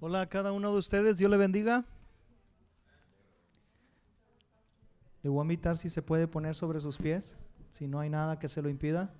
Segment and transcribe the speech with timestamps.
[0.00, 1.84] Hola a cada uno de ustedes, Dios le bendiga.
[5.24, 7.36] Le voy a invitar si se puede poner sobre sus pies,
[7.72, 9.12] si no hay nada que se lo impida.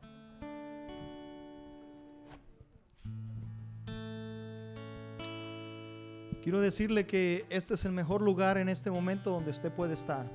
[6.45, 10.27] Quiero decirle que este es el mejor lugar en este momento donde usted puede estar.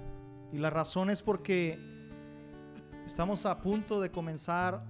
[0.51, 1.79] Y la razón es porque
[3.05, 4.83] estamos a punto de comenzar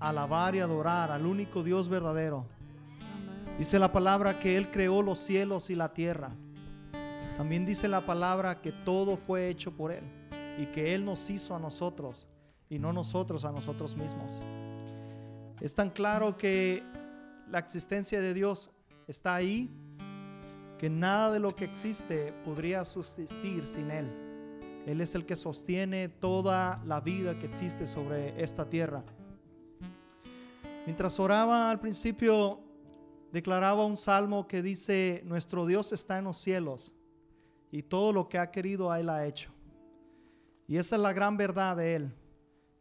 [0.00, 2.46] a alabar y adorar al único Dios verdadero.
[3.58, 6.32] Dice la palabra que Él creó los cielos y la tierra.
[7.36, 10.04] También dice la palabra que todo fue hecho por Él
[10.58, 12.26] y que Él nos hizo a nosotros
[12.68, 14.42] y no nosotros a nosotros mismos.
[15.60, 16.82] Es tan claro que
[17.48, 18.70] la existencia de Dios
[19.06, 19.70] está ahí
[20.78, 24.10] que nada de lo que existe podría subsistir sin Él.
[24.84, 29.04] Él es el que sostiene toda la vida que existe sobre esta tierra.
[30.84, 32.63] Mientras oraba al principio,
[33.34, 36.92] declaraba un salmo que dice, nuestro Dios está en los cielos
[37.72, 39.50] y todo lo que ha querido Él ha hecho.
[40.68, 42.14] Y esa es la gran verdad de Él,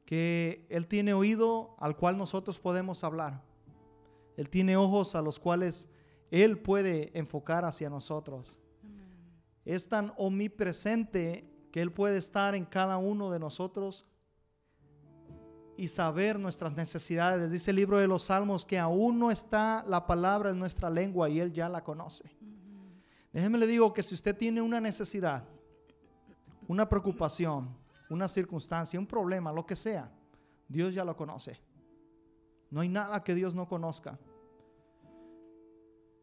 [0.06, 3.42] que Él tiene oído al cual nosotros podemos hablar.
[4.38, 5.90] Él tiene ojos a los cuales
[6.30, 8.60] Él puede enfocar hacia nosotros.
[9.66, 14.06] Es tan omnipresente que Él puede estar en cada uno de nosotros
[15.78, 17.52] y saber nuestras necesidades.
[17.52, 21.30] Dice el libro de los Salmos que aún no está la palabra en nuestra lengua
[21.30, 22.24] y Él ya la conoce.
[23.32, 25.44] Déjeme le digo que si usted tiene una necesidad,
[26.68, 27.76] una preocupación,
[28.10, 30.12] una circunstancia, un problema, lo que sea,
[30.68, 31.60] Dios ya lo conoce.
[32.70, 34.20] No hay nada que Dios no conozca.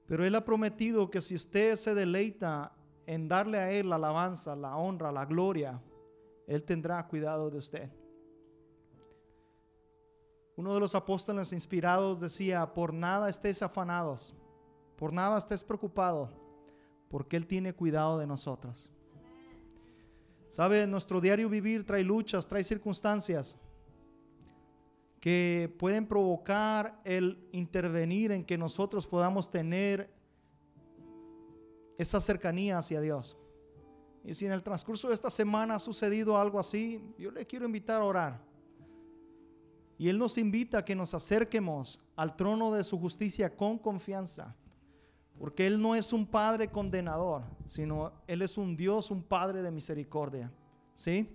[0.07, 2.73] Pero Él ha prometido que si usted se deleita
[3.07, 5.81] en darle a Él la alabanza, la honra, la gloria,
[6.47, 7.91] Él tendrá cuidado de usted.
[10.61, 14.35] Uno de los apóstoles inspirados decía, por nada estéis afanados,
[14.95, 16.29] por nada estés preocupado,
[17.09, 18.91] porque Él tiene cuidado de nosotros.
[20.51, 23.57] Sabe, nuestro diario vivir trae luchas, trae circunstancias
[25.19, 30.13] que pueden provocar el intervenir en que nosotros podamos tener
[31.97, 33.39] esa cercanía hacia Dios.
[34.25, 37.65] Y si en el transcurso de esta semana ha sucedido algo así, yo le quiero
[37.65, 38.50] invitar a orar.
[40.01, 44.57] Y Él nos invita a que nos acerquemos al trono de su justicia con confianza.
[45.39, 49.71] Porque Él no es un Padre condenador, sino Él es un Dios, un Padre de
[49.71, 50.51] misericordia.
[50.95, 51.29] ¿Sí?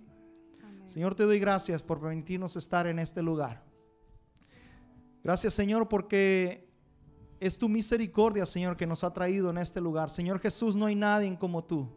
[0.84, 3.62] Señor, te doy gracias por permitirnos estar en este lugar.
[5.22, 6.68] Gracias, Señor, porque
[7.38, 10.10] es tu misericordia, Señor, que nos ha traído en este lugar.
[10.10, 11.88] Señor Jesús, no hay nadie como tú.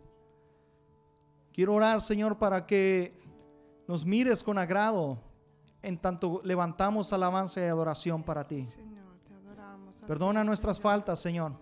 [1.51, 3.19] Quiero orar, Señor, para que
[3.88, 5.28] nos mires con agrado
[5.81, 8.66] en tanto levantamos alabanza y adoración para ti.
[8.66, 10.01] Señor, te adoramos.
[10.01, 11.53] Perdona nuestras faltas, Señor.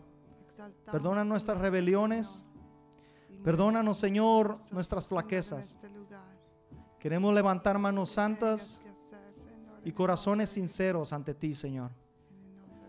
[0.49, 2.43] Exaltamos Perdona nuestras rebeliones.
[3.43, 5.77] Perdónanos, Señor, nuestras flaquezas.
[5.81, 5.87] este.
[6.99, 8.81] Queremos levantar manos santas
[9.85, 11.91] y corazones de sinceros ante ti, Señor.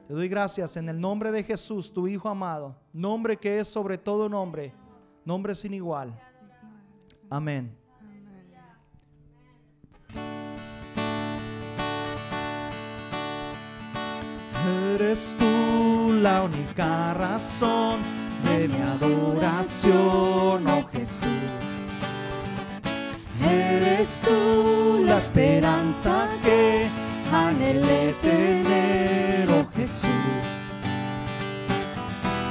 [0.08, 3.98] Te doy gracias en el nombre de Jesús, tu Hijo amado, nombre que es sobre
[3.98, 4.74] todo nombre,
[5.24, 6.18] nombre sin igual.
[7.30, 7.77] Amén.
[15.00, 18.00] Eres tú la única razón
[18.42, 19.94] de mi adoración,
[20.66, 21.28] oh Jesús.
[23.48, 26.88] Eres tú la esperanza que
[27.32, 30.08] anhelé tener, oh Jesús.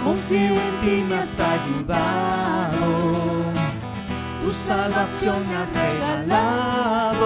[0.06, 2.88] Confío en ti, me has ayudado.
[4.46, 7.18] Tu salvación me has regalado.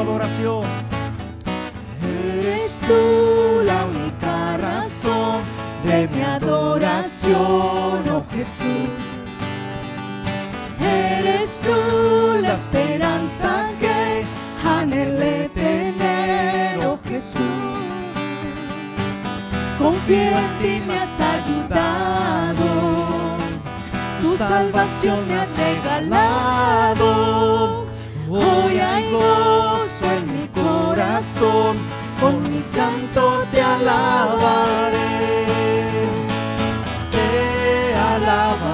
[0.00, 0.62] adoración.
[2.02, 5.42] Eres tú la única razón
[5.84, 7.38] de mi adoración,
[8.08, 8.90] oh Jesús.
[10.80, 14.24] Eres tú la esperanza que
[14.66, 17.42] anhelé tener, oh Jesús.
[19.78, 22.68] Confío en ti, me has ayudado,
[24.22, 27.08] tu salvación me has regalado.
[28.30, 29.10] Hoy hay
[32.20, 34.98] con mi canto te alabaré,
[37.10, 38.67] te alabaré.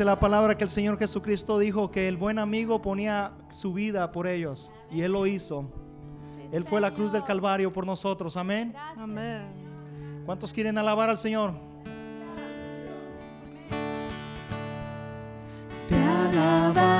[0.00, 4.26] La palabra que el Señor Jesucristo dijo que el buen amigo ponía su vida por
[4.26, 5.70] ellos y Él lo hizo.
[6.52, 8.36] Él fue la cruz del Calvario por nosotros.
[8.36, 8.74] Amén.
[8.96, 9.42] Amén.
[10.26, 11.54] ¿Cuántos quieren alabar al Señor?
[15.88, 16.93] Te.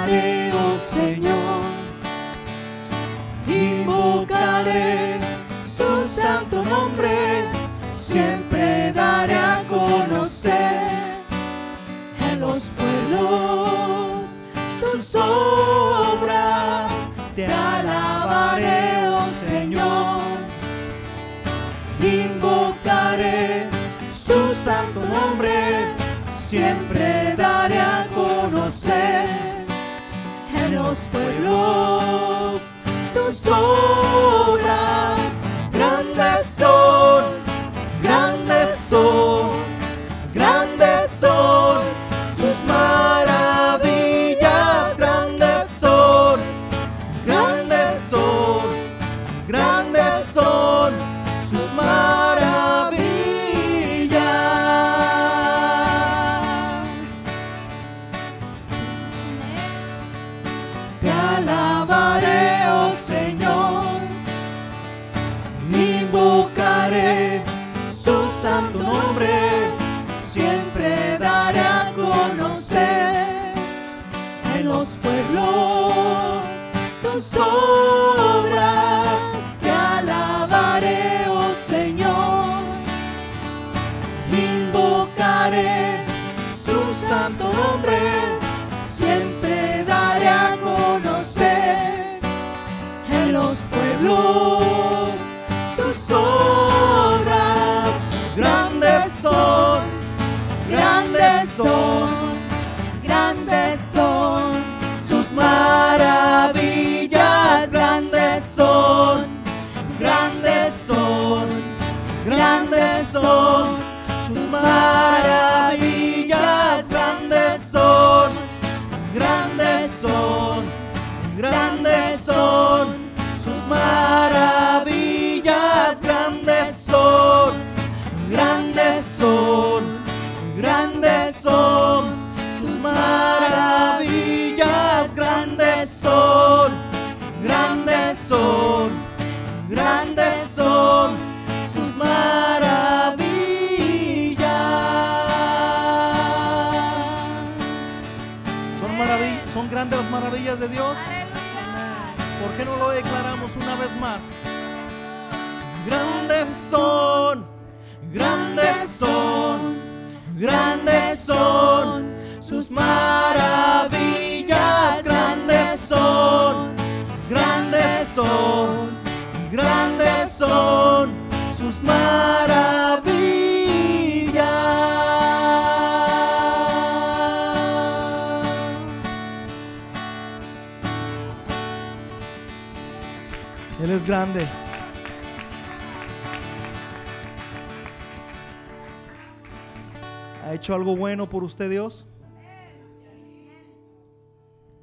[191.34, 192.06] Por usted Dios?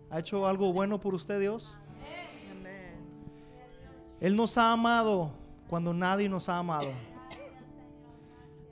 [0.10, 1.78] ¿Ha hecho algo bueno por usted Dios?
[4.20, 5.32] Él nos ha amado
[5.70, 6.90] cuando nadie nos ha amado.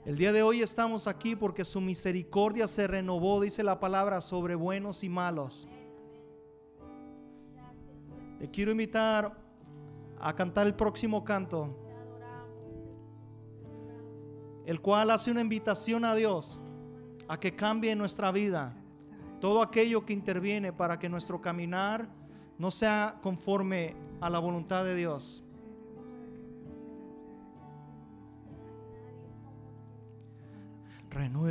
[0.04, 4.54] El día de hoy estamos aquí porque su misericordia se renovó, dice la palabra, sobre
[4.54, 5.66] buenos y malos.
[8.38, 9.34] Le quiero invitar
[10.20, 11.74] a cantar el próximo canto,
[14.66, 16.60] el cual hace una invitación a Dios
[17.30, 18.74] a que cambie nuestra vida
[19.40, 22.08] todo aquello que interviene para que nuestro caminar
[22.58, 25.44] no sea conforme a la voluntad de Dios.
[31.08, 31.46] Renuévame,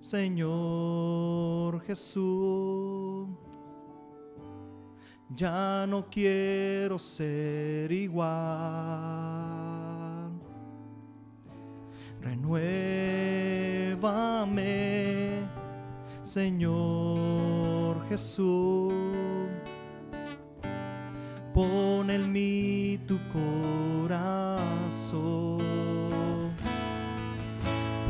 [0.00, 3.28] Señor Jesús.
[5.28, 9.63] Ya no quiero ser igual.
[12.24, 14.00] Renuévame,
[16.22, 18.94] Señor Jesús.
[21.52, 24.38] Pon en mí tu corazón.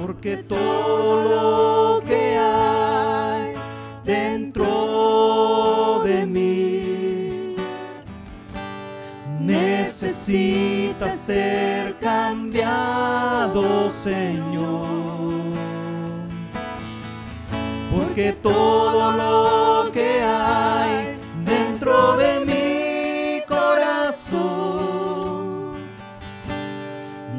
[0.00, 3.54] Porque todo lo que hay
[4.04, 7.56] dentro de mí
[9.40, 11.83] necesita ser
[14.04, 14.84] Señor.
[17.90, 24.42] Porque todo lo que hay dentro de mi corazón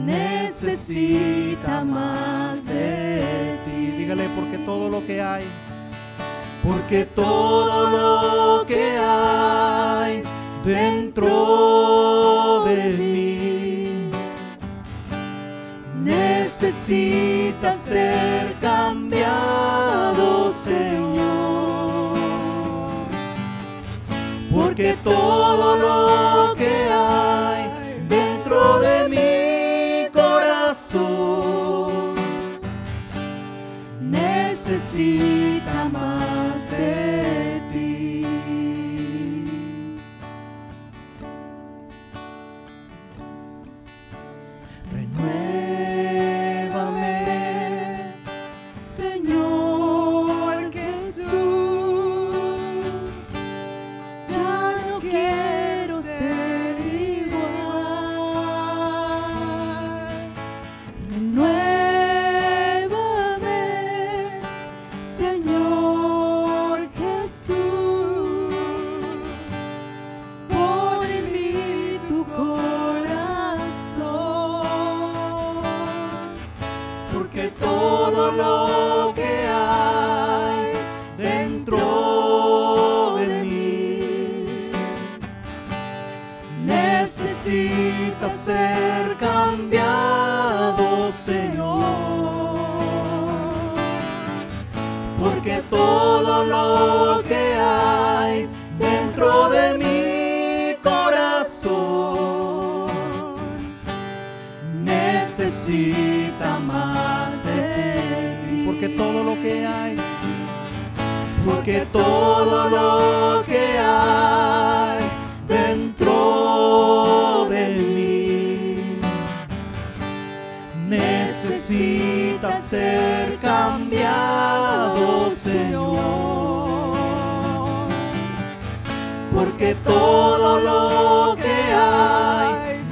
[0.03, 3.91] necesita más de ti.
[3.96, 5.46] Dígale, porque todo lo que hay,
[6.63, 10.24] porque todo lo que hay
[10.65, 11.95] dentro
[16.88, 22.15] necesita ser cambiado, Señor.
[24.51, 26.55] Porque todo lo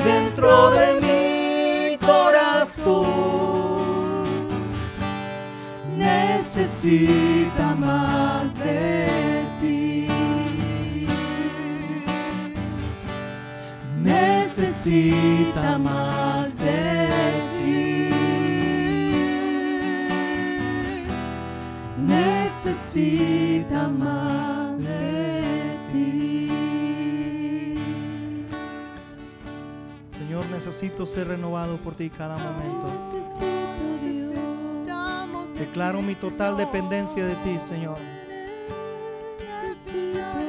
[0.04, 3.24] dentro de mi corazón
[5.98, 10.08] necesita más de ti.
[14.02, 17.08] Necesita más de
[17.64, 18.10] ti.
[22.06, 24.53] Necesita más
[30.74, 32.88] necesito ser renovado por ti cada momento.
[35.56, 37.96] Declaro mi total dependencia de ti, Señor.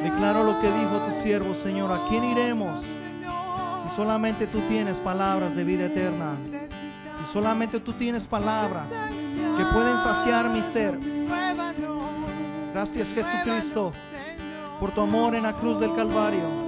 [0.03, 1.93] Declaro lo que dijo tu siervo, Señor.
[1.93, 2.81] ¿A quién iremos?
[3.83, 6.39] Si solamente tú tienes palabras de vida eterna.
[7.21, 8.93] Si solamente tú tienes palabras
[9.59, 10.99] que pueden saciar mi ser.
[12.73, 13.93] Gracias Jesucristo
[14.81, 16.64] por tu amor en la cruz del Calvario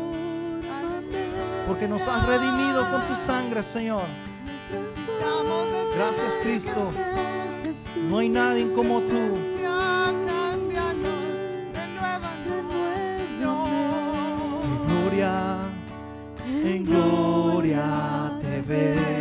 [1.66, 4.02] porque nos has redimido con tu sangre, Señor.
[5.96, 6.90] Gracias, Cristo.
[8.08, 9.36] No hay nadie como tú.
[14.68, 15.58] En gloria,
[16.46, 19.16] en gloria te veo.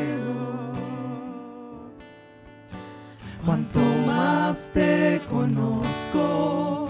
[3.46, 6.90] Cuanto más te conozco,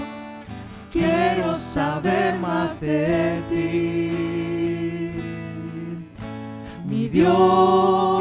[0.92, 3.75] quiero saber más de ti.
[7.16, 8.15] Dios.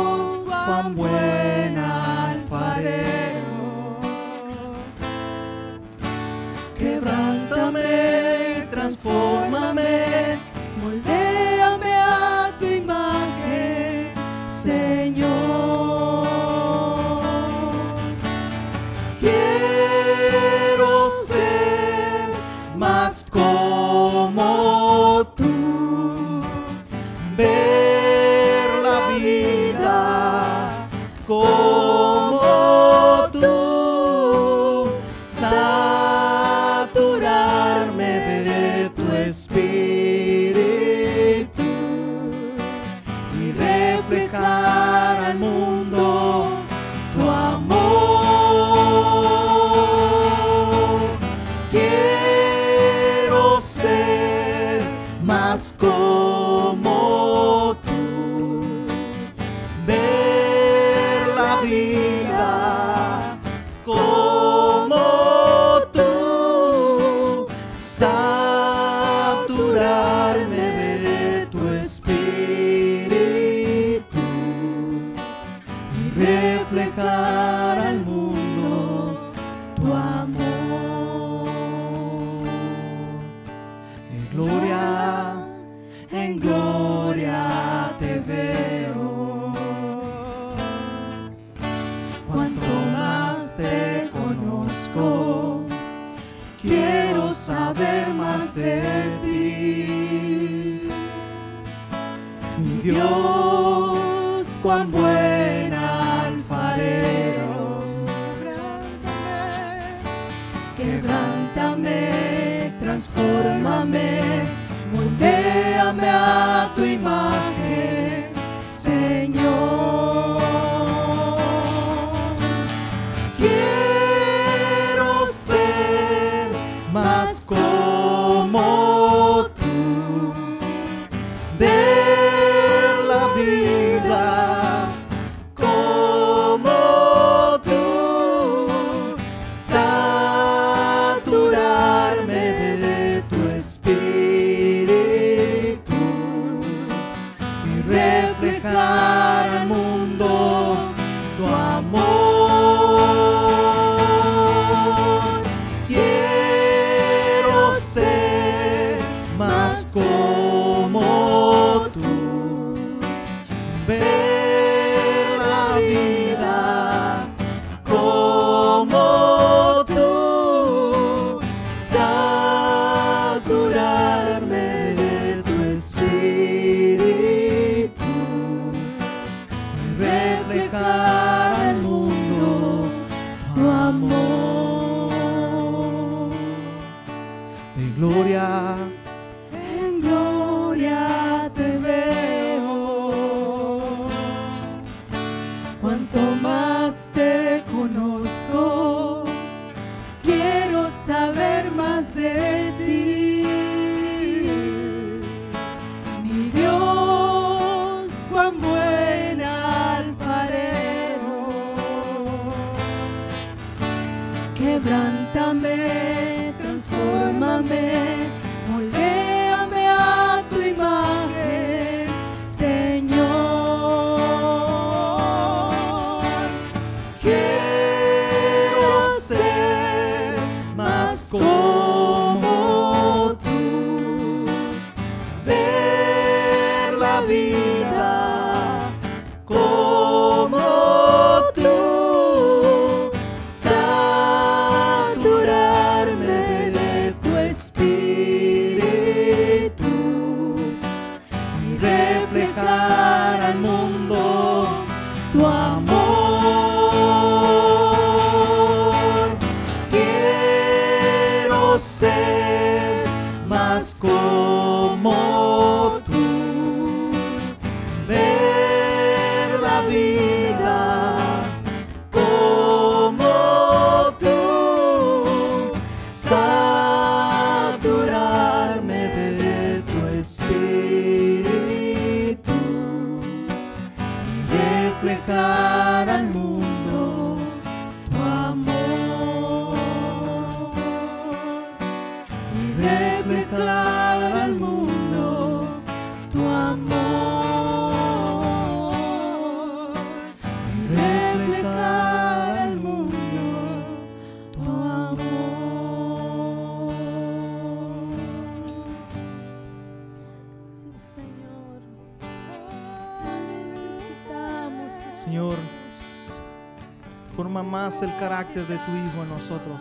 [318.05, 319.81] El carácter de tu Hijo en nosotros.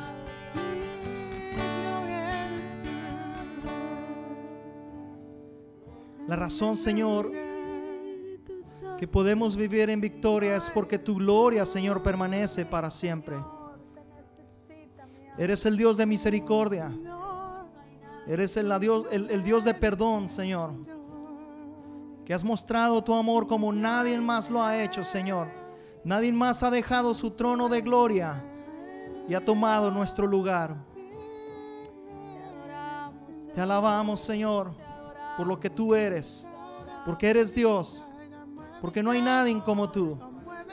[6.27, 7.31] La razón, Señor,
[8.97, 13.36] que podemos vivir en victoria es porque tu gloria, Señor, permanece para siempre.
[15.38, 16.91] Eres el Dios de misericordia.
[18.25, 20.71] Eres el, Dios, el Dios de perdón, Señor.
[22.23, 25.62] Que has mostrado tu amor como nadie más lo ha hecho, Señor.
[26.03, 28.43] Nadie más ha dejado su trono de gloria
[29.27, 30.75] y ha tomado nuestro lugar.
[33.55, 34.73] Te alabamos, Señor,
[35.37, 36.47] por lo que tú eres.
[37.05, 38.05] Porque eres Dios.
[38.81, 40.17] Porque no hay nadie como tú.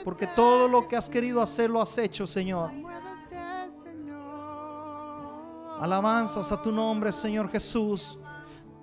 [0.03, 2.71] Porque todo lo que has querido hacer lo has hecho, Señor.
[5.79, 8.19] Alabanzas a tu nombre, Señor Jesús.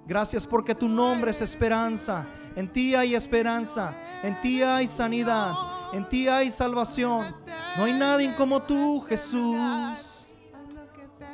[0.07, 2.27] Gracias porque tu nombre es esperanza.
[2.57, 3.95] En ti hay esperanza.
[4.23, 5.53] En ti hay sanidad.
[5.93, 7.35] En ti hay salvación.
[7.77, 10.29] No hay nadie como tú, Jesús.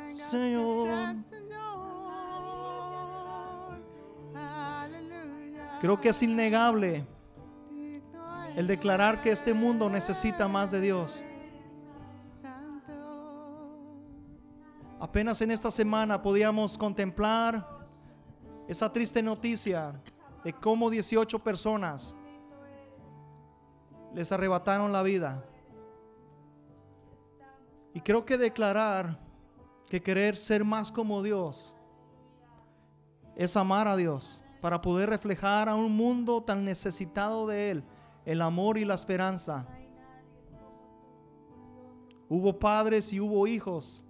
[0.09, 0.87] Señor.
[5.81, 7.05] Creo que es innegable
[8.55, 11.23] el declarar que este mundo necesita más de Dios.
[14.99, 17.67] Apenas en esta semana podíamos contemplar
[18.67, 20.01] esa triste noticia
[20.43, 22.15] de cómo 18 personas
[24.15, 25.43] les arrebataron la vida.
[27.93, 29.19] Y creo que declarar
[29.87, 31.75] que querer ser más como Dios
[33.35, 37.83] es amar a Dios para poder reflejar a un mundo tan necesitado de Él
[38.23, 39.67] el amor y la esperanza.
[42.29, 44.03] Hubo padres y hubo hijos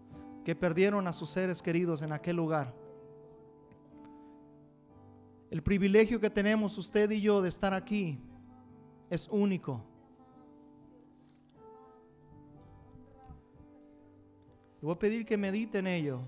[0.45, 2.73] que perdieron a sus seres queridos en aquel lugar.
[5.49, 8.19] El privilegio que tenemos usted y yo de estar aquí
[9.09, 9.94] es único.
[14.85, 16.19] Voy a pedir que medite en ello.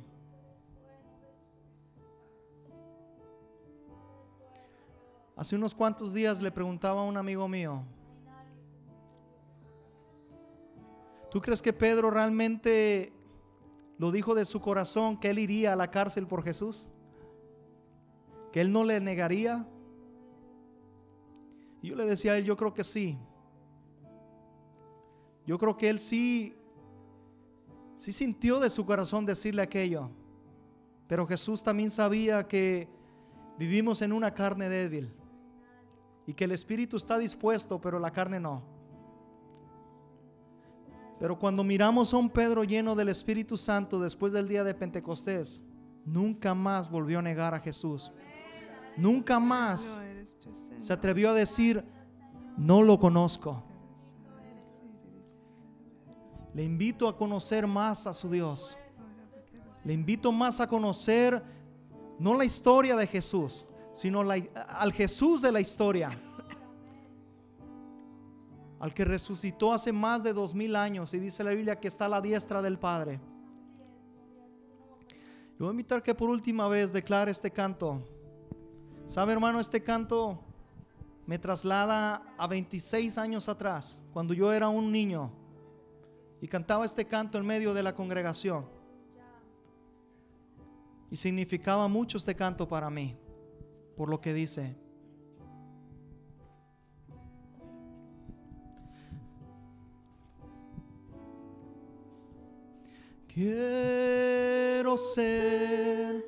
[5.35, 7.83] Hace unos cuantos días le preguntaba a un amigo mío,
[11.29, 13.13] ¿tú crees que Pedro realmente
[13.99, 16.89] lo dijo de su corazón que él iría a la cárcel por Jesús?
[18.51, 19.67] ¿Que él no le negaría?
[21.83, 23.19] Y yo le decía a él, yo creo que sí.
[25.45, 26.56] Yo creo que él sí,
[27.97, 30.09] sí sintió de su corazón decirle aquello.
[31.07, 32.87] Pero Jesús también sabía que
[33.57, 35.13] vivimos en una carne débil
[36.25, 38.63] y que el espíritu está dispuesto, pero la carne no.
[41.19, 45.63] Pero cuando miramos a un Pedro lleno del Espíritu Santo después del día de Pentecostés,
[46.05, 48.11] nunca más volvió a negar a Jesús.
[48.95, 49.99] Nunca más
[50.77, 51.83] se atrevió a decir,
[52.55, 53.63] no lo conozco.
[56.53, 58.77] Le invito a conocer más a su Dios.
[59.83, 61.41] Le invito más a conocer
[62.19, 66.17] no la historia de Jesús, sino al Jesús de la historia.
[68.79, 72.05] Al que resucitó hace más de dos mil años y dice la Biblia que está
[72.05, 73.19] a la diestra del Padre.
[75.57, 78.03] Yo voy a invitar que por última vez declare este canto.
[79.07, 79.59] ¿Sabe, hermano?
[79.59, 80.39] Este canto
[81.25, 85.31] me traslada a 26 años atrás, cuando yo era un niño
[86.41, 88.65] y cantaba este canto en medio de la congregación.
[91.09, 93.17] Y significaba mucho este canto para mí,
[93.95, 94.75] por lo que dice.
[103.27, 106.25] Quiero ser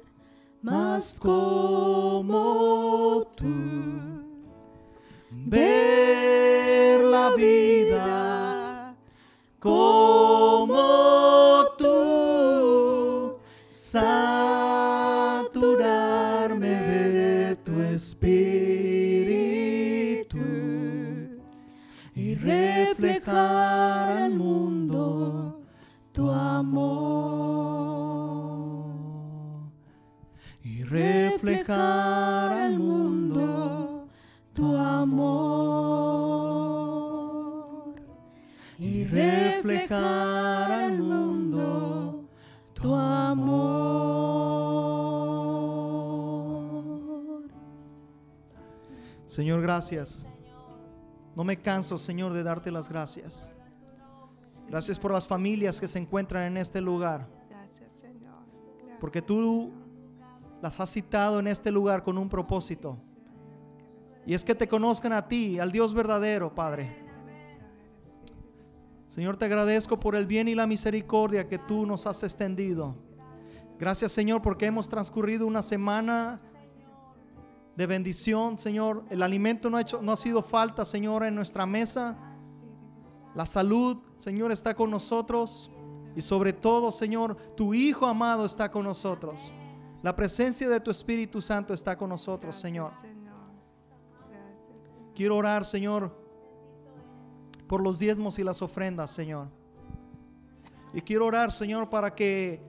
[0.61, 3.47] más como tú,
[5.31, 8.48] ver la vida
[9.59, 10.77] como
[11.77, 14.29] tú, saturarme
[16.69, 19.27] de tu espíritu
[22.15, 23.68] y reflejar
[49.89, 50.27] gracias.
[51.35, 53.51] No me canso, Señor, de darte las gracias.
[54.67, 57.27] Gracias por las familias que se encuentran en este lugar.
[57.49, 58.45] Gracias, Señor.
[58.77, 58.97] Gracias.
[58.99, 59.71] Porque tú
[60.61, 62.99] las has citado en este lugar con un propósito.
[64.27, 66.95] Y es que te conozcan a ti, al Dios verdadero, Padre.
[69.07, 72.95] Señor, te agradezco por el bien y la misericordia que tú nos has extendido.
[73.79, 76.41] Gracias, Señor, porque hemos transcurrido una semana
[77.79, 79.05] de bendición, Señor.
[79.09, 82.17] El alimento no ha, hecho, no ha sido falta, Señor, en nuestra mesa.
[83.33, 85.71] La salud, Señor, está con nosotros.
[86.13, 89.53] Y sobre todo, Señor, tu Hijo amado está con nosotros.
[90.03, 92.91] La presencia de tu Espíritu Santo está con nosotros, Señor.
[95.15, 96.13] Quiero orar, Señor,
[97.65, 99.47] por los diezmos y las ofrendas, Señor.
[100.93, 102.61] Y quiero orar, Señor, para que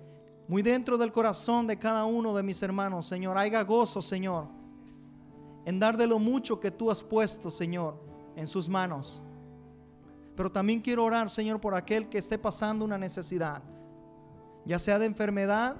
[0.47, 4.60] muy dentro del corazón de cada uno de mis hermanos, Señor, haya gozo, Señor,
[5.65, 7.97] en dar de lo mucho que tú has puesto, Señor,
[8.37, 9.23] en sus manos.
[10.37, 13.63] Pero también quiero orar, Señor, por aquel que esté pasando una necesidad,
[14.65, 15.77] ya sea de enfermedad,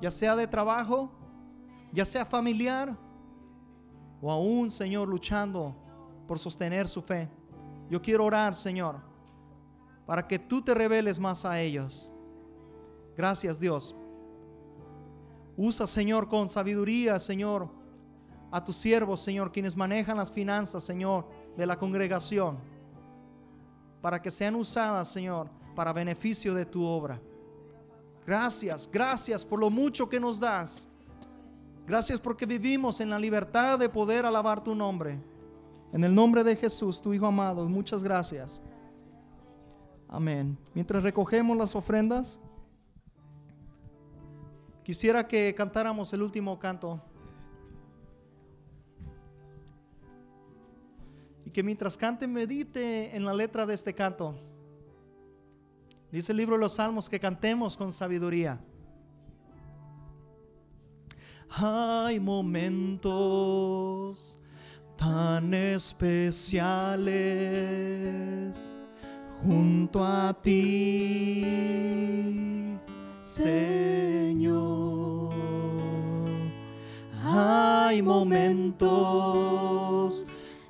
[0.00, 1.10] ya sea de trabajo,
[1.92, 2.96] ya sea familiar,
[4.20, 5.74] o aún, Señor, luchando
[6.26, 7.28] por sostener su fe.
[7.90, 8.96] Yo quiero orar, Señor,
[10.06, 12.10] para que tú te reveles más a ellos.
[13.16, 13.94] Gracias, Dios.
[15.56, 17.68] Usa, Señor, con sabiduría, Señor,
[18.54, 22.56] a tus siervos, Señor, quienes manejan las finanzas, Señor, de la congregación,
[24.00, 27.20] para que sean usadas, Señor, para beneficio de tu obra.
[28.24, 30.88] Gracias, gracias por lo mucho que nos das.
[31.84, 35.18] Gracias porque vivimos en la libertad de poder alabar tu nombre.
[35.92, 38.60] En el nombre de Jesús, tu Hijo amado, muchas gracias.
[40.06, 40.56] Amén.
[40.74, 42.38] Mientras recogemos las ofrendas,
[44.84, 47.02] quisiera que cantáramos el último canto.
[51.54, 54.34] Que mientras cante, medite en la letra de este canto.
[56.10, 58.60] Dice el libro de los Salmos que cantemos con sabiduría.
[61.48, 63.16] Hay momentos
[64.96, 67.04] tan especiales
[69.44, 71.46] junto a ti,
[73.20, 74.74] Señor.
[77.24, 78.74] Hay momentos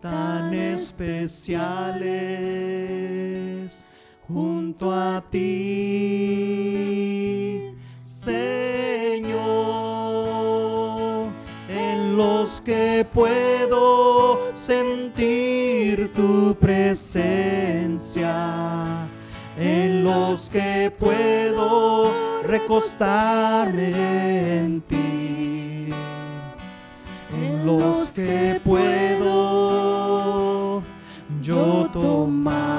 [0.05, 2.05] tan especiales
[4.29, 5.40] junto a ti,
[8.03, 8.43] Señor,
[11.71, 18.37] en los que puedo sentir tu presencia,
[19.59, 23.88] en los que puedo recostarme
[24.59, 25.88] en ti,
[27.40, 29.94] en los que puedo
[31.47, 32.74] yo tomar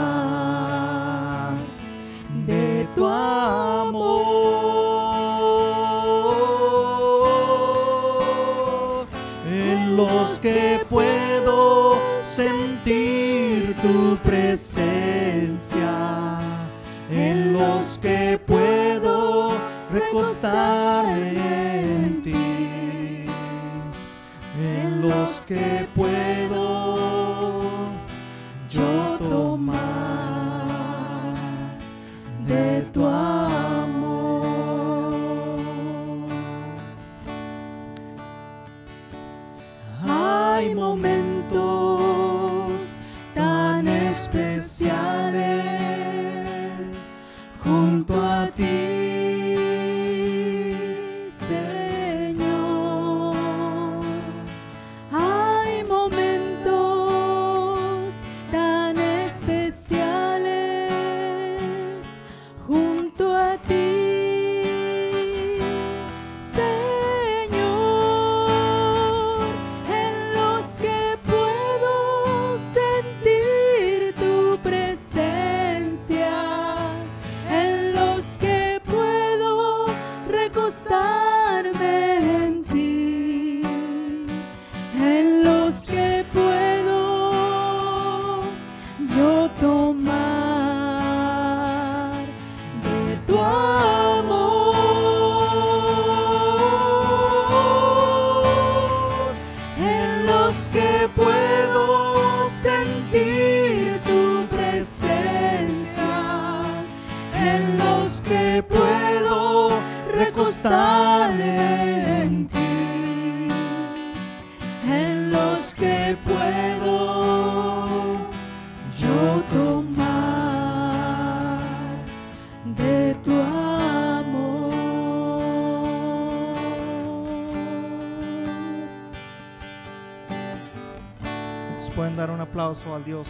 [133.05, 133.27] Dios?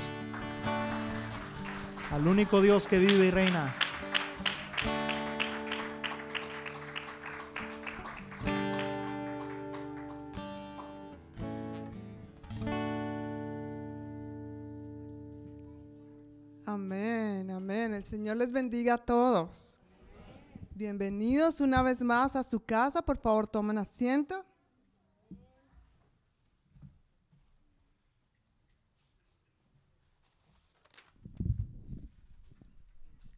[2.11, 3.75] Al único Dios que vive y reina.
[16.65, 17.93] Amén, amén.
[17.93, 19.77] El Señor les bendiga a todos.
[20.73, 23.01] Bienvenidos una vez más a su casa.
[23.01, 24.45] Por favor, tomen asiento.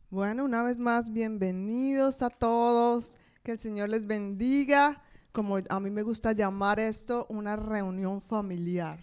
[0.10, 3.16] Bueno, una vez más, bienvenidos a todos.
[3.44, 5.04] Que el Señor les bendiga.
[5.34, 9.02] Como a mí me gusta llamar esto, una reunión familiar.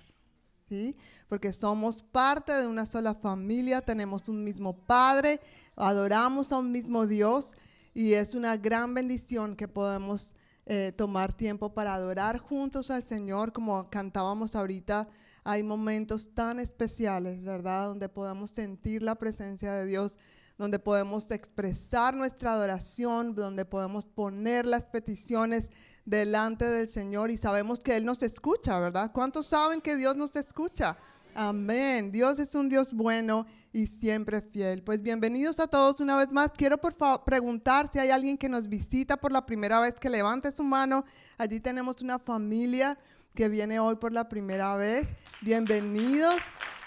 [0.67, 0.97] ¿sí?
[1.29, 5.41] Porque somos parte de una sola familia, tenemos un mismo Padre,
[5.77, 7.55] adoramos a un mismo Dios
[7.93, 13.53] y es una gran bendición que podemos eh, tomar tiempo para adorar juntos al Señor,
[13.53, 15.07] como cantábamos ahorita.
[15.45, 17.89] Hay momentos tan especiales, ¿verdad?
[17.89, 20.19] Donde podemos sentir la presencia de Dios,
[20.57, 25.71] donde podemos expresar nuestra adoración, donde podemos poner las peticiones
[26.05, 29.11] delante del Señor y sabemos que Él nos escucha, ¿verdad?
[29.13, 30.97] ¿Cuántos saben que Dios nos escucha?
[31.35, 32.13] Amén.
[32.13, 34.85] Dios es un Dios bueno y siempre fiel.
[34.85, 36.53] Pues bienvenidos a todos una vez más.
[36.57, 40.09] Quiero por favor preguntar si hay alguien que nos visita por la primera vez que
[40.09, 41.05] levante su mano.
[41.37, 42.97] Allí tenemos una familia
[43.35, 45.09] que viene hoy por la primera vez.
[45.43, 46.37] Bienvenidos.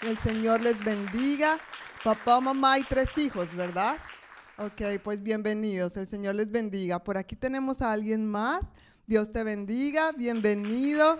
[0.00, 1.58] El Señor les bendiga.
[2.04, 3.98] Papá, mamá y tres hijos, ¿verdad?
[4.56, 5.96] Ok, pues bienvenidos.
[5.96, 7.02] El Señor les bendiga.
[7.02, 8.62] Por aquí tenemos a alguien más.
[9.08, 10.12] Dios te bendiga.
[10.12, 11.18] Bienvenido.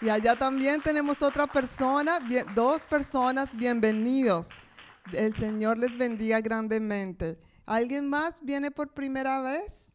[0.00, 2.20] Y allá también tenemos otra persona,
[2.54, 4.50] dos personas, bienvenidos.
[5.12, 7.40] El Señor les bendiga grandemente.
[7.64, 9.92] ¿Alguien más viene por primera vez?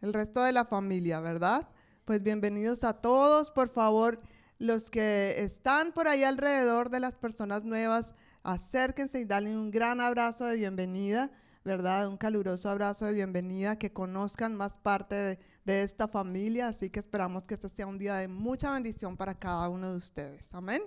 [0.00, 1.68] El resto de la familia, ¿verdad?
[2.04, 3.50] Pues bienvenidos a todos.
[3.52, 4.20] Por favor,
[4.58, 8.12] los que están por ahí alrededor de las personas nuevas,
[8.46, 11.30] acérquense y dale un gran abrazo de bienvenida,
[11.64, 12.06] ¿verdad?
[12.08, 16.68] Un caluroso abrazo de bienvenida, que conozcan más parte de, esta familia.
[16.68, 19.98] Así que esperamos que este sea un día de mucha bendición para cada uno de
[19.98, 20.48] ustedes.
[20.52, 20.80] Amén.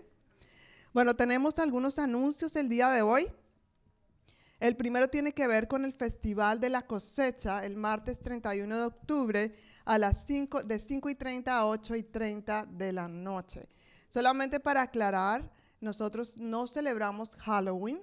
[0.94, 3.30] Bueno, tenemos algunos anuncios el día de hoy.
[4.62, 8.84] El primero tiene que ver con el Festival de la Cosecha, el martes 31 de
[8.84, 13.68] octubre, a las 5, de 5 y 30 a 8 y 30 de la noche.
[14.08, 18.02] Solamente para aclarar, nosotros no celebramos Halloween,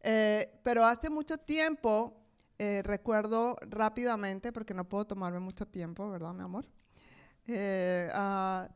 [0.00, 2.16] eh, pero hace mucho tiempo,
[2.58, 6.66] eh, recuerdo rápidamente, porque no puedo tomarme mucho tiempo, ¿verdad, mi amor?
[7.46, 8.68] Eh, ah,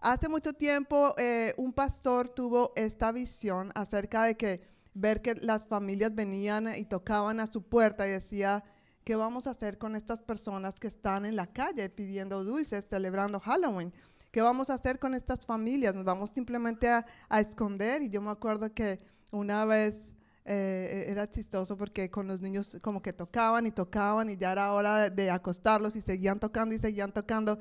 [0.00, 1.14] hace mucho tiempo
[1.56, 4.62] un pastor tuvo esta visión acerca de que
[4.94, 8.64] ver que las familias venían y tocaban a su puerta y decía,
[9.04, 13.40] ¿qué vamos a hacer con estas personas que están en la calle pidiendo dulces, celebrando
[13.40, 13.92] Halloween?
[14.30, 15.94] ¿Qué vamos a hacer con estas familias?
[15.94, 18.02] ¿Nos vamos simplemente a, a esconder?
[18.02, 19.00] Y yo me acuerdo que
[19.32, 20.12] una vez
[20.44, 24.72] eh, era chistoso porque con los niños como que tocaban y tocaban y ya era
[24.72, 27.58] hora de, de acostarlos y seguían tocando y seguían tocando.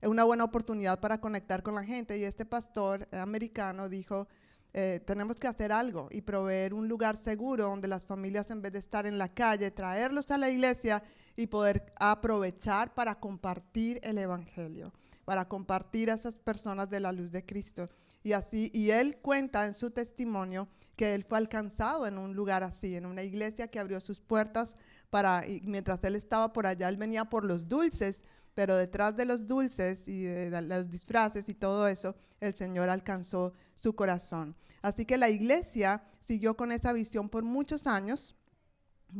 [0.00, 2.18] Es una buena oportunidad para conectar con la gente.
[2.18, 4.26] Y este pastor americano dijo,
[4.74, 8.72] eh, tenemos que hacer algo y proveer un lugar seguro donde las familias en vez
[8.72, 11.02] de estar en la calle, traerlos a la iglesia
[11.36, 14.92] y poder aprovechar para compartir el Evangelio,
[15.24, 17.88] para compartir a esas personas de la luz de Cristo.
[18.22, 22.62] Y así, y él cuenta en su testimonio que él fue alcanzado en un lugar
[22.62, 24.76] así, en una iglesia que abrió sus puertas
[25.10, 28.22] para, y mientras él estaba por allá, él venía por los dulces,
[28.54, 33.52] pero detrás de los dulces y de los disfraces y todo eso, el Señor alcanzó
[33.76, 34.54] su corazón.
[34.82, 38.34] Así que la iglesia siguió con esa visión por muchos años.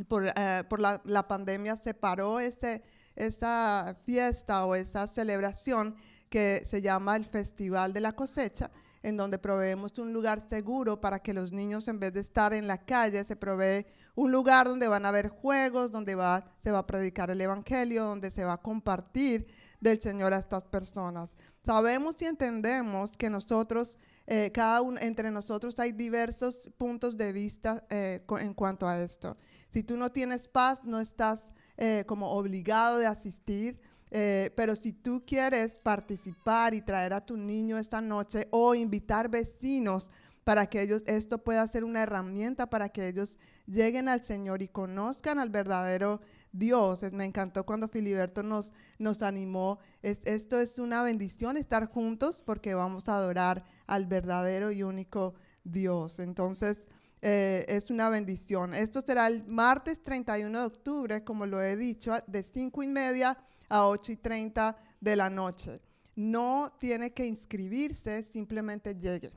[0.09, 2.83] Por, eh, por la, la pandemia se paró ese,
[3.17, 5.97] esa fiesta o esa celebración
[6.29, 8.71] que se llama el Festival de la Cosecha,
[9.03, 12.67] en donde proveemos un lugar seguro para que los niños, en vez de estar en
[12.67, 13.85] la calle, se provee
[14.15, 18.05] un lugar donde van a haber juegos, donde va, se va a predicar el Evangelio,
[18.05, 19.47] donde se va a compartir
[19.81, 21.37] del Señor a estas personas.
[21.65, 27.85] Sabemos y entendemos que nosotros, eh, cada uno, entre nosotros hay diversos puntos de vista
[27.91, 29.37] eh, en cuanto a esto.
[29.71, 33.81] Si tú no tienes paz, no estás eh, como obligado de asistir.
[34.11, 39.29] Eh, pero si tú quieres participar y traer a tu niño esta noche o invitar
[39.31, 40.11] vecinos
[40.45, 44.69] para que ellos, esto pueda ser una herramienta para que ellos lleguen al Señor y
[44.69, 46.21] conozcan al verdadero
[46.53, 47.03] Dios.
[47.13, 49.79] Me encantó cuando Filiberto nos, nos animó.
[50.03, 55.35] Es- esto es una bendición estar juntos porque vamos a adorar al verdadero y único
[55.65, 56.19] Dios.
[56.19, 56.83] Entonces,
[57.23, 58.75] eh, es una bendición.
[58.75, 63.39] Esto será el martes 31 de octubre, como lo he dicho, de 5 y media
[63.69, 65.81] a 8 y 30 de la noche.
[66.15, 69.31] No tiene que inscribirse, simplemente llegue.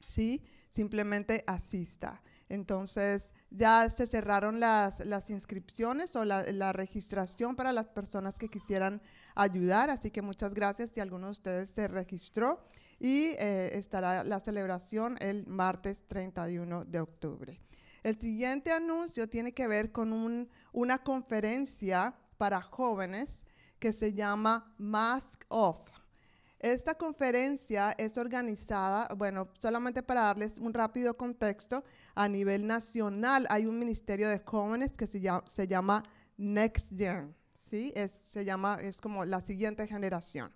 [0.00, 0.42] ¿sí?
[0.76, 2.20] Simplemente asista.
[2.50, 8.48] Entonces, ya se cerraron las, las inscripciones o la, la registración para las personas que
[8.48, 9.00] quisieran
[9.34, 12.62] ayudar, así que muchas gracias si alguno de ustedes se registró
[13.00, 17.58] y eh, estará la celebración el martes 31 de octubre.
[18.02, 23.40] El siguiente anuncio tiene que ver con un- una conferencia para jóvenes
[23.78, 25.78] que se llama Mask Off.
[26.58, 31.84] Esta conferencia es organizada, bueno, solamente para darles un rápido contexto,
[32.14, 36.02] a nivel nacional hay un ministerio de jóvenes que se llama, se llama
[36.38, 37.34] Next Gen,
[37.70, 37.92] ¿sí?
[37.94, 40.50] Es, se llama, es como la siguiente generación.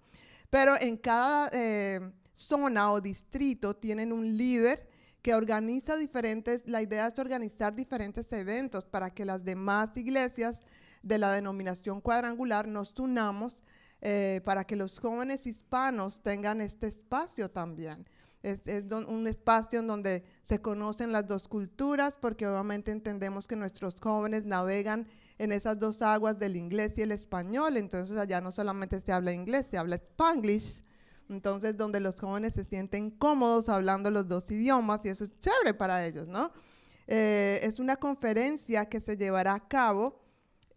[0.49, 2.01] Pero en cada eh,
[2.33, 4.89] zona o distrito tienen un líder
[5.21, 10.61] que organiza diferentes, la idea es organizar diferentes eventos para que las demás iglesias
[11.03, 13.63] de la denominación cuadrangular nos unamos
[14.03, 18.07] eh, para que los jóvenes hispanos tengan este espacio también.
[18.43, 23.47] Es, es don- un espacio en donde se conocen las dos culturas, porque obviamente entendemos
[23.47, 25.07] que nuestros jóvenes navegan
[25.39, 29.33] en esas dos aguas del inglés y el español, entonces allá no solamente se habla
[29.33, 30.83] inglés, se habla spanglish,
[31.29, 35.75] entonces donde los jóvenes se sienten cómodos hablando los dos idiomas y eso es chévere
[35.75, 36.51] para ellos, ¿no?
[37.07, 40.20] Eh, es una conferencia que se llevará a cabo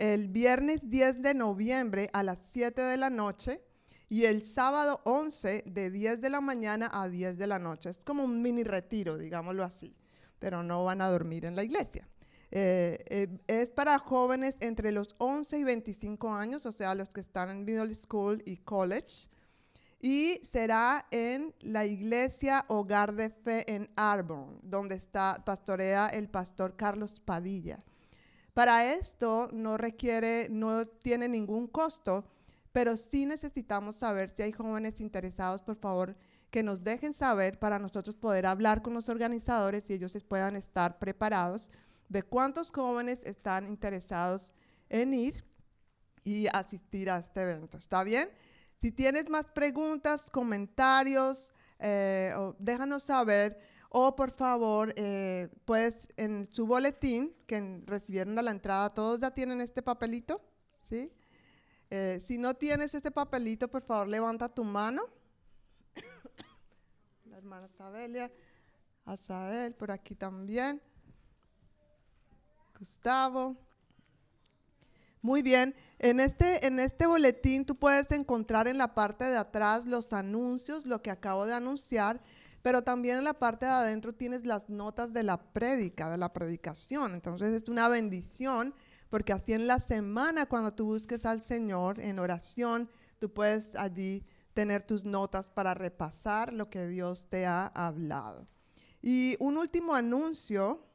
[0.04, 3.62] el viernes 10 de noviembre a las 7 de la noche
[4.10, 7.90] y el sábado 11 de 10 de la mañana a 10 de la noche.
[7.90, 9.96] Es como un mini retiro, digámoslo así,
[10.40, 12.06] pero no van a dormir en la iglesia.
[12.52, 17.22] Eh, eh, es para jóvenes entre los 11 y 25 años, o sea, los que
[17.22, 19.30] están en middle school y college.
[20.02, 26.76] Y será en la iglesia Hogar de Fe en Arbon, donde está, pastorea el pastor
[26.76, 27.80] Carlos Padilla.
[28.54, 32.26] Para esto no requiere, no tiene ningún costo,
[32.72, 36.16] pero sí necesitamos saber si hay jóvenes interesados, por favor,
[36.52, 41.00] que nos dejen saber para nosotros poder hablar con los organizadores y ellos puedan estar
[41.00, 41.72] preparados
[42.10, 44.54] de cuántos jóvenes están interesados
[44.90, 45.44] en ir
[46.24, 47.78] y asistir a este evento.
[47.78, 48.30] ¿Está bien?
[48.80, 53.60] Si tienes más preguntas, comentarios, eh, déjanos saber.
[53.96, 59.30] O por favor, eh, puedes en su boletín que recibieron a la entrada, todos ya
[59.30, 60.42] tienen este papelito,
[60.82, 61.14] ¿sí?
[61.92, 65.04] Eh, si no tienes este papelito, por favor, levanta tu mano.
[67.30, 68.32] La hermana Sabelia,
[69.06, 70.82] Asael, por aquí también.
[72.80, 73.56] Gustavo.
[75.22, 79.86] Muy bien, en este, en este boletín tú puedes encontrar en la parte de atrás
[79.86, 82.20] los anuncios, lo que acabo de anunciar,
[82.64, 86.32] pero también en la parte de adentro tienes las notas de la prédica, de la
[86.32, 87.14] predicación.
[87.14, 88.74] Entonces es una bendición
[89.10, 92.90] porque así en la semana cuando tú busques al Señor en oración,
[93.20, 98.48] tú puedes allí tener tus notas para repasar lo que Dios te ha hablado.
[99.02, 100.86] Y un último anuncio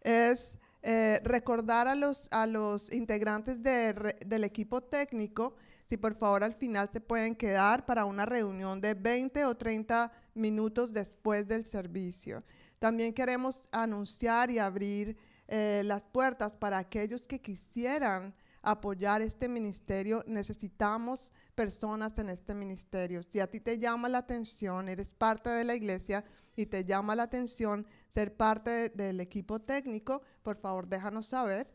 [0.00, 5.54] es eh, recordar a los, a los integrantes del equipo técnico
[5.88, 10.12] si por favor al final se pueden quedar para una reunión de 20 o 30
[10.34, 12.44] minutos después del servicio.
[12.78, 15.16] También queremos anunciar y abrir
[15.48, 20.22] eh, las puertas para aquellos que quisieran apoyar este ministerio.
[20.26, 23.22] Necesitamos personas en este ministerio.
[23.22, 26.24] Si a ti te llama la atención, eres parte de la iglesia
[26.54, 31.66] y te llama la atención ser parte de- del equipo técnico, por favor déjanos saber.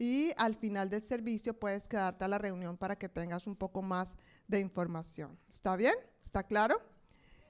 [0.00, 3.82] Y al final del servicio puedes quedarte a la reunión para que tengas un poco
[3.82, 4.06] más
[4.46, 5.36] de información.
[5.52, 5.94] ¿Está bien?
[6.24, 6.80] ¿Está claro?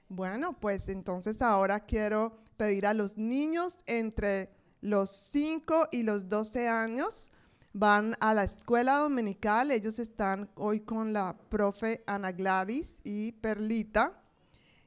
[0.07, 4.49] Bueno, pues entonces ahora quiero pedir a los niños entre
[4.81, 7.31] los 5 y los 12 años.
[7.71, 9.69] Van a la escuela dominical.
[9.69, 14.23] Ellos están hoy con la profe Ana Gladys y Perlita.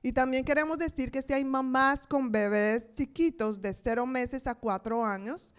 [0.03, 4.57] Y también queremos decir que si hay mamás con bebés chiquitos de 0 meses a
[4.57, 5.55] 4 años,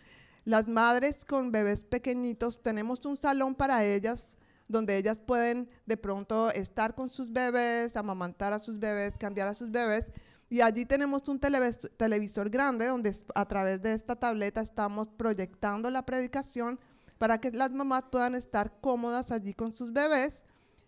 [0.45, 4.37] las madres con bebés pequeñitos, tenemos un salón para ellas
[4.67, 9.53] donde ellas pueden de pronto estar con sus bebés, amamantar a sus bebés, cambiar a
[9.53, 10.05] sus bebés.
[10.49, 15.89] Y allí tenemos un televis- televisor grande donde a través de esta tableta estamos proyectando
[15.89, 16.79] la predicación
[17.17, 20.41] para que las mamás puedan estar cómodas allí con sus bebés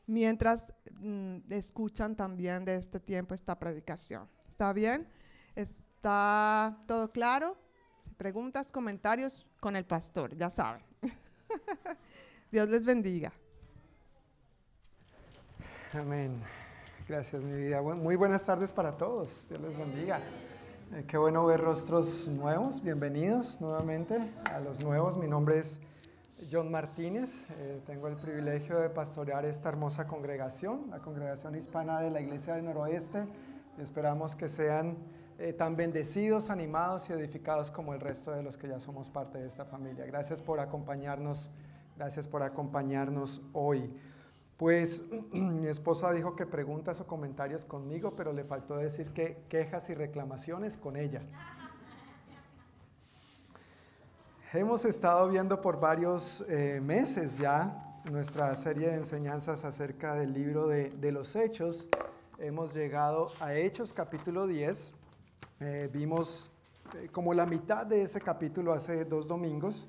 [0.07, 4.27] mientras mm, escuchan también de este tiempo esta predicación.
[4.49, 5.07] ¿Está bien?
[5.55, 7.57] ¿Está todo claro?
[8.18, 10.82] Preguntas, comentarios con el pastor, ya saben.
[12.51, 13.34] Dios les bendiga.
[15.93, 16.39] Amén.
[17.09, 17.82] Gracias, mi vida.
[17.82, 19.47] Muy buenas tardes para todos.
[19.49, 20.22] Dios les bendiga.
[20.93, 22.82] Eh, qué bueno ver rostros nuevos.
[22.82, 24.18] Bienvenidos nuevamente
[24.49, 25.18] a los nuevos.
[25.18, 25.82] Mi nombre es
[26.49, 27.43] John Martínez.
[27.57, 32.55] Eh, tengo el privilegio de pastorear esta hermosa congregación, la congregación hispana de la Iglesia
[32.55, 33.26] del Noroeste.
[33.78, 34.95] esperamos que sean
[35.38, 39.38] eh, tan bendecidos, animados y edificados como el resto de los que ya somos parte
[39.38, 40.05] de esta familia.
[40.05, 41.51] Gracias por acompañarnos.
[41.97, 43.89] Gracias por acompañarnos hoy.
[44.57, 49.89] Pues mi esposa dijo que preguntas o comentarios conmigo, pero le faltó decir que quejas
[49.89, 51.21] y reclamaciones con ella.
[54.53, 60.67] Hemos estado viendo por varios eh, meses ya nuestra serie de enseñanzas acerca del libro
[60.67, 61.89] de, los Hechos.
[62.38, 64.93] Hemos llegado a Hechos capítulo 10.
[65.59, 66.51] Eh, vimos
[66.95, 69.87] eh, como la mitad de ese capítulo hace dos domingos.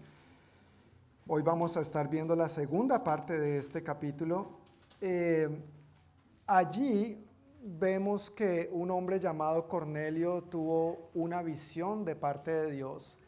[1.29, 4.59] Hoy vamos a estar viendo la segunda parte de este capítulo.
[5.01, 5.49] Eh,
[6.47, 7.25] allí
[7.63, 13.19] vemos que un hombre llamado Cornelio tuvo una visión de parte de Dios.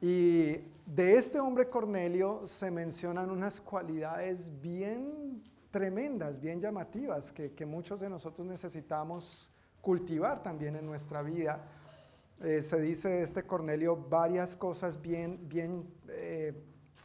[0.00, 0.52] Y
[0.86, 8.08] de este hombre Cornelio se mencionan unas cualidades bien tremendas, bien llamativas, que, muchos de
[8.08, 9.49] nosotros necesitamos
[9.80, 11.64] cultivar también en nuestra vida.
[12.40, 16.54] Eh, se dice de este Cornelio varias cosas bien, bien eh,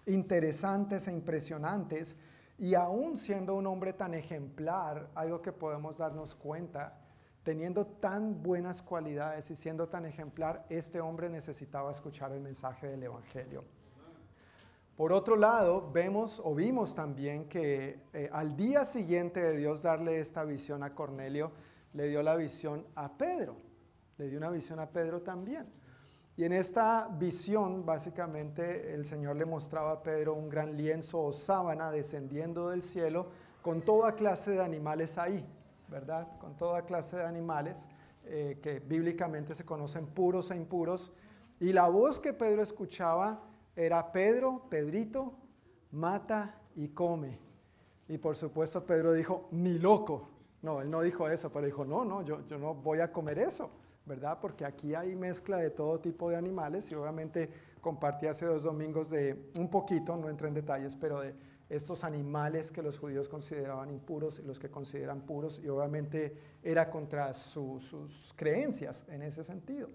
[0.05, 2.15] interesantes e impresionantes.
[2.57, 7.01] Y aún siendo un hombre tan ejemplar, algo que podemos darnos cuenta,
[7.43, 13.03] teniendo tan buenas cualidades y siendo tan ejemplar, este hombre necesitaba escuchar el mensaje del
[13.03, 13.65] Evangelio.
[14.95, 20.19] Por otro lado, vemos o vimos también que eh, al día siguiente de Dios darle
[20.19, 21.51] esta visión a Cornelio,
[21.95, 23.55] le dio la visión a Pedro.
[24.17, 25.65] Le dio una visión a Pedro también.
[26.37, 31.31] Y en esta visión, básicamente, el Señor le mostraba a Pedro un gran lienzo o
[31.31, 33.27] sábana descendiendo del cielo
[33.61, 35.45] con toda clase de animales ahí,
[35.87, 36.37] ¿verdad?
[36.37, 37.87] Con toda clase de animales
[38.25, 41.13] eh, que bíblicamente se conocen puros e impuros.
[41.61, 43.41] Y la voz que Pedro escuchaba
[43.73, 45.37] era, Pedro, Pedrito,
[45.91, 47.39] mata y come.
[48.09, 50.34] Y por supuesto Pedro dijo, ni loco.
[50.65, 53.69] No, él no dijo eso, pero dijo, no, no, yo, no voy a comer eso.
[54.07, 54.37] ¿verdad?
[54.39, 57.49] Porque aquí hay mezcla de todo tipo de animales y obviamente
[57.81, 61.33] compartí hace dos domingos de un poquito, no entré en detalles, pero de
[61.69, 66.91] estos animales que los judíos consideraban impuros y los que consideran puros y obviamente era
[66.91, 69.89] contra sus creencias en ese sentido.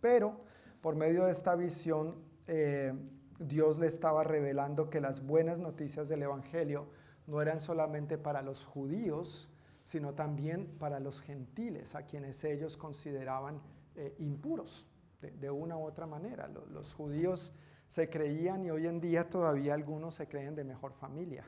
[0.00, 0.40] Pero
[0.80, 2.94] por medio de esta visión, eh,
[3.38, 6.86] Dios le estaba revelando que las buenas noticias del Evangelio
[7.26, 9.51] no eran solamente para los judíos,
[9.84, 13.60] sino también para los gentiles, a quienes ellos consideraban
[13.96, 14.86] eh, impuros
[15.20, 16.48] de, una u otra manera.
[16.48, 17.52] Los, judíos
[17.86, 21.44] se creían y hoy en día todavía algunos se creen de mejor familia.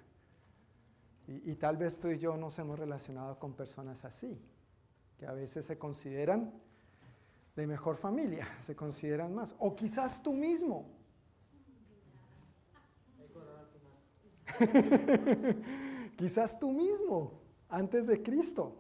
[1.27, 4.39] Y, y, tal vez tú y yo nos hemos relacionado con personas así,
[5.19, 6.53] que a veces se consideran
[7.57, 9.57] de mejor familia, se consideran más.
[9.59, 10.91] O quizás tú mismo.
[16.17, 17.44] quizás tú mismo
[17.75, 18.73] antes de Cristo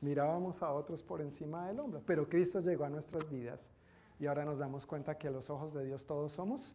[0.00, 3.70] mirábamos a otros por encima del hombro, pero Cristo llegó a nuestras vidas
[4.18, 6.74] y ahora nos damos cuenta que a los ojos de Dios todos somos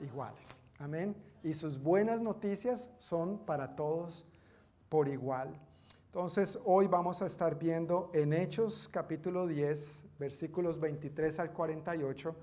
[0.00, 0.62] iguales.
[0.78, 1.16] Amén.
[1.42, 4.26] Y sus buenas noticias son para todos
[4.88, 5.58] por igual.
[6.04, 12.36] Entonces, hoy vamos a estar viendo en Hechos capítulo 10, versículos 23 al 48,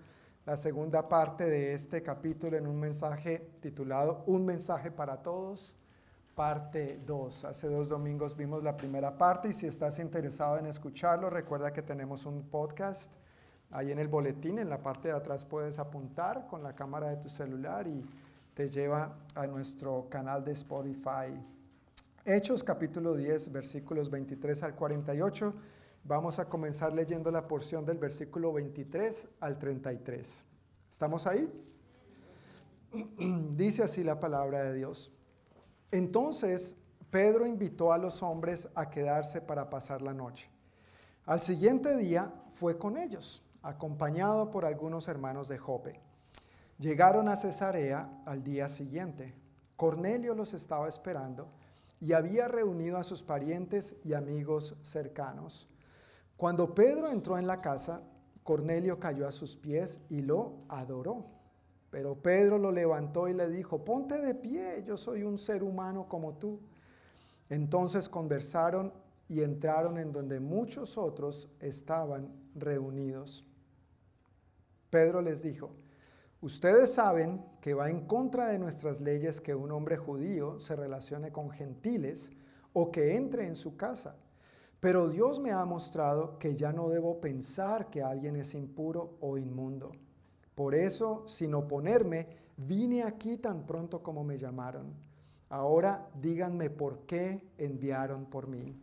[0.45, 5.73] la segunda parte de este capítulo en un mensaje titulado Un mensaje para todos
[6.35, 7.45] parte 2.
[7.45, 11.81] Hace dos domingos vimos la primera parte y si estás interesado en escucharlo, recuerda que
[11.81, 13.13] tenemos un podcast
[13.71, 17.17] ahí en el boletín, en la parte de atrás puedes apuntar con la cámara de
[17.17, 18.03] tu celular y
[18.53, 21.39] te lleva a nuestro canal de Spotify.
[22.25, 25.53] Hechos capítulo 10, versículos 23 al 48.
[26.05, 30.45] Vamos a comenzar leyendo la porción del versículo 23 al 33.
[30.89, 31.51] ¿Estamos ahí?
[33.55, 35.11] Dice así la palabra de Dios.
[35.93, 36.75] Entonces
[37.11, 40.49] Pedro invitó a los hombres a quedarse para pasar la noche.
[41.27, 46.01] Al siguiente día fue con ellos, acompañado por algunos hermanos de Jope.
[46.79, 49.35] Llegaron a Cesarea al día siguiente.
[49.75, 51.51] Cornelio los estaba esperando
[51.99, 55.69] y había reunido a sus parientes y amigos cercanos.
[56.37, 58.01] Cuando Pedro entró en la casa,
[58.41, 61.32] Cornelio cayó a sus pies y lo adoró.
[61.93, 66.07] Pero Pedro lo levantó y le dijo, ponte de pie, yo soy un ser humano
[66.09, 66.59] como tú.
[67.49, 68.91] Entonces conversaron
[69.27, 73.45] y entraron en donde muchos otros estaban reunidos.
[74.89, 75.69] Pedro les dijo,
[76.41, 81.31] ustedes saben que va en contra de nuestras leyes que un hombre judío se relacione
[81.31, 82.31] con gentiles
[82.73, 84.15] o que entre en su casa.
[84.79, 89.37] Pero Dios me ha mostrado que ya no debo pensar que alguien es impuro o
[89.37, 89.91] inmundo.
[90.55, 92.27] Por eso, sin oponerme,
[92.57, 94.93] vine aquí tan pronto como me llamaron.
[95.49, 98.79] Ahora díganme por qué enviaron por mí.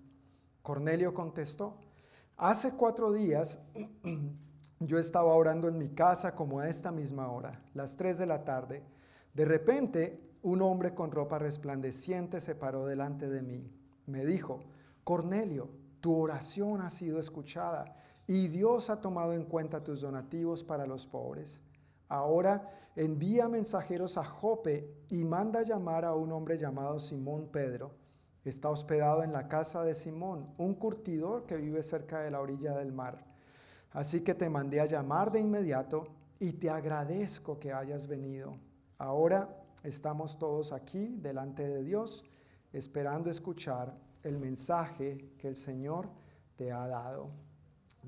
[0.63, 1.79] Cornelio contestó,
[2.37, 3.61] hace cuatro días
[4.81, 8.45] yo estaba orando en mi casa como a esta misma hora, las tres de la
[8.45, 8.85] tarde.
[9.35, 13.71] De repente, un hombre con ropa resplandeciente se paró delante de mí.
[14.07, 14.61] Me dijo,
[15.05, 17.95] Cornelio, tu oración ha sido escuchada
[18.31, 21.61] y Dios ha tomado en cuenta tus donativos para los pobres.
[22.09, 27.91] Ahora envía mensajeros a Jope y manda llamar a un hombre llamado Simón Pedro.
[28.45, 32.77] Está hospedado en la casa de Simón, un curtidor que vive cerca de la orilla
[32.77, 33.27] del mar.
[33.91, 36.07] Así que te mandé a llamar de inmediato
[36.39, 38.57] y te agradezco que hayas venido.
[38.99, 42.25] Ahora estamos todos aquí delante de Dios,
[42.73, 46.09] esperando escuchar el mensaje que el Señor
[46.55, 47.50] te ha dado.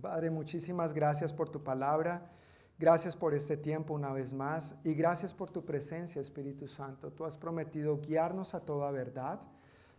[0.01, 2.31] Padre, muchísimas gracias por tu palabra.
[2.79, 7.13] Gracias por este tiempo una vez más y gracias por tu presencia, Espíritu Santo.
[7.13, 9.41] Tú has prometido guiarnos a toda verdad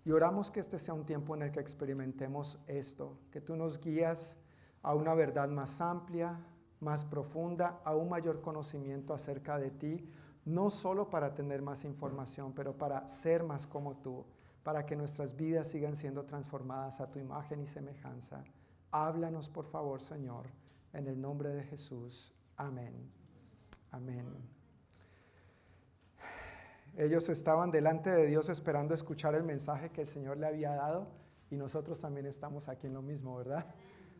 [0.04, 3.80] y oramos que este sea un tiempo en el que experimentemos esto, que tú nos
[3.80, 4.36] guías
[4.82, 6.40] a una verdad más amplia,
[6.82, 10.10] más profunda, a un mayor conocimiento acerca de ti,
[10.44, 14.26] no solo para tener más información, pero para ser más como tú
[14.64, 18.44] para que nuestras vidas sigan siendo transformadas a tu imagen y semejanza.
[18.96, 20.46] Háblanos, por favor, Señor,
[20.94, 22.32] en el nombre de Jesús.
[22.56, 22.94] Amén.
[23.90, 24.28] Amén.
[26.96, 31.08] Ellos estaban delante de Dios esperando escuchar el mensaje que el Señor le había dado
[31.50, 33.66] y nosotros también estamos aquí en lo mismo, ¿verdad?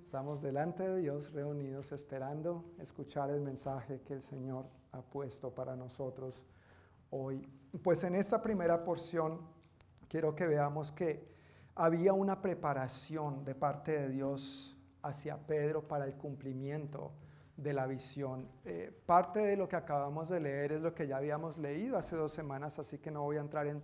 [0.04, 5.76] Estamos delante de Dios reunidos esperando escuchar el mensaje que el Señor ha puesto para
[5.76, 6.44] nosotros
[7.12, 7.48] hoy.
[7.84, 9.40] Pues en esta primera porción
[10.08, 11.33] quiero que veamos que
[11.76, 17.12] había una preparación de parte de Dios hacia Pedro para el cumplimiento
[17.58, 18.48] de la visión.
[18.66, 22.16] Eh, parte de lo que acabamos de leer es lo que ya habíamos leído hace
[22.16, 23.84] dos semanas, así que no voy a entrar en,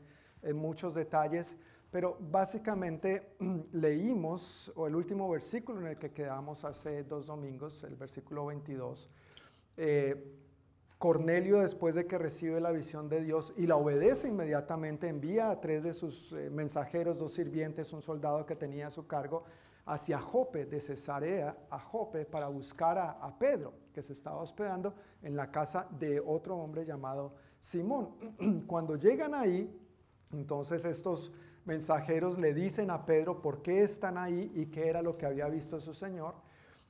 [0.56, 1.58] muchos detalles,
[1.92, 3.36] pero básicamente
[3.74, 9.10] leímos, o el último versículo en el que quedamos hace dos domingos, el versículo 22,
[11.00, 15.62] Cornelio, después de que recibe la visión de Dios y la obedece inmediatamente, envía a
[15.62, 19.46] tres de sus eh, mensajeros, dos sirvientes, un soldado que tenía a su cargo,
[19.86, 24.94] hacia Jope, de Cesarea a Jope, para buscar a, a Pedro, que se estaba hospedando
[25.22, 28.18] en la casa de otro hombre llamado Simón.
[28.68, 29.74] Cuando llegan ahí,
[30.34, 31.32] entonces estos
[31.64, 35.48] mensajeros le dicen a Pedro por qué están ahí y qué era lo que había
[35.48, 36.36] visto su Señor.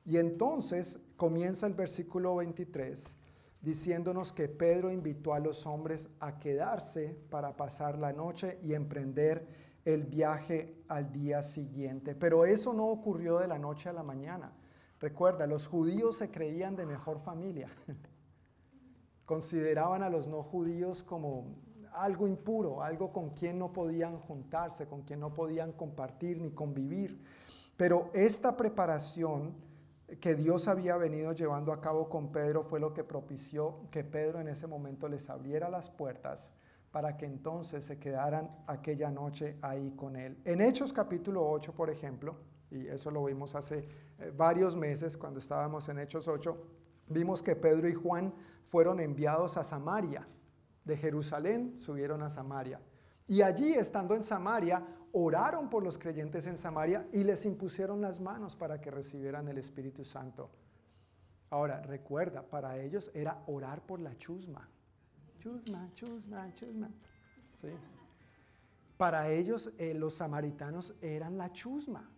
[0.04, 3.19] Y entonces comienza el versículo 23
[3.62, 9.48] diciéndonos que Pedro invitó a los hombres a quedarse para pasar la noche y emprender
[9.86, 12.16] el viaje al día siguiente.
[12.16, 14.54] Pero eso no ocurrió de la noche a la mañana.
[15.00, 17.70] Recuerda, los judíos se creían de mejor familia.
[19.26, 21.56] Consideraban a los no judíos como
[21.94, 27.22] algo impuro, algo con quien no podían juntarse, con quien no podían compartir ni convivir.
[27.78, 29.54] Pero esta preparación
[30.20, 34.40] que Dios había venido llevando a cabo con Pedro fue lo que propició que Pedro
[34.40, 36.52] en ese momento les abriera las puertas
[36.92, 40.40] para que entonces se quedaran aquella noche ahí con él.
[40.46, 42.36] En Hechos capítulo 8, por ejemplo,
[42.72, 43.88] y eso lo vimos hace
[44.20, 46.58] eh, varios meses cuando estábamos en Hechos 8,
[47.08, 48.34] vimos que Pedro y Juan
[48.66, 50.28] fueron enviados a Samaria.
[50.84, 52.80] De Jerusalén subieron a Samaria.
[53.28, 54.84] Y allí, estando en Samaria,
[55.14, 59.58] oraron por los creyentes en Samaria y les impusieron las manos para que recibieran el
[59.58, 60.50] Espíritu Santo.
[61.50, 64.70] Ahora, recuerda, para ellos era orar por la chusma.
[65.40, 66.90] Chusma, chusma, chusma.
[67.56, 67.70] ¿Sí?
[68.98, 72.10] Para ellos eh, los samaritanos eran la chusma.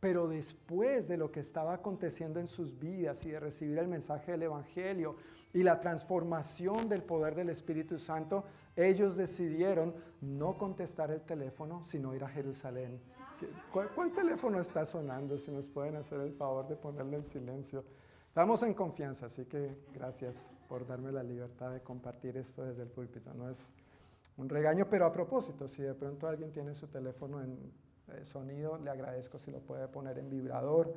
[0.00, 4.32] Pero después de lo que estaba aconteciendo en sus vidas y de recibir el mensaje
[4.32, 5.16] del Evangelio
[5.54, 8.44] y la transformación del poder del Espíritu Santo,
[8.74, 13.00] ellos decidieron no contestar el teléfono, sino ir a Jerusalén.
[13.72, 15.38] ¿Cuál, teléfono está sonando?
[15.38, 17.84] Si nos pueden hacer el favor de ponerlo en silencio.
[18.26, 22.88] Estamos en confianza, así que gracias por darme la libertad de compartir esto desde el
[22.88, 23.32] púlpito.
[23.32, 23.72] No es
[24.36, 27.72] un regaño, pero a propósito, si de pronto alguien tiene su teléfono en
[28.08, 30.92] eh, sonido, le agradezco si lo puede poner en vibrador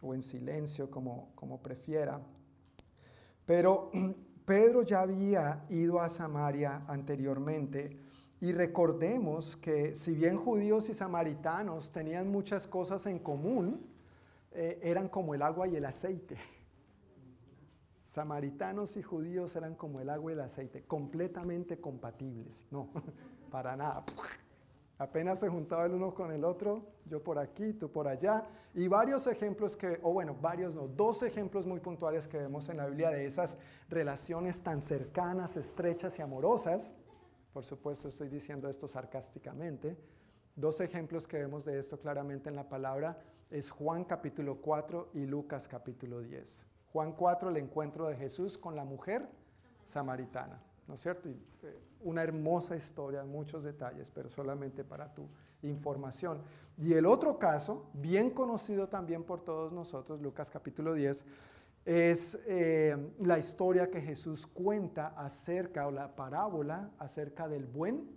[0.00, 2.20] o en silencio, como, como prefiera.
[3.46, 3.90] Pero
[4.44, 7.96] Pedro ya había ido a Samaria anteriormente
[8.40, 13.80] Y recordemos que si bien judíos y samaritanos tenían muchas cosas en común,
[14.52, 16.36] eh, eran como el agua y el aceite.
[18.04, 22.66] Samaritanos y judíos eran como el agua y el aceite, completamente compatibles.
[22.70, 22.90] No,
[23.50, 24.04] para nada.
[24.98, 28.44] Apenas se juntaba el uno con el otro, yo por aquí, tú por allá.
[28.74, 32.78] Y varios ejemplos que, o bueno, varios no, dos ejemplos muy puntuales que vemos en
[32.78, 33.58] la Biblia de esas
[33.90, 36.94] relaciones tan cercanas, estrechas y amorosas.
[37.52, 39.98] Por supuesto, estoy diciendo esto sarcásticamente.
[40.54, 43.18] Dos ejemplos que vemos de esto claramente en la palabra
[43.50, 46.64] es Juan capítulo 4 y Lucas capítulo 10.
[46.92, 49.28] Juan 4, el encuentro de Jesús con la mujer
[49.84, 50.62] samaritana.
[50.86, 51.28] ¿No es cierto?
[51.28, 51.34] Eh,
[52.02, 55.28] una hermosa historia, muchos detalles, pero solamente para tu
[55.62, 56.42] información.
[56.76, 61.24] Y el otro caso, bien conocido también por todos nosotros, Lucas capítulo 10,
[61.84, 68.08] es eh, la historia que Jesús cuenta acerca, o la parábola acerca del buen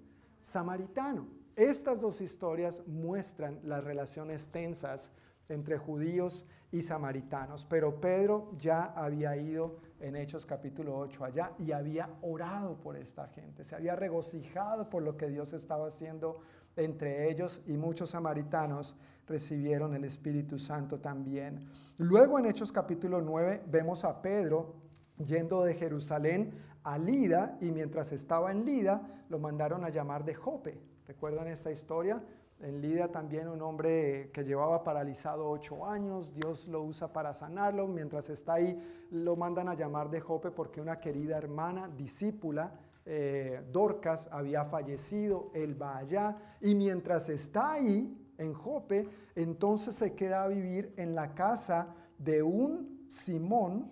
[0.41, 1.28] samaritano.
[1.55, 5.11] Estas dos historias muestran las relaciones tensas
[5.50, 11.72] entre judíos y samaritanos, pero Pedro ya había ido en Hechos capítulo 8 allá y
[11.72, 16.39] había orado por esta gente, se había regocijado por lo que Dios estaba haciendo
[16.76, 18.95] entre ellos y muchos samaritanos
[19.28, 21.68] recibieron el Espíritu Santo también.
[21.97, 24.76] Luego en Hechos capítulo 9 vemos a Pedro
[25.18, 30.36] yendo de Jerusalén a Lida y mientras estaba en Lida lo mandaron a llamar de
[30.36, 30.80] Jope.
[31.08, 32.22] ¿Recuerdan esta historia?
[32.62, 37.88] En Lida también un hombre que llevaba paralizado ocho años, Dios lo usa para sanarlo.
[37.88, 38.78] Mientras está ahí,
[39.12, 42.74] lo mandan a llamar de Jope porque una querida hermana, discípula,
[43.05, 45.51] eh, Dorcas, había fallecido.
[45.53, 51.14] Él va allá y mientras está ahí, en Jope, entonces se queda a vivir en
[51.14, 53.91] la casa de un Simón,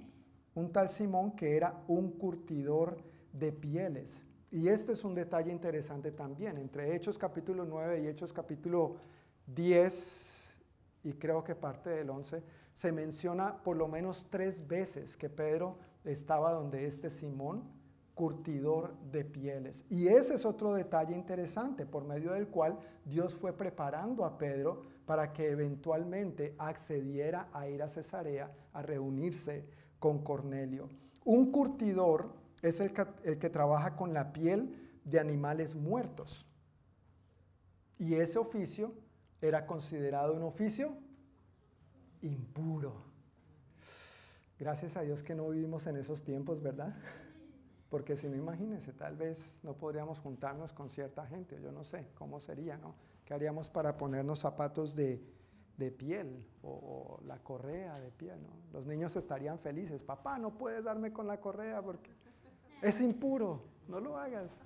[0.55, 2.97] un tal Simón que era un curtidor
[3.33, 4.26] de pieles.
[4.51, 6.57] Y este es un detalle interesante también.
[6.57, 8.95] Entre Hechos capítulo 9 y Hechos capítulo
[9.47, 10.57] 10,
[11.03, 12.41] y creo que parte del 11,
[12.73, 17.63] se menciona por lo menos tres veces que Pedro estaba donde este Simón,
[18.13, 19.83] curtidor de pieles.
[19.89, 24.81] Y ese es otro detalle interesante, por medio del cual Dios fue preparando a Pedro
[25.05, 29.67] para que eventualmente accediera a ir a Cesarea a reunirse
[29.99, 30.89] con Cornelio.
[31.25, 32.31] Un curtidor
[32.61, 36.45] es el que, trabaja con la piel de animales muertos.
[37.99, 38.93] Y ese oficio
[39.41, 40.97] era considerado un oficio
[42.21, 43.03] impuro.
[44.59, 46.95] Gracias a Dios que no vivimos en esos tiempos, ¿verdad?
[47.89, 52.07] Porque si no, imagínense, tal vez no podríamos juntarnos con cierta gente, yo no sé
[52.15, 52.95] cómo sería, ¿no?
[53.23, 55.21] ¿Qué haríamos para ponernos zapatos de,
[55.97, 58.49] piel o, la correa de piel, ¿no?
[58.73, 62.11] Los niños estarían felices, papá, no puedes darme con la correa porque
[62.81, 64.59] es impuro, no lo hagas.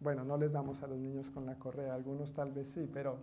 [0.00, 3.18] Bueno, no les damos a los niños con la correa, algunos tal vez sí, pero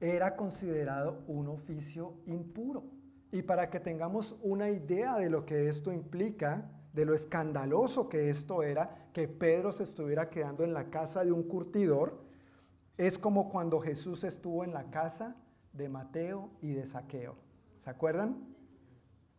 [0.00, 2.84] era considerado un oficio impuro.
[3.32, 8.30] Y para que tengamos una idea de lo que esto implica, de lo escandaloso que
[8.30, 12.24] esto era, que Pedro se estuviera quedando en la casa de un curtidor,
[12.96, 15.36] es como cuando Jesús estuvo en la casa
[15.72, 17.36] de Mateo y de Saqueo.
[17.78, 18.36] ¿Se acuerdan?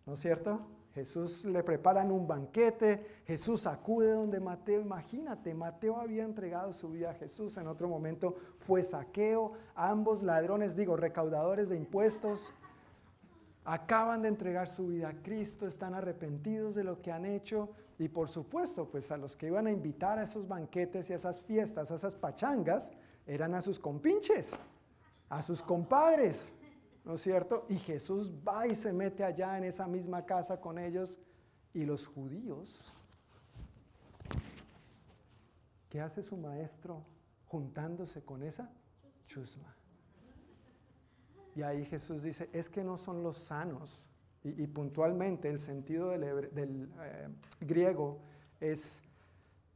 [0.06, 0.62] ¿No es cierto?
[0.94, 7.12] Jesús le preparan un banquete, Jesús acude donde Mateo, imagínate, Mateo había entregado su vida
[7.12, 12.54] a Jesús, en otro momento fue saqueo, ambos ladrones, digo, recaudadores de impuestos,
[13.64, 17.70] acaban de entregar su vida a Cristo, están arrepentidos de lo que han hecho.
[18.00, 21.18] Y por supuesto, pues a los que iban a invitar a esos banquetes y a
[21.18, 22.92] esas fiestas, a esas pachangas,
[23.28, 24.54] eran a sus compinches,
[25.30, 26.52] a sus compadres.
[27.04, 27.66] ¿No es cierto?
[27.70, 31.18] Y Jesús va y se mete allá en esa misma casa con ellos
[31.74, 32.86] y los judíos.
[35.90, 37.04] ¿Qué hace su maestro
[37.48, 38.72] juntándose con esa
[39.28, 39.76] chusma?
[41.56, 44.10] Y ahí Jesús dice, es que no son los sanos.
[44.44, 47.28] Y, puntualmente el sentido del, eh,
[47.60, 48.20] griego
[48.60, 49.04] es,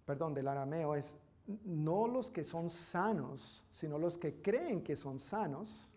[0.05, 1.19] perdón, del arameo es
[1.63, 5.91] no los que son sanos, sino los que creen que son sanos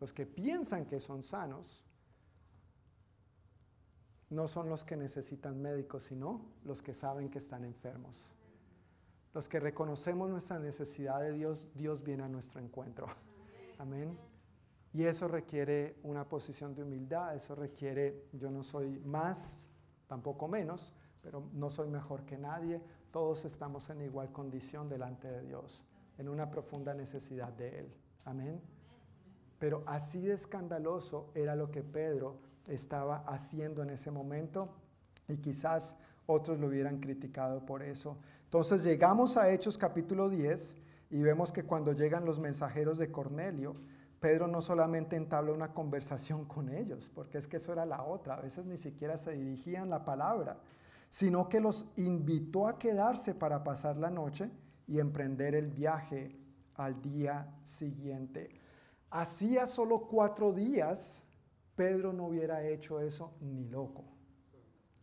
[0.00, 1.84] los que piensan que son sanos,
[4.30, 8.34] no son los que necesitan médicos, sino los que saben que están enfermos.
[9.34, 13.06] Los que reconocemos nuestra necesidad de Dios, Dios viene a nuestro encuentro.
[13.78, 14.16] Amén.
[14.92, 19.68] Y eso requiere una posición de humildad, eso requiere, yo no soy más,
[20.08, 20.92] tampoco menos,
[21.22, 22.80] pero no soy mejor que nadie,
[23.12, 25.84] todos estamos en igual condición delante de Dios,
[26.18, 27.94] en una profunda necesidad de Él.
[28.24, 28.60] Amén.
[29.60, 34.74] Pero así de escandaloso era lo que Pedro estaba haciendo en ese momento
[35.28, 38.16] y quizás otros lo hubieran criticado por eso.
[38.44, 40.76] Entonces llegamos a Hechos capítulo 10
[41.10, 43.74] y vemos que cuando llegan los mensajeros de Cornelio,
[44.18, 48.34] Pedro no solamente entabla una conversación con ellos, porque es que eso era la otra,
[48.34, 50.58] a veces ni siquiera se dirigían la palabra,
[51.10, 54.50] sino que los invitó a quedarse para pasar la noche
[54.86, 56.34] y emprender el viaje
[56.76, 58.59] al día siguiente.
[59.10, 61.26] Hacía solo cuatro días,
[61.74, 64.04] Pedro no hubiera hecho eso ni loco.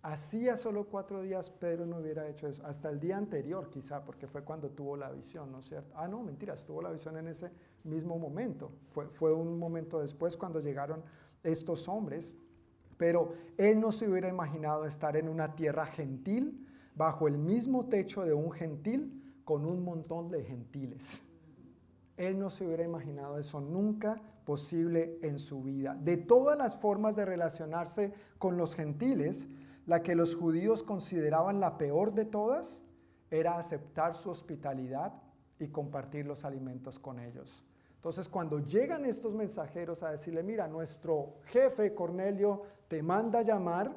[0.01, 4.25] Hacía solo cuatro días Pedro no hubiera hecho eso, hasta el día anterior quizá, porque
[4.25, 5.93] fue cuando tuvo la visión, ¿no es cierto?
[5.97, 7.51] Ah, no, mentiras, tuvo la visión en ese
[7.83, 8.71] mismo momento.
[8.91, 11.03] Fue, fue un momento después cuando llegaron
[11.43, 12.37] estos hombres,
[12.95, 18.23] pero él no se hubiera imaginado estar en una tierra gentil, bajo el mismo techo
[18.23, 21.21] de un gentil, con un montón de gentiles.
[22.17, 25.93] Él no se hubiera imaginado eso nunca posible en su vida.
[25.93, 29.47] De todas las formas de relacionarse con los gentiles,
[29.85, 32.83] la que los judíos consideraban la peor de todas
[33.29, 35.13] era aceptar su hospitalidad
[35.59, 37.63] y compartir los alimentos con ellos.
[37.95, 43.95] Entonces, cuando llegan estos mensajeros a decirle, mira, nuestro jefe Cornelio te manda llamar,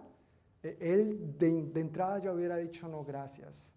[0.63, 3.75] eh, él de, de entrada ya hubiera dicho no, gracias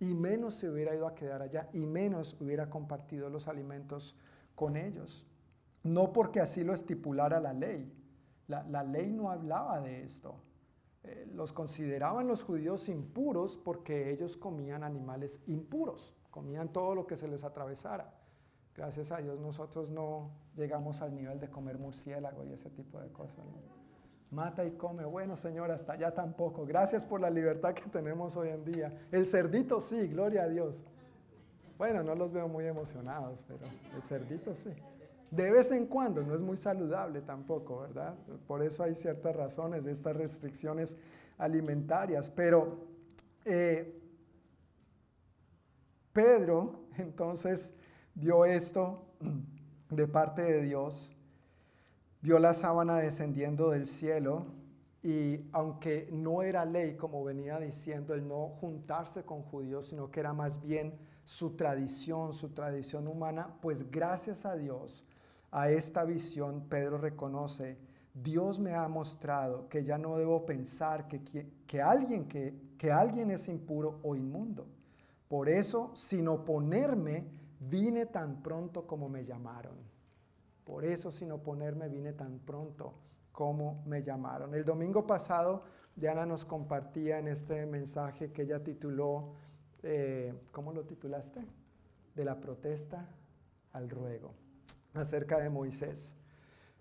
[0.00, 4.16] y menos se hubiera ido a quedar allá y menos hubiera compartido los alimentos
[4.54, 5.26] con ellos.
[5.82, 7.92] No porque así lo estipulara la ley.
[8.48, 10.40] La, ley no hablaba de esto.
[11.04, 17.16] Eh, los consideraban los judíos impuros porque ellos comían animales impuros, comían todo lo que
[17.16, 18.12] se les atravesara.
[18.74, 23.10] Gracias a Dios nosotros no llegamos al nivel de comer murciélago y ese tipo de
[23.12, 23.44] cosas
[24.30, 25.04] mata y come.
[25.04, 26.64] Bueno, Señor, hasta allá tampoco.
[26.64, 29.06] Gracias por la libertad que tenemos hoy en día.
[29.10, 30.82] El cerdito sí, gloria a Dios.
[31.78, 33.60] Bueno, no los veo muy emocionados, pero
[33.94, 34.70] el cerdito sí.
[35.30, 38.14] De vez en cuando, no es muy saludable tampoco, ¿verdad?
[38.46, 40.98] Por eso hay ciertas razones de estas restricciones
[41.38, 42.30] alimentarias.
[42.30, 42.86] Pero
[43.44, 43.96] eh,
[46.12, 47.74] Pedro entonces
[48.14, 49.06] vio esto
[49.90, 51.16] de parte de Dios
[52.22, 54.46] vio la sábana descendiendo del cielo
[55.02, 60.20] y aunque no era ley, como venía diciendo, el no juntarse con judíos, sino que
[60.20, 65.06] era más bien su tradición, su tradición humana, pues gracias a Dios,
[65.50, 67.78] a esta visión, Pedro reconoce,
[68.12, 71.22] Dios me ha mostrado que ya no debo pensar que,
[71.66, 74.66] que, alguien, que, que alguien es impuro o inmundo.
[75.28, 77.24] Por eso, sin oponerme,
[77.60, 79.89] vine tan pronto como me llamaron.
[80.70, 82.94] Por eso sin oponerme vine tan pronto
[83.32, 84.54] como me llamaron.
[84.54, 85.64] El domingo pasado
[85.96, 89.34] Diana nos compartía en este mensaje que ella tituló,
[89.82, 91.44] eh, ¿cómo lo titulaste?
[92.14, 93.04] De la protesta
[93.72, 94.32] al ruego,
[94.94, 96.14] acerca de Moisés.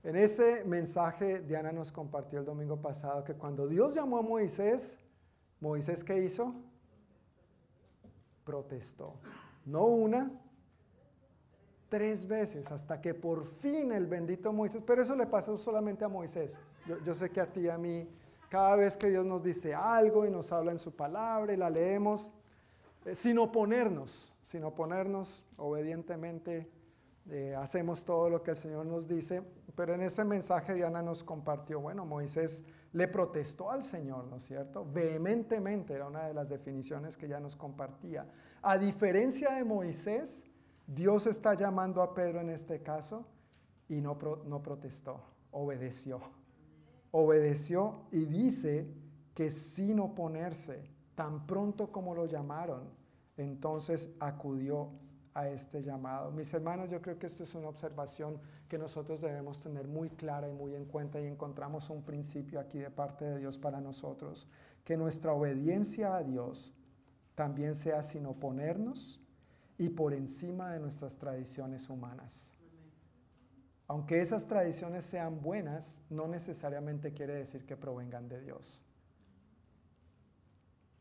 [0.04, 5.00] En ese mensaje Diana nos compartió el domingo pasado que cuando Dios llamó a Moisés,
[5.60, 6.54] Moisés ¿qué hizo?
[8.44, 9.16] Protestó.
[9.66, 10.32] No una,
[11.90, 16.08] tres veces hasta que por fin el bendito Moisés, pero eso le pasó solamente a
[16.08, 16.56] Moisés.
[17.06, 18.08] Yo, sé que a ti y a mí,
[18.48, 21.70] cada vez que Dios nos dice algo y nos habla en su palabra y la
[21.70, 22.30] leemos,
[23.06, 26.70] eh, sin oponernos, sin oponernos, obedientemente
[27.30, 29.44] eh, hacemos todo lo que el Señor nos dice,
[29.76, 34.44] pero en ese mensaje Diana nos compartió, bueno, Moisés le protestó al Señor, ¿no es
[34.44, 34.86] cierto?
[34.92, 38.28] Vehementemente era una de las definiciones que ya nos compartía.
[38.62, 40.49] A diferencia de Moisés,
[40.90, 43.24] Dios está llamando a Pedro en este caso
[43.88, 45.22] y no, no protestó,
[45.52, 46.20] obedeció.
[47.12, 48.88] Obedeció y dice
[49.36, 52.90] que sin oponerse, tan pronto como lo llamaron,
[53.38, 54.90] entonces acudió
[55.36, 56.32] a este llamado.
[56.32, 60.50] Mis hermanos, yo creo que esto es una observación que nosotros debemos tener muy clara
[60.50, 64.48] y muy en cuenta y encontramos un principio aquí de parte de Dios para nosotros,
[64.84, 66.74] que nuestra obediencia a Dios
[67.36, 69.19] también sea sin oponernos,
[69.80, 72.54] y por encima de nuestras tradiciones humanas.
[73.88, 78.84] Aunque esas tradiciones sean buenas, no necesariamente quiere decir que provengan de Dios.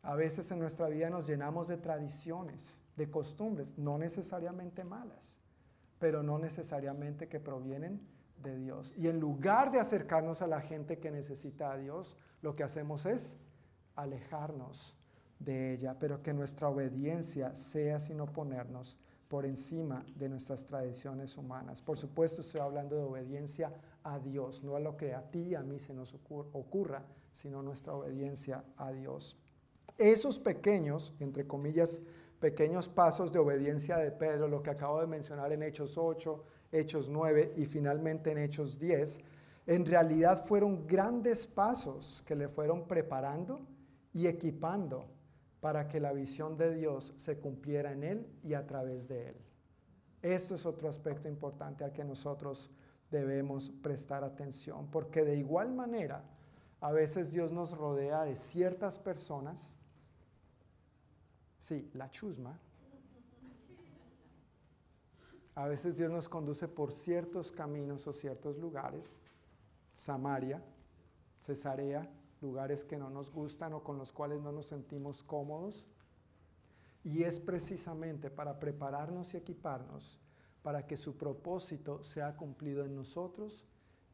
[0.03, 5.41] A veces en nuestra vida nos llenamos de tradiciones, de costumbres, no necesariamente malas,
[5.99, 8.01] pero no necesariamente que provienen
[8.41, 8.97] de Dios.
[8.97, 13.07] Y en lugar de acercarnos a la gente que necesita a Dios, lo que hacemos
[13.07, 13.37] es
[13.97, 14.98] alejarnos
[15.39, 18.97] de ella, pero que nuestra obediencia sea sin oponernos
[19.29, 21.83] por encima de nuestras tradiciones humanas.
[21.83, 23.73] Por supuesto estoy hablando de obediencia
[24.03, 27.63] a Dios, no a lo que a ti y a mí se nos ocurra, sino
[27.63, 29.37] nuestra obediencia a Dios.
[29.99, 32.01] Esos pequeños, entre comillas,
[32.41, 37.09] pequeños pasos de obediencia de Pedro, lo que acabo de mencionar en Hechos 8, Hechos
[37.09, 39.21] 9 y finalmente en Hechos 10,
[39.67, 43.61] en realidad fueron grandes pasos que le fueron preparando
[44.15, 45.18] y equipando
[45.61, 49.37] para que la visión de Dios se cumpliera en él y a través de él.
[50.23, 52.71] Esto es otro aspecto importante al que nosotros
[53.11, 56.25] debemos prestar atención, porque de igual manera,
[56.81, 59.77] a veces Dios nos rodea de ciertas personas,
[61.59, 62.59] sí, la chusma,
[65.55, 69.19] a veces Dios nos conduce por ciertos caminos o ciertos lugares,
[69.93, 70.63] Samaria,
[71.41, 72.09] Cesarea,
[72.41, 75.87] lugares que no nos gustan o con los cuales no nos sentimos cómodos.
[77.05, 80.21] Y es precisamente para prepararnos y equiparnos
[80.63, 83.65] para que su propósito sea cumplido en nosotros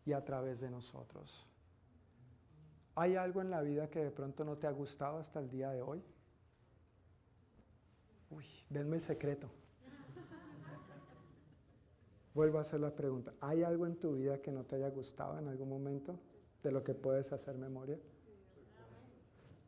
[0.04, 1.46] y a través de nosotros.
[2.94, 5.70] ¿Hay algo en la vida que de pronto no te ha gustado hasta el día
[5.70, 6.04] de hoy?
[8.30, 9.50] Uy, denme el secreto.
[12.34, 13.32] Vuelvo a hacer la pregunta.
[13.40, 16.18] ¿Hay algo en tu vida que no te haya gustado en algún momento
[16.62, 17.98] de lo que puedes hacer memoria?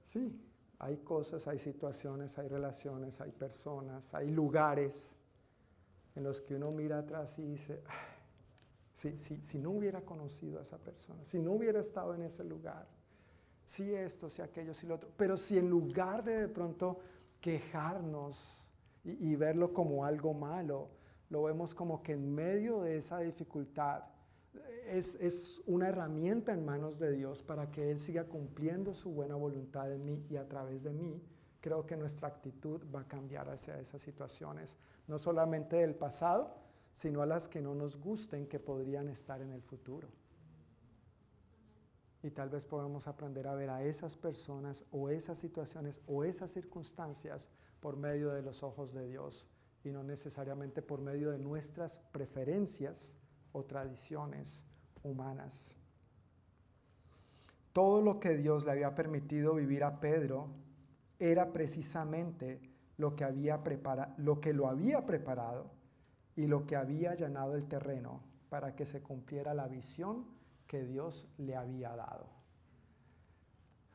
[0.06, 0.40] Sí,
[0.78, 5.16] hay cosas, hay situaciones, hay relaciones, hay personas, hay lugares
[6.14, 7.82] en los que uno mira atrás y dice,
[8.92, 12.86] si, si no hubiera conocido a esa persona, si no hubiera estado en ese lugar,
[13.66, 17.00] si esto, si aquello, si lo otro, pero si en lugar de de pronto
[17.40, 18.66] quejarnos
[19.04, 20.88] y verlo como algo malo,
[21.30, 24.04] lo vemos como que en medio de esa dificultad
[24.86, 29.34] es, es, una herramienta en manos de Dios para que Él siga cumpliendo su buena
[29.34, 31.22] voluntad en mí y a través de mí,
[31.60, 34.76] creo que nuestra actitud va a cambiar hacia esas situaciones,
[35.08, 36.54] no solamente del pasado,
[36.92, 40.08] sino a las que no nos gusten que podrían estar en el futuro.
[42.22, 46.50] Y tal vez podamos aprender a ver a esas personas o esas situaciones o esas
[46.50, 47.50] circunstancias
[47.80, 49.46] por medio de los ojos de Dios
[49.84, 53.18] y no necesariamente por medio de nuestras preferencias
[53.56, 54.66] o tradiciones
[55.02, 55.76] humanas.
[57.72, 60.48] Todo lo que Dios le había permitido vivir a Pedro
[61.18, 62.60] era precisamente
[62.98, 63.62] lo que, había
[64.18, 65.70] lo que lo había preparado
[66.36, 70.26] y lo que había allanado el terreno para que se cumpliera la visión
[70.66, 72.28] que Dios le había dado.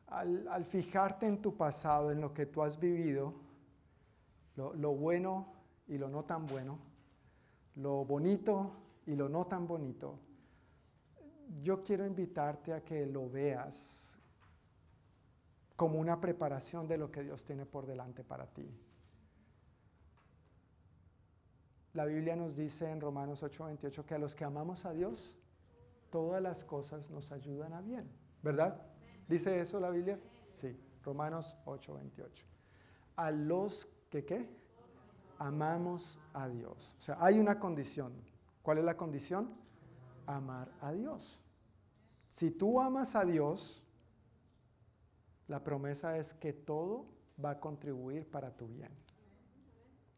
[0.08, 3.34] Al, al fijarte en tu pasado, en lo que tú has vivido,
[4.56, 5.52] lo, lo bueno
[5.86, 6.78] y lo no tan bueno,
[7.76, 10.18] lo bonito y lo no tan bonito,
[11.60, 14.18] yo quiero invitarte a que lo veas
[15.76, 18.72] como una preparación de lo que Dios tiene por delante para ti.
[21.94, 25.36] La Biblia nos dice en Romanos 8:28 que a los que amamos a Dios,
[26.10, 28.10] todas las cosas nos ayudan a bien,
[28.42, 28.80] ¿verdad?
[29.28, 30.18] ¿Dice eso la Biblia?
[30.52, 32.44] Sí, Romanos 8:28.
[33.16, 34.48] A los que qué?
[35.38, 36.94] Amamos a Dios.
[36.98, 38.12] O sea, hay una condición.
[38.62, 39.50] ¿Cuál es la condición?
[40.26, 41.44] Amar a Dios.
[42.28, 43.82] Si tú amas a Dios,
[45.48, 47.06] la promesa es que todo
[47.42, 48.90] va a contribuir para tu bien.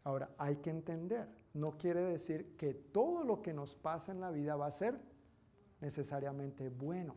[0.04, 4.30] Ahora, hay que entender, no quiere decir que todo lo que nos pasa en la
[4.30, 5.00] vida va a ser
[5.80, 7.16] necesariamente bueno.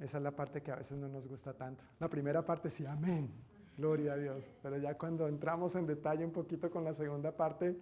[0.00, 1.84] Esa es la parte que a veces no nos gusta tanto.
[1.98, 3.30] La primera parte sí, amén,
[3.76, 4.44] gloria a Dios.
[4.62, 7.76] Pero ya cuando entramos en detalle un poquito con la segunda parte,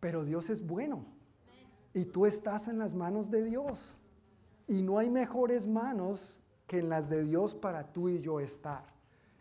[0.00, 1.04] pero Dios es bueno.
[1.94, 3.96] Y tú estás en las manos de Dios.
[4.66, 8.84] Y no hay mejores manos que en las de Dios para tú y yo estar.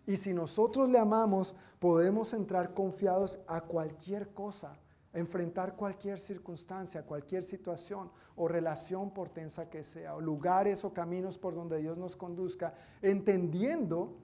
[0.08, 4.80] Y si nosotros le amamos, podemos entrar confiados a cualquier cosa,
[5.14, 11.38] enfrentar cualquier circunstancia, cualquier situación o relación por tensa que sea, o lugares o caminos
[11.38, 14.16] por donde Dios nos conduzca, entendiendo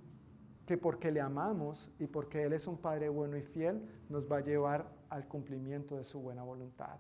[0.65, 4.37] que porque le amamos y porque Él es un Padre bueno y fiel, nos va
[4.37, 6.97] a llevar al cumplimiento de su buena voluntad.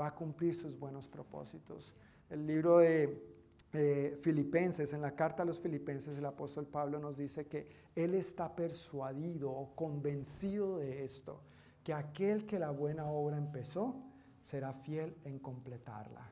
[0.00, 1.94] Va a cumplir sus buenos propósitos.
[2.30, 7.46] El libro de Filipenses, en la carta a los Filipenses, el apóstol Pablo nos dice
[7.46, 11.40] que Él está persuadido o convencido de esto,
[11.82, 13.96] que aquel que la buena obra empezó
[14.40, 16.30] será fiel en completarla.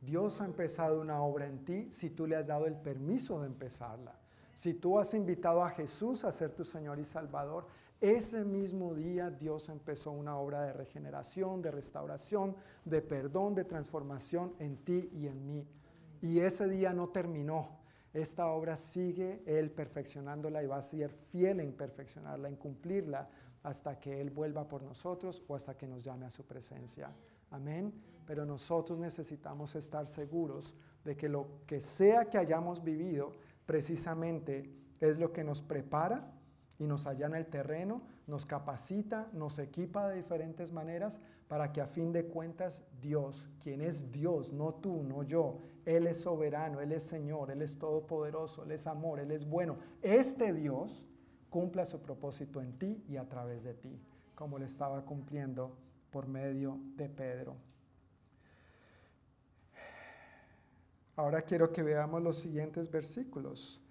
[0.00, 3.46] Dios ha empezado una obra en ti si tú le has dado el permiso de
[3.46, 4.19] empezarla.
[4.54, 7.66] Si tú has invitado a Jesús a ser tu Señor y Salvador,
[8.00, 14.54] ese mismo día Dios empezó una obra de regeneración, de restauración, de perdón, de transformación
[14.58, 15.66] en ti y en mí.
[16.22, 17.80] Y ese día no terminó.
[18.12, 23.28] Esta obra sigue Él perfeccionándola y va a ser fiel en perfeccionarla, en cumplirla,
[23.62, 27.12] hasta que Él vuelva por nosotros o hasta que nos llame a su presencia.
[27.50, 27.92] Amén.
[28.26, 30.74] Pero nosotros necesitamos estar seguros
[31.04, 33.32] de que lo que sea que hayamos vivido,
[33.70, 34.68] precisamente
[34.98, 36.32] es lo que nos prepara
[36.80, 41.86] y nos allana el terreno, nos capacita, nos equipa de diferentes maneras para que a
[41.86, 46.90] fin de cuentas Dios, quien es Dios, no tú, no yo, Él es soberano, Él
[46.90, 51.06] es Señor, Él es todopoderoso, Él es amor, Él es bueno, este Dios
[51.48, 54.02] cumpla su propósito en ti y a través de ti,
[54.34, 55.76] como lo estaba cumpliendo
[56.10, 57.69] por medio de Pedro.
[61.20, 63.82] Ahora quiero que veamos los siguientes versículos.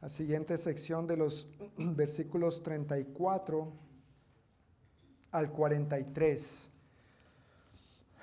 [0.00, 1.46] La siguiente sección de los
[1.76, 3.70] versículos 34
[5.30, 6.70] al 43.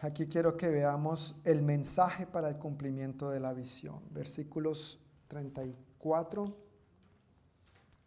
[0.02, 4.02] Aquí quiero que veamos el mensaje para el cumplimiento de la visión.
[4.10, 6.58] Versículos 34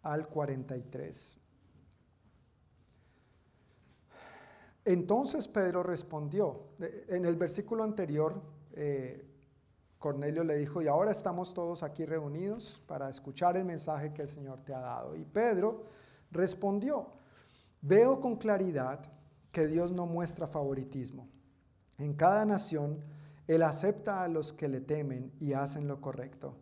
[0.02, 1.38] al 43.
[4.84, 6.70] Entonces Pedro respondió.
[7.06, 9.30] En el versículo anterior, eh,
[10.04, 14.28] Cornelio le dijo, y ahora estamos todos aquí reunidos para escuchar el mensaje que el
[14.28, 15.16] Señor te ha dado.
[15.16, 15.86] Y Pedro
[16.30, 17.08] respondió,
[17.80, 19.00] veo con claridad
[19.50, 21.26] que Dios no muestra favoritismo.
[21.96, 23.02] En cada nación,
[23.46, 26.54] Él acepta a los que le temen y hacen lo correcto.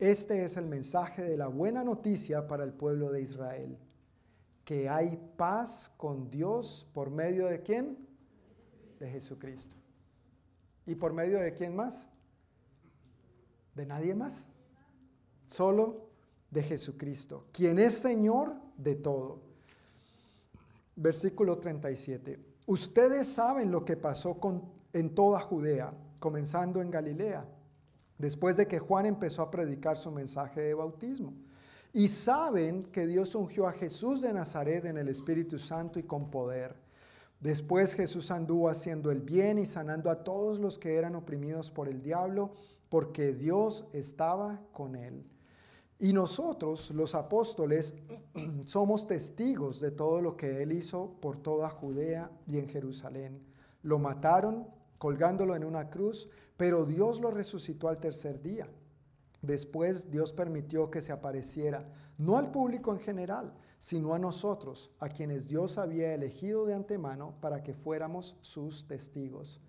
[0.00, 3.78] Este es el mensaje de la buena noticia para el pueblo de Israel,
[4.64, 8.04] que hay paz con Dios por medio de quién?
[8.98, 9.76] De Jesucristo.
[10.86, 12.10] ¿Y por medio de quién más?
[13.74, 14.46] De nadie más,
[15.46, 16.08] solo
[16.50, 19.40] de Jesucristo, quien es Señor de todo.
[20.96, 22.38] Versículo 37.
[22.66, 24.38] Ustedes saben lo que pasó
[24.92, 27.46] en toda Judea, comenzando en Galilea,
[28.18, 31.32] después de que Juan empezó a predicar su mensaje de bautismo.
[31.92, 36.30] Y saben que Dios ungió a Jesús de Nazaret en el Espíritu Santo y con
[36.30, 36.76] poder.
[37.40, 41.88] Después Jesús anduvo haciendo el bien y sanando a todos los que eran oprimidos por
[41.88, 42.52] el diablo
[42.90, 45.24] porque Dios estaba con él.
[45.98, 47.94] Y nosotros, los apóstoles,
[48.66, 53.42] somos testigos de todo lo que él hizo por toda Judea y en Jerusalén.
[53.82, 54.66] Lo mataron
[54.98, 58.68] colgándolo en una cruz, pero Dios lo resucitó al tercer día.
[59.40, 61.88] Después Dios permitió que se apareciera,
[62.18, 67.34] no al público en general, sino a nosotros, a quienes Dios había elegido de antemano
[67.40, 69.60] para que fuéramos sus testigos.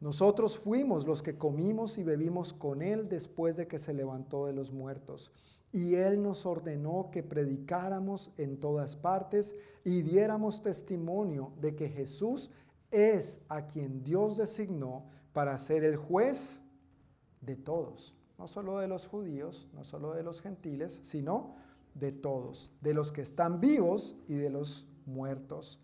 [0.00, 4.52] Nosotros fuimos los que comimos y bebimos con Él después de que se levantó de
[4.52, 5.32] los muertos.
[5.72, 12.50] Y Él nos ordenó que predicáramos en todas partes y diéramos testimonio de que Jesús
[12.90, 16.60] es a quien Dios designó para ser el juez
[17.40, 21.56] de todos, no solo de los judíos, no solo de los gentiles, sino
[21.94, 25.80] de todos, de los que están vivos y de los muertos.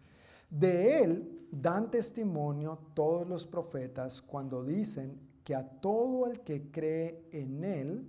[0.51, 7.25] De Él dan testimonio todos los profetas cuando dicen que a todo el que cree
[7.31, 8.09] en Él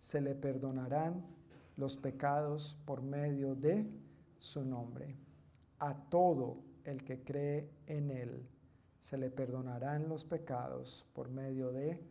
[0.00, 1.24] se le perdonarán
[1.76, 3.86] los pecados por medio de
[4.38, 5.16] su nombre.
[5.78, 8.48] A todo el que cree en Él
[8.98, 12.02] se le perdonarán los pecados por medio de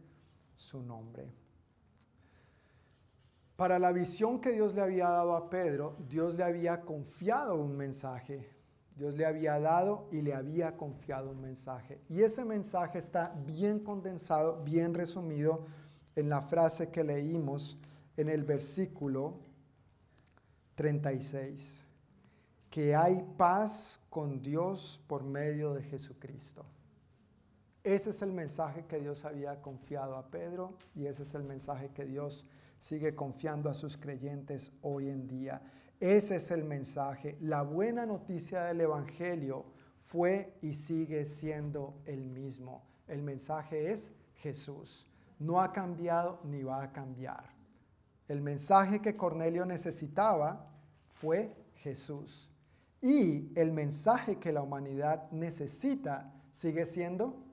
[0.56, 1.34] su nombre.
[3.56, 7.76] Para la visión que Dios le había dado a Pedro, Dios le había confiado un
[7.76, 8.55] mensaje
[8.96, 12.00] Dios le había dado y le había confiado un mensaje.
[12.10, 15.66] Y ese mensaje está bien condensado, bien resumido
[16.16, 17.78] en la frase que leímos
[18.16, 19.40] en el versículo
[20.76, 21.86] 36,
[22.70, 26.66] que hay paz con Dios por medio de Jesucristo.
[27.84, 31.90] Ese es el mensaje que Dios había confiado a Pedro y ese es el mensaje
[31.90, 32.46] que Dios
[32.80, 35.62] sigue confiando a sus creyentes hoy en día.
[36.00, 37.38] Ese es el mensaje.
[37.42, 39.66] La buena noticia del Evangelio
[40.02, 42.84] fue y sigue siendo el mismo.
[43.08, 45.08] El mensaje es Jesús.
[45.40, 47.54] No ha cambiado ni va a cambiar.
[48.28, 50.70] El mensaje que Cornelio necesitaba
[51.08, 52.52] fue Jesús.
[53.02, 57.44] Y el mensaje que la humanidad necesita sigue siendo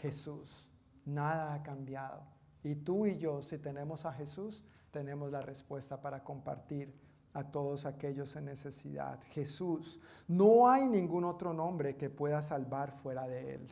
[0.00, 0.70] Jesús.
[1.04, 2.22] Nada ha cambiado.
[2.62, 6.92] Y tú y yo, si tenemos a Jesús, tenemos la respuesta para compartir
[7.32, 9.20] a todos aquellos en necesidad.
[9.30, 13.68] Jesús, no hay ningún otro nombre que pueda salvar fuera de Él.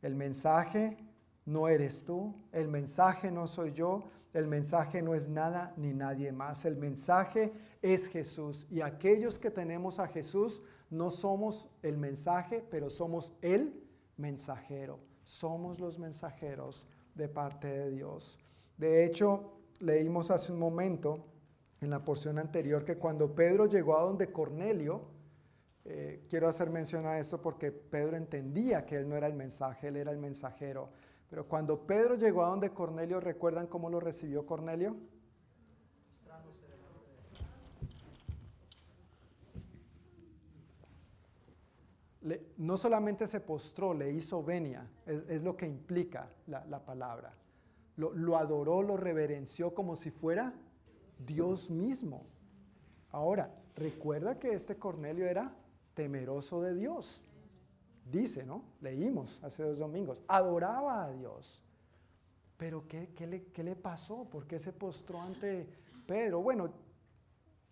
[0.00, 0.96] El mensaje
[1.44, 6.32] no eres tú, el mensaje no soy yo, el mensaje no es nada ni nadie
[6.32, 6.64] más.
[6.64, 8.66] El mensaje es Jesús.
[8.70, 13.82] Y aquellos que tenemos a Jesús no somos el mensaje, pero somos el
[14.16, 15.00] mensajero.
[15.24, 18.38] Somos los mensajeros de parte de Dios.
[18.76, 21.26] De hecho, leímos hace un momento
[21.82, 25.02] en la porción anterior que cuando Pedro llegó a donde Cornelio,
[25.84, 29.88] eh, quiero hacer mención a esto porque Pedro entendía que él no era el mensaje,
[29.88, 30.90] él era el mensajero.
[31.28, 34.96] Pero cuando Pedro llegó a donde Cornelio, ¿recuerdan cómo lo recibió Cornelio?
[42.56, 47.34] no solamente se postró, le hizo venia, es, lo que implica la, la palabra.
[47.96, 50.54] Lo adoró, lo reverenció como si fuera
[51.26, 52.24] Dios mismo.
[53.10, 55.54] Ahora, recuerda que este Cornelio era
[55.94, 57.22] temeroso de Dios.
[58.10, 58.62] Dice, ¿no?
[58.80, 60.22] Leímos hace dos domingos.
[60.28, 61.62] Adoraba a Dios.
[62.56, 63.08] Pero ¿qué,
[63.56, 64.24] le, pasó?
[64.24, 65.68] ¿Por qué se postró ante
[66.06, 66.40] Pedro?
[66.42, 66.70] Bueno,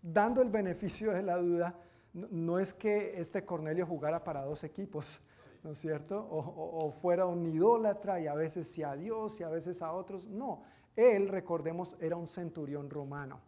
[0.02, 1.78] dando el beneficio de la duda,
[2.12, 5.20] no, es que este Cornelio jugara para dos equipos,
[5.62, 6.18] ¿no es cierto?
[6.18, 9.80] O, o- o fuera un idólatra y a veces sí a Dios y a veces
[9.80, 10.26] a otros.
[10.28, 10.62] No,
[10.96, 13.40] él, recordemos, era un centurión romano.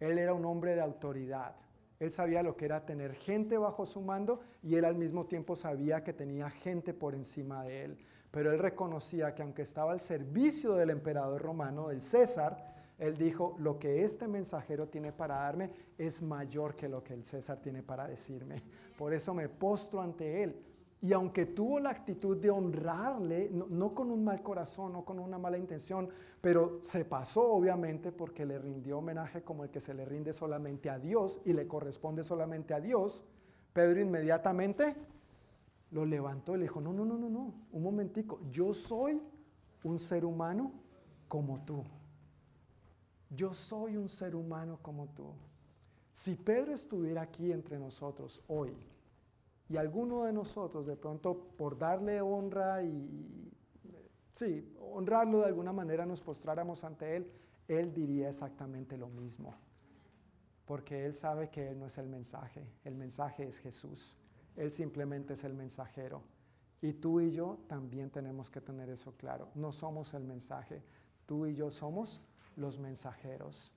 [0.00, 1.56] Él era un hombre de autoridad.
[1.98, 5.56] Él sabía lo que era tener gente bajo su mando y él al mismo tiempo
[5.56, 7.98] sabía que tenía gente por encima de él.
[8.30, 13.56] Pero él reconocía que aunque estaba al servicio del emperador romano, del César, él dijo,
[13.58, 17.82] lo que este mensajero tiene para darme es mayor que lo que el César tiene
[17.82, 18.62] para decirme.
[18.98, 20.62] Por eso me postro ante él.
[21.02, 25.38] Y aunque tuvo la actitud de honrarle, no, con un mal corazón, no con una
[25.38, 26.08] mala intención,
[26.40, 30.88] pero se pasó obviamente porque le rindió homenaje como el que se le rinde solamente
[30.88, 33.24] a Dios y le corresponde solamente a Dios,
[33.72, 34.96] Pedro inmediatamente
[35.90, 39.20] lo levantó y le dijo, no, no, no, no, no, un momentico, yo soy
[39.84, 40.72] un ser humano
[41.28, 41.84] como tú.
[43.30, 45.32] Yo soy un ser humano como tú.
[46.12, 48.74] Si Pedro estuviera aquí entre nosotros hoy,
[49.68, 53.52] y alguno de nosotros de pronto por darle honra y,
[54.32, 57.30] sí, honrarlo de alguna manera nos postráramos ante él,
[57.66, 59.54] él diría exactamente lo mismo.
[60.64, 64.16] Porque él sabe que él no es el mensaje, el mensaje es Jesús.
[64.56, 66.22] Él simplemente es el mensajero.
[66.80, 69.48] Y tú y yo también tenemos que tener eso claro.
[69.54, 70.82] No somos el mensaje,
[71.24, 72.20] tú y yo somos
[72.56, 73.72] los mensajeros.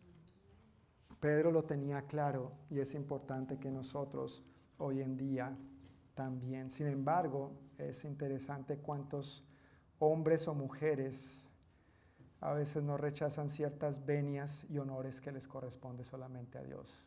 [1.20, 4.44] Pedro lo tenía claro y es importante que nosotros
[4.78, 5.58] hoy en día
[6.20, 6.70] también.
[6.70, 9.42] Sin embargo, es interesante cuántos
[10.00, 11.50] hombres o mujeres
[12.42, 17.06] a veces no rechazan ciertas venias y honores que les corresponde solamente a Dios.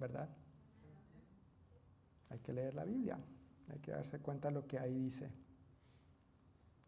[0.00, 0.30] ¿Verdad?
[2.30, 3.18] Hay que leer la Biblia,
[3.68, 5.30] hay que darse cuenta de lo que ahí dice.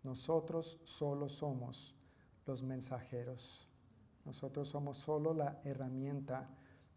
[0.02, 1.94] Nosotros solo somos
[2.46, 3.68] los mensajeros.
[4.24, 6.48] Nosotros somos solo la herramienta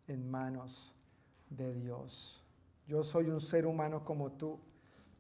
[0.08, 0.96] en manos
[1.50, 2.46] de Dios.
[2.90, 4.60] Yo soy un ser humano como tú,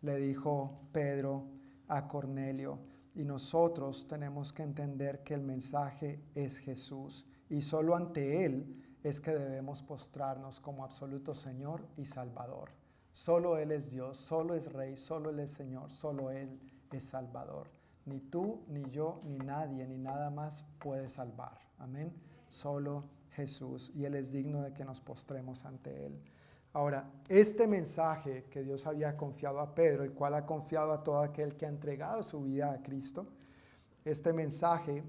[0.02, 1.46] le dijo Pedro
[1.88, 2.80] a Cornelio.
[3.14, 7.28] Y nosotros tenemos que entender que el mensaje es Jesús.
[7.48, 12.72] Y solo ante Él es que debemos postrarnos como absoluto Señor y Salvador.
[13.12, 16.60] Solo Él es Dios, solo es Rey, solo Él es Señor, solo Él
[16.92, 17.70] es Salvador.
[18.06, 21.60] Ni tú, ni yo, ni nadie, ni nada más puede salvar.
[21.78, 22.20] Amén.
[22.48, 23.92] Solo Jesús.
[23.94, 26.20] Y Él es digno de que nos postremos ante Él.
[26.72, 31.20] Ahora, este mensaje que Dios había confiado a Pedro, el cual ha confiado a todo
[31.20, 33.28] aquel que ha entregado su vida a Cristo,
[34.06, 35.04] este mensaje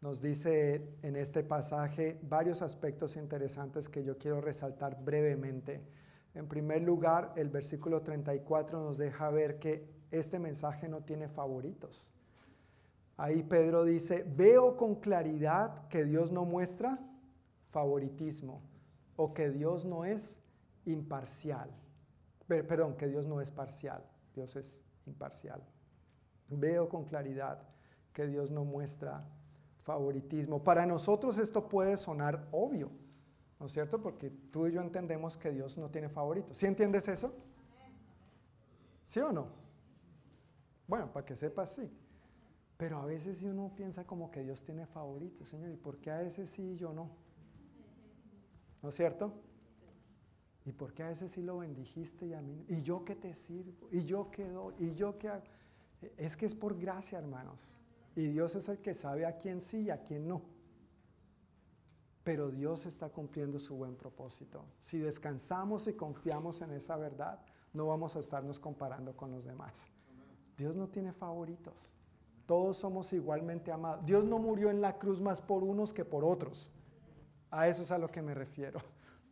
[0.00, 5.82] nos dice en este pasaje varios aspectos interesantes que yo quiero resaltar brevemente.
[6.34, 12.08] En primer lugar, el versículo 34 nos deja ver que este mensaje no tiene favoritos.
[13.18, 16.98] Ahí Pedro dice, veo con claridad que Dios no muestra
[17.70, 18.62] favoritismo
[19.20, 20.38] o que Dios no es
[20.86, 21.68] imparcial.
[22.46, 24.02] Per- Perdón, que Dios no es parcial,
[24.34, 25.60] Dios es imparcial.
[26.48, 27.60] Veo con claridad
[28.12, 29.28] que Dios no muestra
[29.82, 30.62] favoritismo.
[30.62, 32.90] Para nosotros esto puede sonar obvio,
[33.58, 34.00] ¿no es cierto?
[34.00, 36.56] Porque tú y yo entendemos que Dios no tiene favoritos.
[36.56, 37.34] ¿Sí entiendes eso?
[39.04, 39.48] ¿Sí o no?
[40.86, 41.90] Bueno, para que sepas, sí.
[42.76, 46.22] Pero a veces uno piensa como que Dios tiene favoritos, Señor, ¿y por qué a
[46.22, 47.10] ese sí y yo no?
[48.82, 49.32] ¿No es cierto?
[50.64, 52.64] ¿Y por qué a ese sí lo bendijiste y a mí?
[52.68, 53.88] ¿Y yo qué te sirvo?
[53.90, 54.74] ¿Y yo qué doy?
[54.78, 55.44] ¿Y yo qué hago?
[56.16, 57.74] Es que es por gracia, hermanos.
[58.14, 60.42] Y Dios es el que sabe a quién sí y a quién no.
[62.22, 64.64] Pero Dios está cumpliendo su buen propósito.
[64.80, 67.40] Si descansamos y confiamos en esa verdad,
[67.72, 69.88] no vamos a estarnos comparando con los demás.
[70.56, 71.94] Dios no tiene favoritos.
[72.44, 74.04] Todos somos igualmente amados.
[74.04, 76.70] Dios no murió en la cruz más por unos que por otros.
[77.50, 78.80] A eso es a lo que me refiero.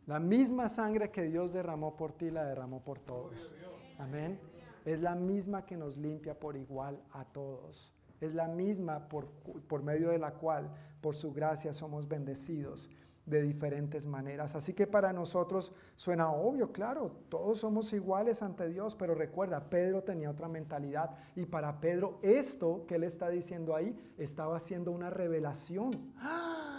[0.05, 3.53] La misma sangre que Dios derramó por ti la derramó por todos.
[3.99, 4.39] Amén.
[4.85, 7.93] Es la misma que nos limpia por igual a todos.
[8.21, 9.27] Es la misma por,
[9.67, 12.89] por medio de la cual, por su gracia, somos bendecidos
[13.25, 14.55] de diferentes maneras.
[14.55, 20.01] Así que para nosotros suena obvio, claro, todos somos iguales ante Dios, pero recuerda, Pedro
[20.01, 25.09] tenía otra mentalidad y para Pedro esto que él está diciendo ahí estaba haciendo una
[25.09, 25.91] revelación.
[26.15, 26.76] ¡Ah!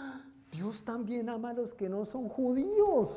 [0.59, 3.09] Dios también ama a los que no son judíos.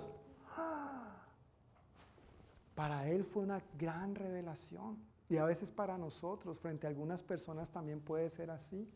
[2.76, 4.96] Para él fue una gran revelación.
[5.28, 8.88] Y a veces para nosotros, frente a algunas personas, también puede ser así.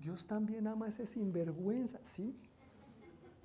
[0.00, 2.00] Dios también ama a ese sinvergüenza.
[2.02, 2.36] Sí,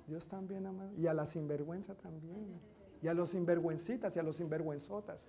[0.08, 0.90] Dios también ama.
[0.96, 2.60] Y a la sinvergüenza también.
[3.00, 5.28] Y a los sinvergüencitas y a los sinvergüenzotas.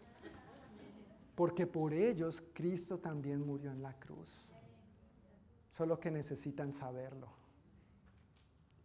[1.35, 4.51] Porque por ellos Cristo también murió en la cruz.
[5.69, 7.38] Solo que necesitan saberlo.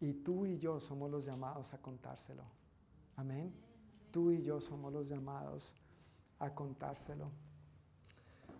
[0.04, 2.42] Y tú y yo somos los llamados a contárselo.
[3.16, 3.54] Amén.
[4.10, 5.74] Tú y yo somos los llamados
[6.38, 7.30] a contárselo.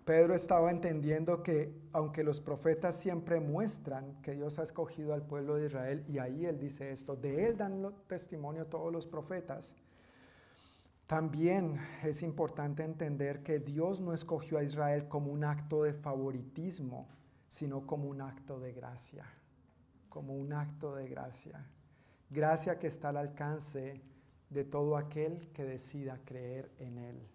[0.07, 5.57] Pedro estaba entendiendo que aunque los profetas siempre muestran que Dios ha escogido al pueblo
[5.57, 9.77] de Israel, y ahí él dice esto, de él dan testimonio todos los profetas,
[11.07, 17.07] también es importante entender que Dios no escogió a Israel como un acto de favoritismo,
[17.49, 19.27] sino como un acto de gracia,
[20.15, 21.67] como un acto de gracia.
[22.31, 24.01] Gracia que está al alcance
[24.49, 27.29] de todo aquel que decida creer en Él.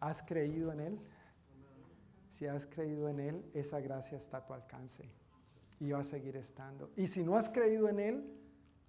[0.00, 0.98] ¿Has creído en Él?
[2.28, 5.08] Si has creído en Él, esa gracia está a tu alcance
[5.78, 6.90] y va a seguir estando.
[6.96, 8.36] Y si no has creído en Él,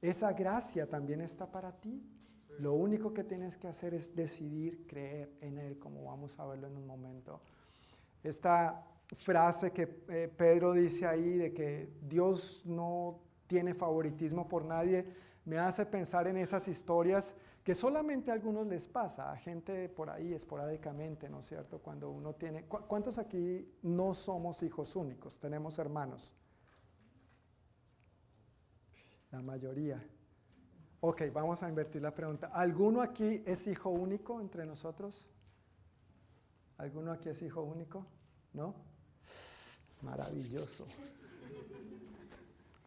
[0.02, 2.04] esa gracia también está para ti.
[2.58, 6.66] Lo único que tienes que hacer es decidir creer en Él, como vamos a verlo
[6.66, 7.44] en un momento.
[8.24, 15.06] Esta frase que eh, Pedro dice ahí de que Dios no tiene favoritismo por nadie,
[15.46, 20.10] me hace pensar en esas historias que solamente a algunos les pasa, a gente por
[20.10, 21.80] ahí esporádicamente, ¿no es cierto?
[21.80, 22.66] Cuando uno tiene...
[22.66, 25.40] ¿Cuántos aquí no somos hijos únicos?
[25.40, 26.36] Tenemos hermanos.
[29.32, 30.04] La mayoría.
[31.00, 32.48] Ok, vamos a invertir la pregunta.
[32.54, 35.28] ¿Alguno aquí es hijo único entre nosotros?
[36.78, 38.06] ¿Alguno aquí es hijo único?
[38.54, 38.76] ¿No?
[40.02, 40.86] Maravilloso.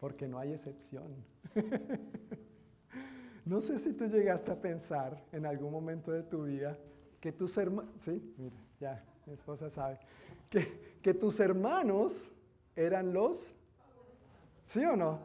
[0.01, 1.15] Porque no hay excepción.
[3.45, 6.77] No sé si tú llegaste a pensar en algún momento de tu vida
[7.19, 9.99] que tus hermanos, sí, mira, ya, mi esposa sabe,
[10.51, 12.31] que, que tus hermanos
[12.77, 13.55] eran los,
[14.65, 15.21] ¿sí o no?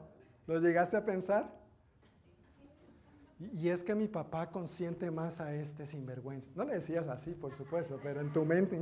[0.47, 1.53] ¿Lo llegaste a pensar?
[3.39, 6.47] Y, es que mi papá consiente más a este sinvergüenza.
[6.55, 8.77] No le decías así, por supuesto, pero en tu mente,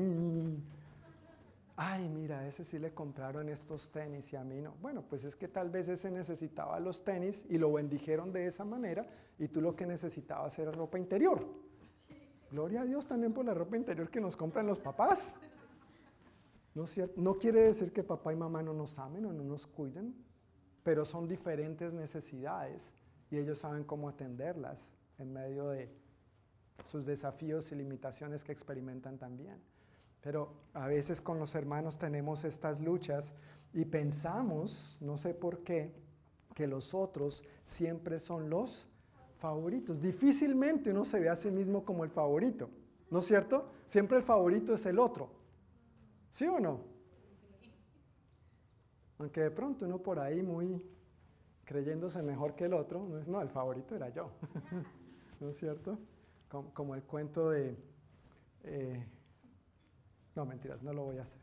[1.76, 4.76] ay, mira, ese sí le compraron estos tenis y a mí no.
[4.82, 8.66] Bueno, pues es que tal vez ese necesitaba los tenis y lo bendijeron de esa
[8.66, 9.08] manera
[9.40, 11.46] y tú lo que necesitabas era ropa interior.
[12.52, 15.34] Gloria a Dios también por la ropa interior que nos compran los papás.
[16.74, 17.20] ¿No, es cierto?
[17.20, 20.16] no quiere decir que papá y mamá no nos amen o no nos cuiden,
[20.84, 22.92] pero son diferentes necesidades
[23.30, 25.90] y ellos saben cómo atenderlas en medio de
[26.84, 29.62] sus desafíos y limitaciones que experimentan también.
[30.22, 33.34] Pero a veces con los hermanos tenemos estas luchas
[33.74, 35.94] y pensamos, no sé por qué,
[36.54, 38.88] que los otros siempre son los
[39.38, 40.02] favoritos.
[40.02, 42.70] Difícilmente uno se ve a sí mismo como el favorito,
[43.10, 43.70] ¿no es cierto?
[43.88, 45.30] Siempre el favorito es el otro.
[46.30, 46.82] ¿Sí o no?
[49.18, 50.84] Aunque de pronto uno por ahí muy
[51.66, 54.32] creyéndose mejor que el otro, no, el favorito era yo,
[55.40, 55.98] ¿no es cierto?
[56.74, 57.78] Como, el cuento de...
[58.64, 59.08] Eh,
[60.36, 61.42] no, mentiras, no lo voy a hacer.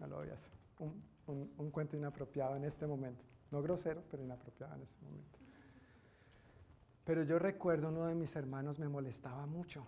[0.00, 0.52] No lo voy a hacer.
[0.78, 3.24] Un, un, cuento inapropiado en este momento.
[3.50, 5.38] No grosero, pero inapropiado en este momento.
[7.04, 9.86] Pero yo recuerdo uno de mis hermanos me molestaba mucho,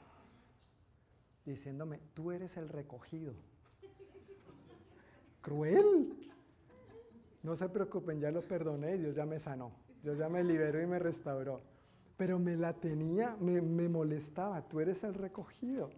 [1.44, 3.34] diciéndome, tú eres el recogido.
[5.40, 6.32] Cruel.
[7.42, 9.72] No se preocupen, ya lo perdoné y Dios ya me sanó.
[10.02, 11.62] Dios ya me liberó y me restauró.
[12.16, 15.90] Pero me la tenía, me, me molestaba, tú eres el recogido.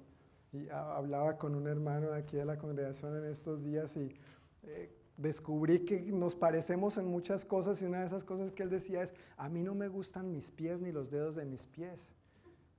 [0.53, 4.15] Y hablaba con un hermano de aquí de la congregación en estos días y
[4.63, 8.71] eh, descubrí que nos parecemos en muchas cosas y una de esas cosas que él
[8.71, 12.11] decía es, a mí no me gustan mis pies ni los dedos de mis pies.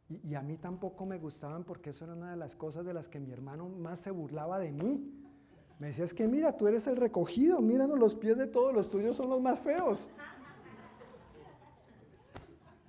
[0.10, 2.94] Y, y, a mí tampoco me gustaban porque eso era una de las cosas de
[2.94, 5.14] las que mi hermano más se burlaba de mí.
[5.78, 8.90] Me decía, es que mira, tú eres el recogido, míranos los pies de todos, los
[8.90, 10.10] tuyos son los más feos.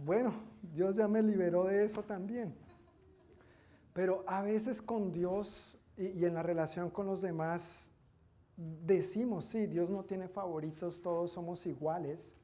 [0.05, 0.33] Bueno,
[0.63, 2.55] Dios ya me liberó de eso también.
[4.01, 7.93] Pero a veces con Dios y, en la relación con los demás
[8.57, 12.35] decimos, sí, Dios no tiene favoritos, todos somos iguales,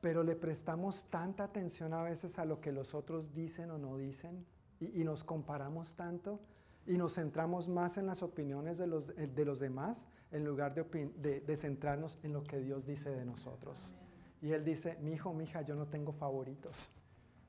[0.00, 3.98] pero le prestamos tanta atención a veces a lo que los otros dicen o no
[3.98, 4.46] dicen
[4.78, 6.38] y, nos comparamos tanto
[6.86, 11.40] y nos centramos más en las opiniones de los, de los demás en lugar de,
[11.44, 13.92] de, centrarnos en lo que Dios dice de nosotros.
[14.40, 16.88] Y Él dice, mi hijo, mi hija, yo no tengo favoritos.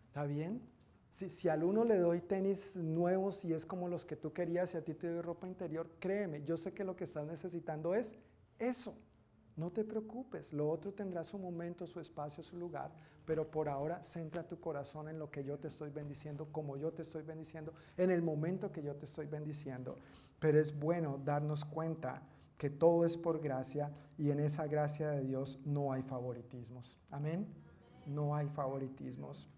[0.07, 0.70] ¿Está bien?
[1.11, 4.77] Si, al uno le doy tenis nuevos y es como los que tú querías y
[4.77, 8.15] a ti te doy ropa interior, créeme, yo sé que lo que estás necesitando es
[8.57, 8.95] eso,
[9.57, 12.91] No te preocupes, lo otro tendrá su momento, su espacio, su lugar,
[13.25, 16.93] pero por ahora centra tu corazón en lo que yo te estoy bendiciendo, como yo
[16.93, 19.97] te estoy bendiciendo, en el momento que yo te estoy bendiciendo.
[20.39, 22.23] Pero es bueno darnos cuenta
[22.57, 26.95] que todo es por gracia y en esa gracia de Dios no hay favoritismos.
[27.09, 27.45] Amén.
[28.05, 29.49] No hay favoritismos.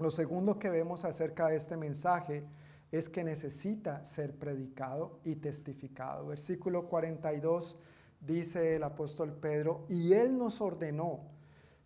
[0.00, 2.42] Lo segundo que vemos acerca de este mensaje
[2.90, 6.28] es que necesita ser predicado y testificado.
[6.28, 7.76] Versículo 42
[8.18, 11.20] dice el apóstol Pedro, y él nos ordenó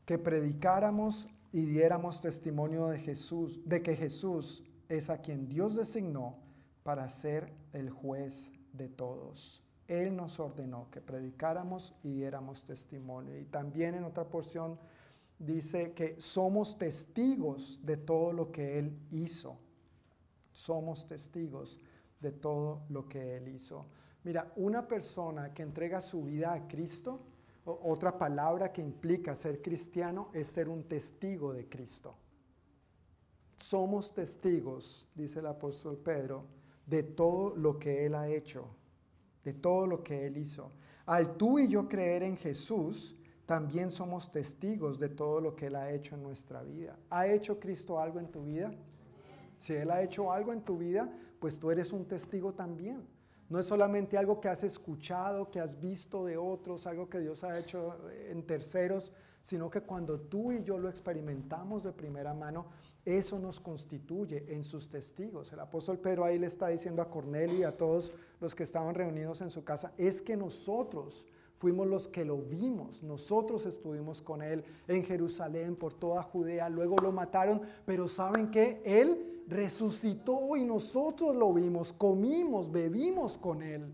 [0.04, 6.38] que predicáramos y diéramos testimonio de Jesús, de que Jesús es a quien Dios designó
[6.84, 9.64] para ser el juez de todos.
[9.88, 13.36] Él nos ordenó que predicáramos y diéramos testimonio.
[13.36, 14.78] Y también en otra porción
[15.38, 19.58] dice que somos testigos de todo lo que Él hizo.
[20.52, 21.78] Somos testigos
[22.20, 23.86] de todo lo que Él hizo.
[24.22, 27.20] Mira, una persona que entrega su vida a Cristo,
[27.64, 32.16] otra palabra que implica ser cristiano es ser un testigo de Cristo.
[33.56, 36.46] Somos testigos, dice el apóstol Pedro,
[36.86, 38.68] de todo lo que Él ha hecho,
[39.42, 40.72] de todo lo que Él hizo.
[41.06, 43.16] Al tú y yo creer en Jesús,
[43.46, 46.98] también somos testigos de todo lo que Él ha hecho en nuestra vida.
[47.10, 48.72] ¿Ha hecho Cristo algo en tu vida?
[49.58, 51.10] Si Él ha hecho algo en tu vida,
[51.40, 53.06] pues tú eres un testigo también.
[53.50, 57.44] No es solamente algo que has escuchado, que has visto de otros, algo que Dios
[57.44, 57.98] ha hecho
[58.30, 59.12] en terceros,
[59.42, 62.66] sino que cuando tú y yo lo experimentamos de primera mano,
[63.04, 65.52] eso nos constituye en sus testigos.
[65.52, 68.10] El apóstol Pedro ahí le está diciendo a Cornelio y a todos
[68.40, 71.26] los que estaban reunidos en su casa, es que nosotros
[71.64, 76.96] fuimos los que lo vimos, nosotros estuvimos con él en Jerusalén, por toda Judea, luego
[77.00, 78.82] lo mataron, pero ¿saben qué?
[78.84, 83.90] Él resucitó y nosotros lo vimos, comimos, bebimos con Él.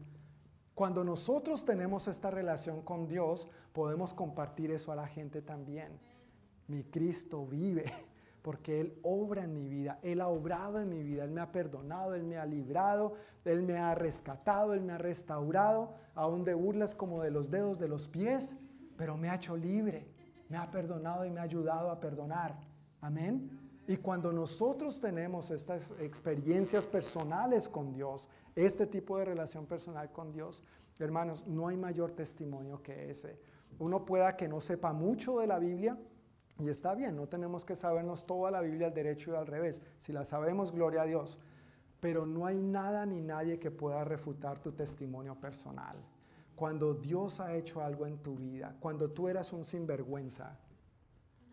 [0.74, 5.92] Cuando nosotros tenemos esta relación con Dios, podemos compartir eso a la gente también.
[6.66, 7.84] Mi Cristo vive
[8.42, 11.52] porque Él obra en mi vida, Él ha obrado en mi vida, Él me ha
[11.52, 13.14] perdonado, Él me ha librado,
[13.44, 17.78] Él me ha rescatado, Él me ha restaurado, aún de burlas como de los dedos
[17.78, 18.56] de los pies,
[18.96, 20.08] pero me ha hecho libre,
[20.48, 22.58] me ha perdonado y me ha ayudado a perdonar.
[23.00, 23.50] Amén.
[23.86, 30.32] Y cuando nosotros tenemos estas experiencias personales con Dios, este tipo de relación personal con
[30.32, 30.62] Dios,
[30.98, 33.40] hermanos, no hay mayor testimonio que ese.
[33.78, 35.98] Uno pueda que no sepa mucho de la Biblia,
[36.58, 39.80] y está bien, no tenemos que sabernos toda la Biblia al derecho y al revés.
[39.96, 41.38] Si la sabemos, gloria a Dios.
[42.00, 45.96] Pero no hay nada ni nadie que pueda refutar tu testimonio personal.
[46.56, 50.58] Cuando Dios ha hecho algo en tu vida, cuando tú eras un sinvergüenza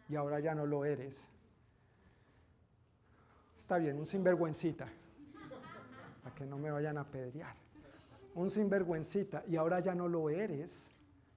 [0.09, 1.31] y ahora ya no lo eres,
[3.67, 4.87] Está bien, un sinvergüencita.
[6.23, 7.53] Para que no me vayan a pedrear.
[8.35, 10.87] Un sinvergüencita y ahora ya no lo eres.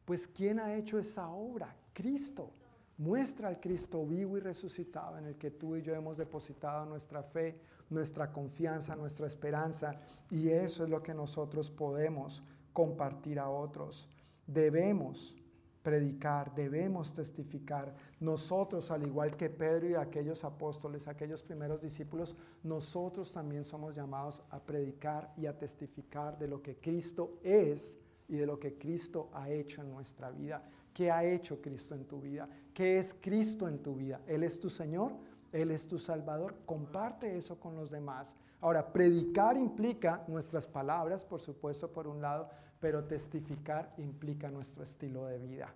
[0.04, 1.74] Pues ¿quién ha hecho esa obra?
[1.92, 2.52] Cristo.
[3.00, 7.22] Muestra al Cristo vivo y resucitado en el que tú y yo hemos depositado nuestra
[7.22, 7.58] fe,
[7.88, 9.98] nuestra confianza, nuestra esperanza.
[10.28, 12.42] Y eso es lo que nosotros podemos
[12.74, 14.06] compartir a otros.
[14.46, 15.34] Debemos
[15.82, 17.94] predicar, debemos testificar.
[18.20, 24.42] Nosotros, al igual que Pedro y aquellos apóstoles, aquellos primeros discípulos, nosotros también somos llamados
[24.50, 27.98] a predicar y a testificar de lo que Cristo es
[28.28, 30.62] y de lo que Cristo ha hecho en nuestra vida.
[30.92, 32.48] ¿Qué ha hecho Cristo en tu vida?
[32.80, 34.22] ¿Qué es Cristo en tu vida?
[34.26, 35.12] ¿Él es tu Señor?
[35.52, 36.54] ¿Él es tu Salvador?
[36.64, 38.34] Comparte eso con los demás.
[38.62, 42.48] Ahora, predicar implica nuestras palabras, por supuesto, por un lado,
[42.80, 45.74] pero testificar implica nuestro estilo de vida.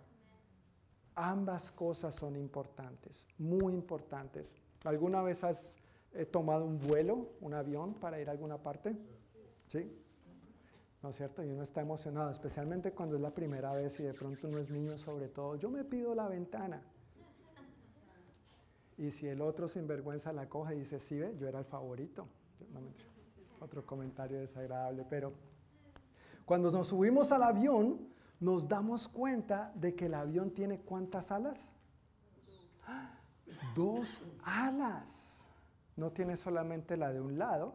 [1.14, 4.56] Ambas cosas son importantes, muy importantes.
[4.84, 5.76] ¿Alguna vez has
[6.14, 8.96] eh, tomado un vuelo, un avión para ir a alguna parte?
[9.66, 9.94] ¿Sí?
[11.02, 11.44] ¿No es cierto?
[11.44, 14.70] Y uno está emocionado, especialmente cuando es la primera vez y de pronto uno es
[14.70, 15.56] niño sobre todo.
[15.56, 16.82] Yo me pido la ventana.
[18.96, 22.28] Y si el otro sinvergüenza la coge y dice, sí, ve, yo era el favorito.
[23.60, 25.32] Otro comentario desagradable, pero
[26.44, 28.08] cuando nos subimos al avión,
[28.40, 31.74] nos damos cuenta de que el avión tiene cuántas alas?
[33.74, 35.48] Dos alas.
[35.96, 37.74] No tiene solamente la de un lado,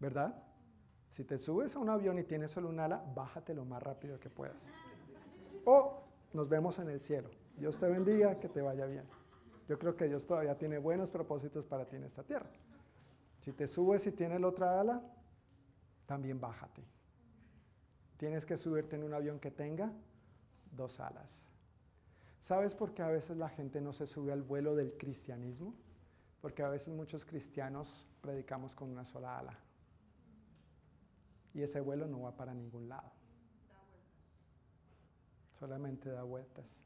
[0.00, 0.42] ¿verdad?
[1.08, 4.20] Si te subes a un avión y tienes solo un ala, bájate lo más rápido
[4.20, 4.68] que puedas.
[5.64, 6.02] O
[6.32, 7.30] nos vemos en el cielo.
[7.56, 9.04] Dios te bendiga, que te vaya bien.
[9.68, 12.48] Yo creo que Dios todavía tiene buenos propósitos para ti en esta tierra.
[13.40, 15.02] Si te subes y tienes la otra ala,
[16.06, 16.82] también bájate.
[18.16, 19.92] Tienes que subirte en un avión que tenga
[20.72, 21.46] dos alas.
[22.38, 25.74] ¿Sabes por qué a veces la gente no se sube al vuelo del cristianismo?
[26.40, 29.58] Porque a veces muchos cristianos predicamos con una sola ala.
[31.54, 33.10] Y ese vuelo no va para ningún lado.
[35.58, 36.84] solamente da vueltas.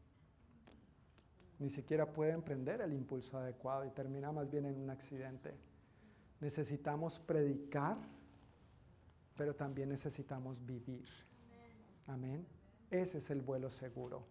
[1.60, 5.54] Ni siquiera puede emprender el impulso adecuado y termina más bien en un accidente.
[6.40, 7.98] Necesitamos predicar,
[9.36, 11.06] pero también necesitamos vivir.
[12.06, 12.46] Amén.
[12.90, 14.24] Ese es el vuelo seguro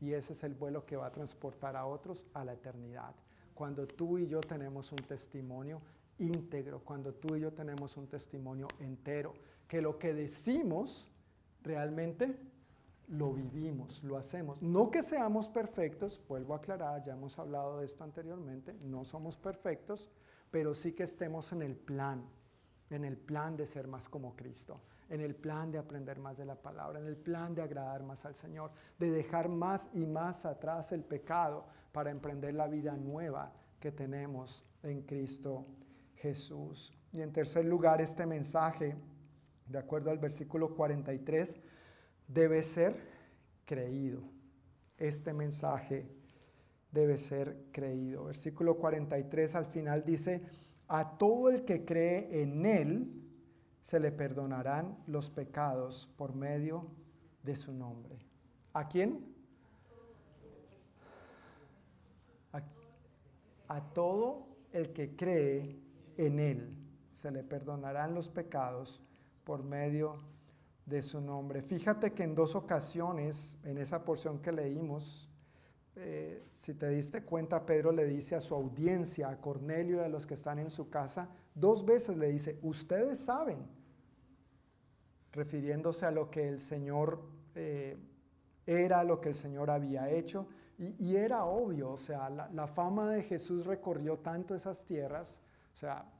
[0.00, 3.14] y ese es el vuelo que va a transportar a otros a la eternidad.
[3.54, 5.80] Cuando tú y yo tenemos un testimonio
[6.18, 9.34] íntegro, cuando tú y yo tenemos un testimonio entero,
[9.68, 11.08] que lo que decimos
[11.62, 12.36] realmente
[13.08, 14.60] lo vivimos, lo hacemos.
[14.62, 19.36] No que seamos perfectos, vuelvo a aclarar, ya hemos hablado de esto anteriormente, no somos
[19.36, 20.10] perfectos,
[20.50, 22.24] pero sí que estemos en el plan,
[22.90, 26.44] en el plan de ser más como Cristo, en el plan de aprender más de
[26.44, 30.46] la palabra, en el plan de agradar más al Señor, de dejar más y más
[30.46, 35.66] atrás el pecado para emprender la vida nueva que tenemos en Cristo
[36.16, 36.92] Jesús.
[37.12, 38.96] Y en tercer lugar, este mensaje,
[39.66, 41.60] de acuerdo al versículo 43,
[42.32, 42.96] debe ser
[43.64, 44.22] creído.
[44.98, 46.08] Este mensaje
[46.90, 48.24] debe ser creído.
[48.24, 50.42] Versículo 43 al final dice,
[50.88, 53.22] a todo el que cree en Él
[53.80, 56.86] se le perdonarán los pecados por medio
[57.42, 58.18] de su nombre.
[58.72, 59.32] ¿A quién?
[63.68, 65.80] A, todo el que cree
[66.18, 66.76] en Él
[67.10, 69.00] se le perdonarán los pecados
[69.44, 70.31] por medio de
[71.02, 71.62] su nombre.
[71.62, 75.30] Fíjate que en dos ocasiones, en esa porción que leímos,
[75.94, 80.08] eh, si te diste cuenta, Pedro le dice a su audiencia, a Cornelio y a
[80.08, 83.58] los que están en su casa, dos veces le dice, ustedes saben,
[85.32, 87.22] refiriéndose a lo que el Señor
[87.54, 87.96] eh,
[88.66, 90.48] era, lo que el Señor había hecho,
[90.78, 95.38] y, era obvio, o sea, la, la fama de Jesús recorrió tanto esas tierras,
[95.74, 96.10] o sea,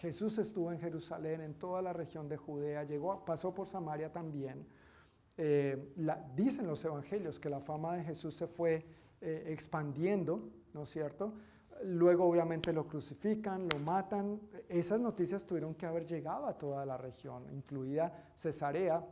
[0.00, 4.64] Jesús estuvo en Jerusalén, en toda la región de Judea, llegó, pasó por Samaria también.
[5.36, 5.94] Eh,
[6.34, 8.86] dicen los evangelios que la fama de Jesús se fue
[9.20, 11.34] eh, expandiendo, ¿no es cierto?
[11.84, 14.40] Luego obviamente lo crucifican, lo matan.
[14.68, 19.04] Esas noticias tuvieron que haber llegado a toda la región, incluida Cesarea,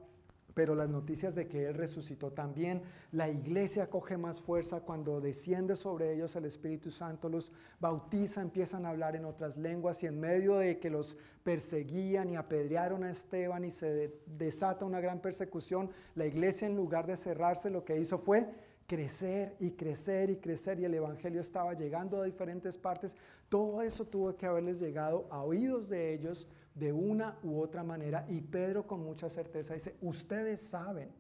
[0.57, 2.81] pero las noticias de que Él resucitó también,
[3.13, 8.87] la iglesia coge más fuerza cuando desciende sobre ellos el Espíritu Santo, los bautiza, empiezan
[8.87, 13.11] a hablar en otras lenguas y en medio de que los perseguían y apedrearon a
[13.11, 18.01] Esteban y se desata una gran persecución, la iglesia en lugar de cerrarse lo que
[18.01, 18.49] hizo fue
[18.87, 23.15] crecer y crecer y crecer y el Evangelio estaba llegando a diferentes partes,
[23.51, 28.25] todo eso tuvo que haberles llegado a oídos de ellos de una u otra manera.
[28.29, 31.11] Y Pedro con mucha certeza dice, ustedes saben,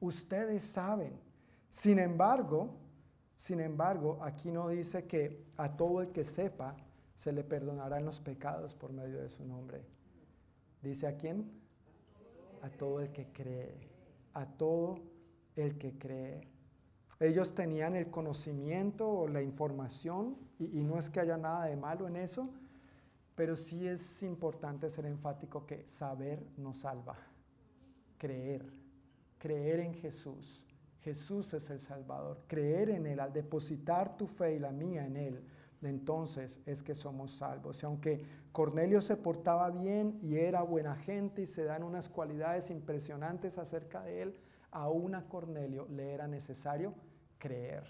[0.00, 1.20] ustedes saben.
[1.68, 2.70] Sin embargo,
[3.36, 6.76] sin embargo, aquí no dice que a todo el que sepa
[7.14, 9.84] se le perdonarán los pecados por medio de su nombre.
[10.80, 11.50] Dice a quién?
[12.62, 13.88] A todo el que cree,
[14.32, 14.98] a todo
[15.56, 16.48] el que cree.
[17.20, 21.76] Ellos tenían el conocimiento o la información, y, y no es que haya nada de
[21.76, 22.48] malo en eso,
[23.34, 27.16] pero sí es importante ser enfático que saber nos salva.
[28.18, 28.64] Creer,
[29.38, 30.64] creer en Jesús.
[31.00, 32.42] Jesús es el Salvador.
[32.46, 35.44] Creer en Él, al depositar tu fe y la mía en Él,
[35.88, 37.82] entonces es que somos salvos.
[37.82, 42.70] Y aunque Cornelio se portaba bien y era buena gente y se dan unas cualidades
[42.70, 44.40] impresionantes acerca de él,
[44.70, 46.94] aún a Cornelio le era necesario
[47.38, 47.84] creer.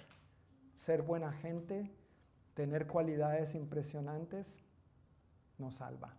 [0.75, 1.91] Ser buena gente,
[2.55, 4.63] tener cualidades impresionantes,
[5.59, 6.17] nos salva.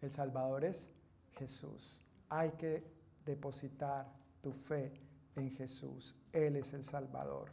[0.00, 0.88] El Salvador es
[1.32, 2.02] Jesús.
[2.28, 2.84] Hay que
[3.24, 4.92] depositar tu fe
[5.36, 6.16] en Jesús.
[6.32, 7.50] Él es el Salvador.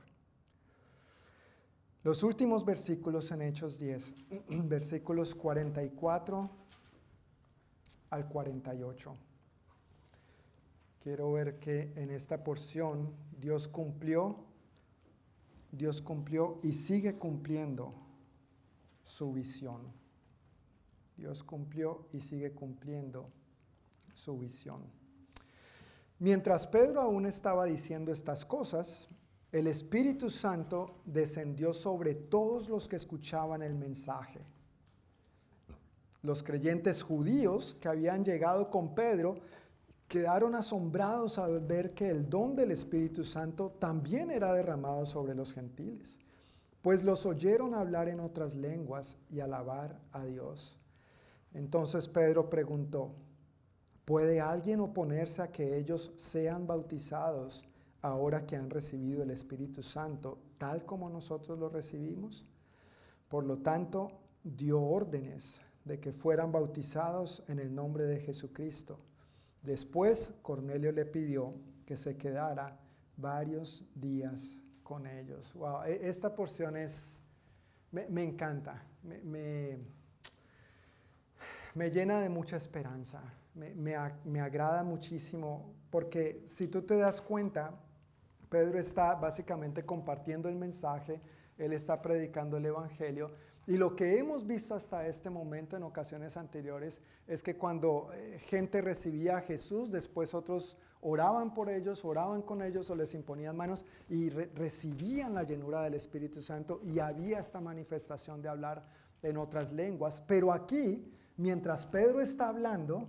[2.03, 4.15] Los últimos versículos en Hechos 10,
[4.64, 6.49] versículos 44
[8.10, 9.18] al 48.
[11.03, 14.45] Quiero ver que en esta porción Dios cumplió,
[15.72, 17.94] Dios cumplió y sigue cumpliendo
[19.03, 19.96] su visión.
[21.18, 23.30] Dios cumplió y sigue cumpliendo
[24.14, 24.84] su visión.
[26.19, 29.10] Mientras Pedro aún estaba diciendo estas cosas,
[29.52, 34.41] el Espíritu Santo descendió sobre todos los que escuchaban el mensaje.
[36.22, 39.39] Los creyentes judíos que habían llegado con Pedro
[40.07, 45.53] quedaron asombrados al ver que el don del Espíritu Santo también era derramado sobre los
[45.53, 46.19] gentiles,
[46.81, 50.77] pues los oyeron hablar en otras lenguas y alabar a Dios.
[51.53, 53.13] Entonces Pedro preguntó,
[54.05, 57.65] ¿puede alguien oponerse a que ellos sean bautizados
[58.01, 62.45] ahora que han recibido el Espíritu Santo, tal como nosotros lo recibimos?
[63.27, 64.11] Por lo tanto,
[64.43, 68.99] dio órdenes de que fueran bautizados en el nombre de Jesucristo.
[69.61, 71.53] Después Cornelio le pidió
[71.85, 72.79] que se quedara
[73.17, 75.53] varios días con ellos.
[75.55, 77.17] Wow, e- esta porción es,
[77.91, 79.79] me, encanta, me-
[81.77, 83.21] me llena de mucha esperanza,
[83.53, 87.79] me, agrada muchísimo, porque si tú te das cuenta,
[88.49, 91.21] Pedro está básicamente compartiendo el mensaje,
[91.55, 93.29] él está predicando el Evangelio.
[93.67, 98.39] Y lo que hemos visto hasta este momento en ocasiones anteriores es que cuando eh,
[98.39, 103.55] gente recibía a Jesús, después otros oraban por ellos, oraban con ellos o les imponían
[103.55, 108.83] manos y re- recibían la llenura del Espíritu Santo y había esta manifestación de hablar
[109.21, 110.21] en otras lenguas.
[110.21, 113.07] Pero aquí, mientras Pedro está hablando,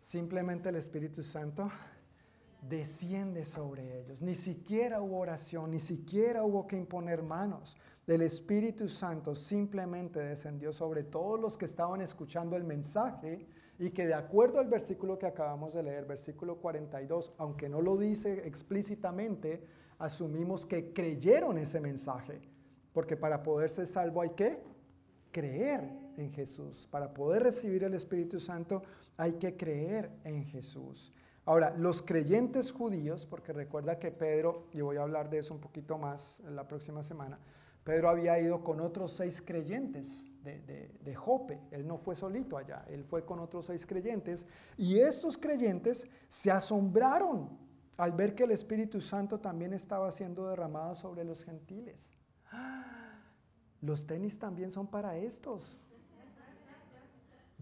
[0.00, 1.70] simplemente el Espíritu Santo
[2.68, 4.22] desciende sobre ellos.
[4.22, 7.76] Ni siquiera hubo oración, ni siquiera hubo que imponer manos.
[8.06, 13.46] El Espíritu Santo simplemente descendió sobre todos los que estaban escuchando el mensaje
[13.78, 17.96] y que de acuerdo al versículo que acabamos de leer, versículo 42, aunque no lo
[17.96, 19.66] dice explícitamente,
[19.98, 22.40] asumimos que creyeron ese mensaje,
[22.92, 24.62] porque para poder ser salvo hay que
[25.32, 26.88] creer en Jesús.
[26.90, 28.82] Para poder recibir el Espíritu Santo
[29.16, 31.12] hay que creer en Jesús.
[31.46, 35.60] Ahora, los creyentes judíos, porque recuerda que Pedro, y voy a hablar de eso un
[35.60, 37.38] poquito más la próxima semana,
[37.84, 42.56] Pedro había ido con otros seis creyentes de, de, de Jope, él no fue solito
[42.56, 44.46] allá, él fue con otros seis creyentes,
[44.78, 47.58] y estos creyentes se asombraron
[47.98, 52.10] al ver que el Espíritu Santo también estaba siendo derramado sobre los gentiles.
[53.80, 55.78] Los tenis también son para estos.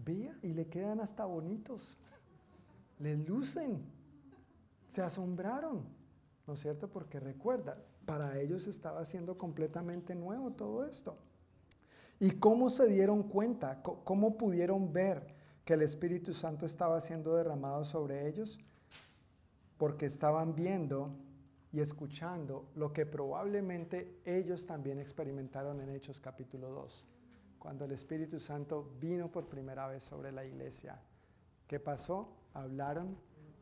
[0.05, 1.97] Vea, y le quedan hasta bonitos.
[2.99, 3.83] Les lucen.
[4.87, 5.85] Se asombraron.
[6.45, 6.89] ¿No es cierto?
[6.89, 11.17] Porque recuerda, para ellos estaba siendo completamente nuevo todo esto.
[12.19, 13.81] ¿Y cómo se dieron cuenta?
[13.81, 15.35] ¿Cómo pudieron ver
[15.65, 18.59] que el Espíritu Santo estaba siendo derramado sobre ellos?
[19.77, 21.15] Porque estaban viendo
[21.71, 27.05] y escuchando lo que probablemente ellos también experimentaron en Hechos capítulo 2,
[27.63, 30.99] cuando el Espíritu Santo vino por primera vez sobre la iglesia.
[31.65, 32.27] ¿Qué pasó?
[32.53, 33.15] Hablaron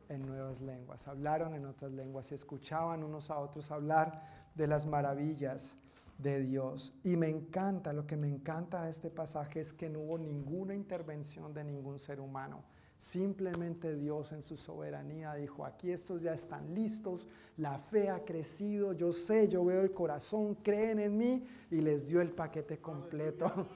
[0.10, 4.88] en nuevas lenguas, hablaron en otras lenguas y escuchaban unos a otros hablar de las
[4.88, 5.78] maravillas
[6.18, 7.00] de Dios.
[7.04, 10.74] Y me encanta, lo que me encanta de este pasaje es que no hubo ninguna
[10.74, 12.64] intervención de ningún ser humano.
[12.98, 18.94] Simplemente Dios en su soberanía dijo, aquí estos ya están listos, la fe ha crecido,
[18.94, 23.68] yo sé, yo veo el corazón, creen en mí y les dio el paquete completo.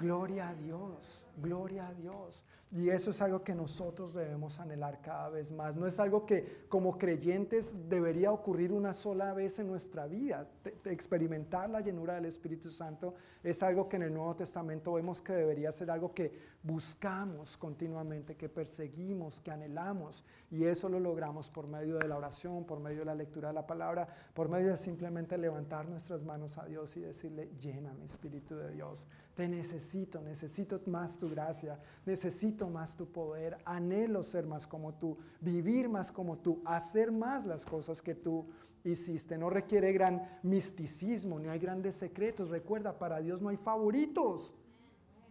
[0.00, 2.42] Gloria a Dios, gloria a Dios.
[2.72, 5.74] Y eso es algo que nosotros debemos anhelar cada vez más.
[5.74, 10.48] No es algo que como creyentes debería ocurrir una sola vez en nuestra vida.
[10.84, 15.32] Experimentar la llenura del Espíritu Santo es algo que en el Nuevo Testamento vemos que
[15.32, 16.32] debería ser algo que
[16.62, 20.24] buscamos continuamente, que perseguimos, que anhelamos.
[20.50, 23.54] Y eso lo logramos por medio de la oración, por medio de la lectura de
[23.54, 28.54] la palabra, por medio de simplemente levantar nuestras manos a Dios y decirle, lléname Espíritu
[28.54, 29.08] de Dios.
[29.40, 35.16] Te necesito, necesito más tu gracia, necesito más tu poder, anhelo ser más como tú,
[35.40, 38.44] vivir más como tú, hacer más las cosas que tú
[38.84, 39.38] hiciste.
[39.38, 42.50] No requiere gran misticismo, ni hay grandes secretos.
[42.50, 44.54] Recuerda, para Dios no hay favoritos.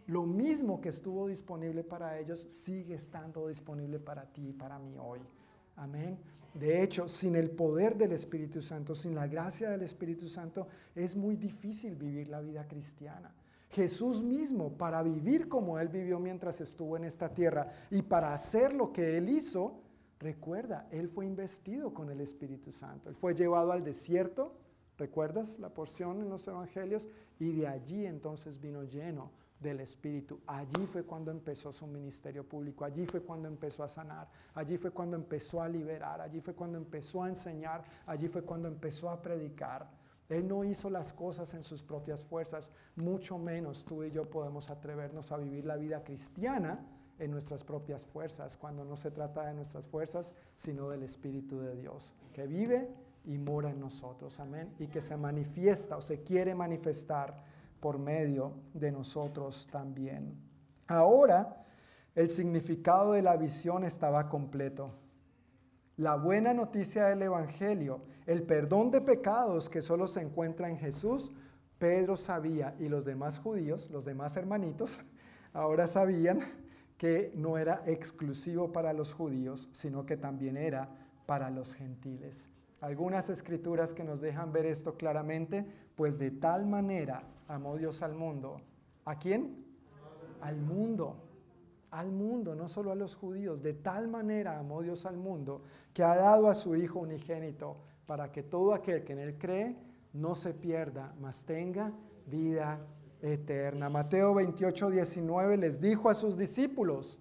[0.08, 4.96] Lo mismo que estuvo disponible para ellos sigue estando disponible para ti y para mí
[4.98, 5.20] hoy.
[5.76, 6.18] Amén.
[6.52, 10.66] De hecho, sin el poder del Espíritu Santo, sin la gracia del Espíritu Santo,
[10.96, 13.32] es muy difícil vivir la vida cristiana.
[13.70, 18.74] Jesús mismo, para vivir como Él vivió mientras estuvo en esta tierra y para hacer
[18.74, 19.80] lo que Él hizo,
[20.18, 23.08] recuerda, Él fue investido con el Espíritu Santo.
[23.08, 24.54] Él fue llevado al desierto,
[24.98, 27.08] ¿recuerdas la porción en los evangelios?
[27.38, 29.30] Y de allí entonces vino lleno
[29.60, 30.40] del Espíritu.
[30.46, 34.90] Allí fue cuando empezó su ministerio público, allí fue cuando empezó a sanar, allí fue
[34.90, 39.20] cuando empezó a liberar, allí fue cuando empezó a enseñar, allí fue cuando empezó a
[39.22, 39.99] predicar.
[40.30, 44.70] Él no hizo las cosas en sus propias fuerzas, mucho menos tú y yo podemos
[44.70, 46.86] atrevernos a vivir la vida cristiana
[47.18, 51.76] en nuestras propias fuerzas, cuando no se trata de nuestras fuerzas, sino del Espíritu de
[51.76, 52.88] Dios, que vive
[53.24, 57.44] y mora en nosotros, amén, y que se manifiesta o se quiere manifestar
[57.80, 60.34] por medio de nosotros también.
[60.86, 61.64] Ahora,
[62.14, 64.92] el significado de la visión estaba completo.
[66.00, 71.30] La buena noticia del Evangelio, el perdón de pecados que solo se encuentra en Jesús,
[71.78, 75.00] Pedro sabía y los demás judíos, los demás hermanitos,
[75.52, 76.40] ahora sabían
[76.96, 80.88] que no era exclusivo para los judíos, sino que también era
[81.26, 82.48] para los gentiles.
[82.80, 85.66] Algunas escrituras que nos dejan ver esto claramente,
[85.96, 88.62] pues de tal manera amó Dios al mundo.
[89.04, 89.66] ¿A quién?
[90.40, 91.29] Al mundo.
[91.90, 93.62] Al mundo, no solo a los judíos.
[93.62, 95.62] De tal manera amó Dios al mundo
[95.92, 97.76] que ha dado a su Hijo unigénito
[98.06, 99.76] para que todo aquel que en Él cree
[100.12, 101.92] no se pierda, mas tenga
[102.26, 102.84] vida
[103.22, 103.88] eterna.
[103.88, 107.20] Mateo 28, 19 les dijo a sus discípulos,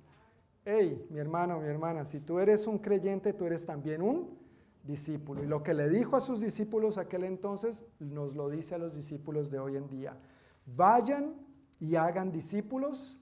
[0.65, 4.37] hey, mi hermano, mi hermana, si tú eres un creyente, tú eres también un
[4.83, 5.43] discípulo.
[5.43, 8.95] Y lo que le dijo a sus discípulos aquel entonces, nos lo dice a los
[8.95, 10.17] discípulos de hoy en día.
[10.65, 11.35] Vayan
[11.79, 13.18] y hagan discípulos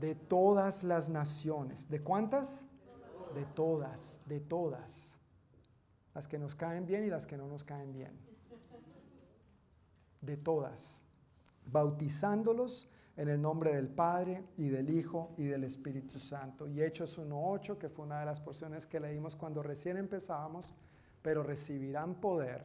[0.00, 1.88] de todas las naciones.
[1.88, 2.64] ¿De cuántas?
[3.34, 5.18] De todas, de todas.
[6.14, 8.18] Las que nos caen bien y las que no nos caen bien.
[10.20, 11.02] De todas.
[11.66, 16.66] Bautizándolos en el nombre del Padre y del Hijo y del Espíritu Santo.
[16.66, 20.74] Y Hechos 1.8, que fue una de las porciones que leímos cuando recién empezábamos,
[21.22, 22.64] pero recibirán poder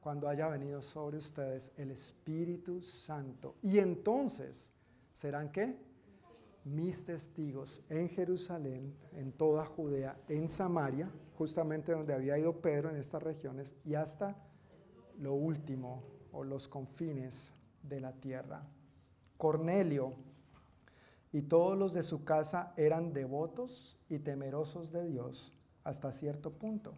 [0.00, 3.56] cuando haya venido sobre ustedes el Espíritu Santo.
[3.62, 4.70] Y entonces
[5.12, 5.85] serán qué?
[6.66, 12.96] Mis testigos en Jerusalén, en toda Judea, en Samaria, justamente donde había ido Pedro en
[12.96, 14.36] estas regiones, y hasta
[15.16, 16.02] lo último
[16.32, 18.66] o los confines de la tierra.
[19.36, 20.14] Cornelio
[21.30, 26.94] y todos los de su casa eran devotos y temerosos de Dios hasta cierto punto,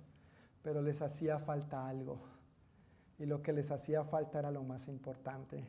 [0.63, 2.23] pero les hacía falta algo.
[3.19, 5.69] Y lo que les hacía falta era lo más importante.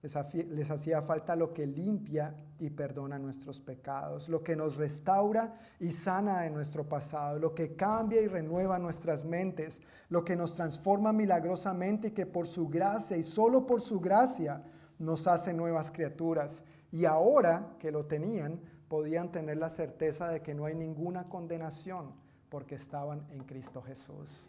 [0.00, 5.90] Les, hacía falta lo que limpia y perdona nuestros pecados, lo que nos restaura y
[5.90, 11.12] sana de nuestro pasado, lo que cambia y renueva nuestras mentes, lo que nos transforma
[11.12, 14.62] milagrosamente y que por su gracia y solo por su gracia
[15.00, 16.62] nos hace nuevas criaturas.
[16.92, 22.12] Y ahora que lo tenían, podían tener la certeza de que no hay ninguna condenación
[22.48, 24.48] porque estaban en Cristo Jesús.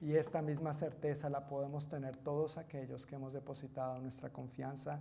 [0.00, 5.00] Y esta misma certeza la podemos tener todos aquellos que hemos depositado nuestra confianza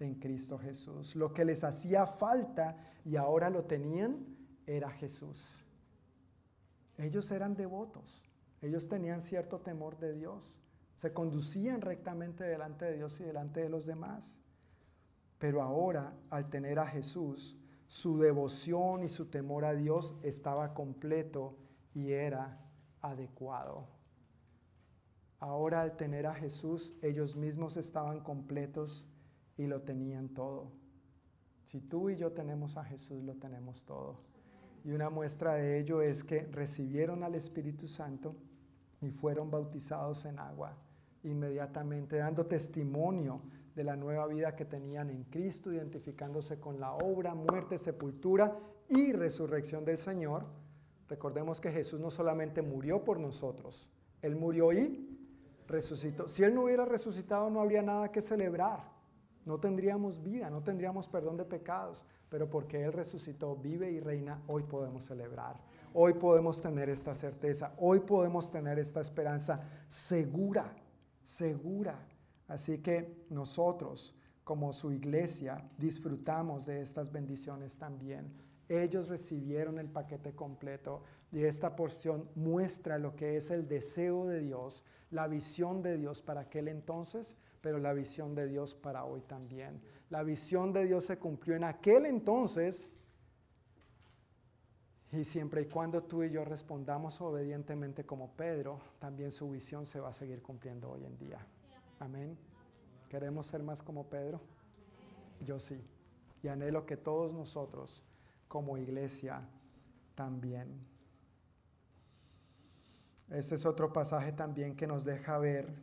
[0.00, 1.16] en Cristo Jesús.
[1.16, 4.26] Lo que les hacía falta y ahora lo tenían
[4.66, 5.62] era Jesús.
[6.98, 8.24] Ellos eran devotos,
[8.60, 10.60] ellos tenían cierto temor de Dios,
[10.94, 14.40] se conducían rectamente delante de Dios y delante de los demás.
[15.38, 21.56] Pero ahora, al tener a Jesús, su devoción y su temor a Dios estaba completo
[21.94, 22.60] y era
[23.02, 23.93] adecuado.
[25.44, 29.06] Ahora al tener a Jesús, ellos mismos estaban completos
[29.58, 30.72] y lo tenían todo.
[31.64, 34.16] Si tú y yo tenemos a Jesús, lo tenemos todo.
[34.84, 38.34] Y una muestra de ello es que recibieron al Espíritu Santo
[39.02, 40.78] y fueron bautizados en agua
[41.24, 43.42] inmediatamente, dando testimonio
[43.74, 48.58] de la nueva vida que tenían en Cristo, identificándose con la obra, muerte, sepultura
[48.88, 50.46] y resurrección del Señor.
[51.06, 53.90] Recordemos que Jesús no solamente murió por nosotros,
[54.22, 55.13] Él murió y
[55.66, 56.28] resucitó.
[56.28, 58.92] Si Él no hubiera resucitado no habría nada que celebrar.
[59.44, 64.42] No tendríamos vida, no tendríamos perdón de pecados, pero porque Él resucitó, vive y reina,
[64.46, 65.60] hoy podemos celebrar.
[65.92, 70.74] Hoy podemos tener esta certeza, hoy podemos tener esta esperanza segura,
[71.22, 71.98] segura.
[72.48, 78.32] Así que nosotros, como su iglesia, disfrutamos de estas bendiciones también.
[78.68, 84.40] Ellos recibieron el paquete completo y esta porción muestra lo que es el deseo de
[84.40, 84.84] Dios
[85.14, 89.80] la visión de Dios para aquel entonces, pero la visión de Dios para hoy también.
[90.10, 92.90] La visión de Dios se cumplió en aquel entonces
[95.12, 100.00] y siempre y cuando tú y yo respondamos obedientemente como Pedro, también su visión se
[100.00, 101.38] va a seguir cumpliendo hoy en día.
[102.00, 102.36] Amén.
[103.08, 104.40] ¿Queremos ser más como Pedro?
[105.38, 105.80] Yo sí.
[106.42, 108.02] Y anhelo que todos nosotros
[108.48, 109.48] como iglesia
[110.16, 110.93] también.
[113.34, 115.74] Este es otro pasaje también que nos deja ver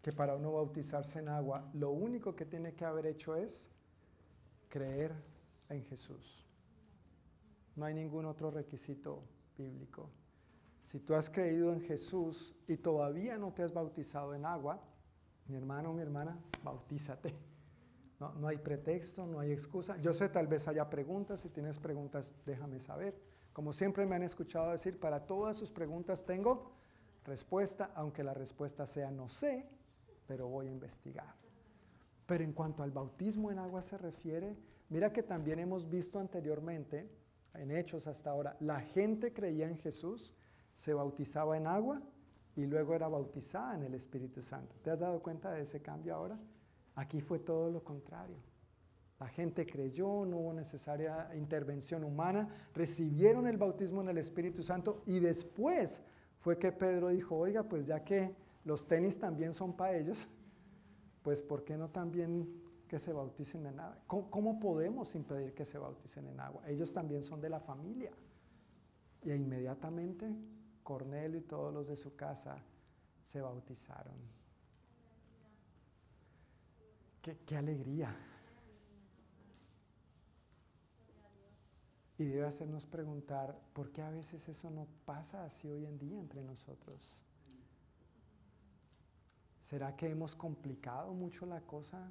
[0.00, 3.70] que para uno bautizarse en agua, lo único que tiene que haber hecho es
[4.70, 5.12] creer
[5.68, 6.46] en Jesús.
[7.76, 9.22] No hay ningún otro requisito
[9.58, 10.08] bíblico.
[10.82, 14.80] Si tú has creído en Jesús y todavía no te has bautizado en agua,
[15.48, 17.34] mi hermano mi hermana, bautízate.
[18.18, 19.96] No, no hay pretexto, no hay excusa.
[19.98, 21.42] Yo sé, tal vez haya preguntas.
[21.42, 23.14] Si tienes preguntas, déjame saber.
[23.58, 26.70] Como siempre me han escuchado decir, para todas sus preguntas tengo
[27.24, 29.66] respuesta, aunque la respuesta sea no sé,
[30.28, 31.34] pero voy a investigar.
[32.24, 34.56] Pero en cuanto al bautismo en agua se refiere,
[34.90, 37.10] mira que también hemos visto anteriormente,
[37.54, 40.32] en hechos hasta ahora, la gente creía en Jesús,
[40.72, 42.00] se bautizaba en agua
[42.54, 44.76] y luego era bautizada en el Espíritu Santo.
[44.84, 46.38] ¿Te has dado cuenta de ese cambio ahora?
[46.94, 48.36] Aquí fue todo lo contrario.
[49.20, 55.02] La gente creyó, no hubo necesaria intervención humana, recibieron el bautismo en el Espíritu Santo
[55.06, 56.04] y después
[56.36, 58.34] fue que Pedro dijo, oiga, pues ya que
[58.64, 60.28] los tenis también son para ellos,
[61.22, 63.98] pues ¿por qué no también que se bauticen en agua?
[64.06, 66.62] ¿Cómo, podemos impedir que se bauticen en agua?
[66.68, 68.12] Ellos también son de la familia.
[69.24, 70.32] Y inmediatamente
[70.84, 72.62] Cornelio y todos los de su casa
[73.20, 74.14] se bautizaron.
[77.20, 78.14] Qué, qué alegría.
[82.18, 86.18] Y debe hacernos preguntar, ¿por qué a veces eso no pasa así hoy en día
[86.18, 87.16] entre nosotros?
[89.60, 92.10] ¿Será que hemos complicado mucho la cosa?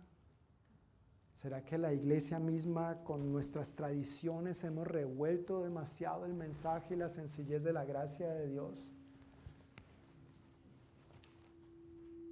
[1.33, 7.09] ¿Será que la iglesia misma con nuestras tradiciones hemos revuelto demasiado el mensaje y la
[7.09, 8.91] sencillez de la gracia de Dios?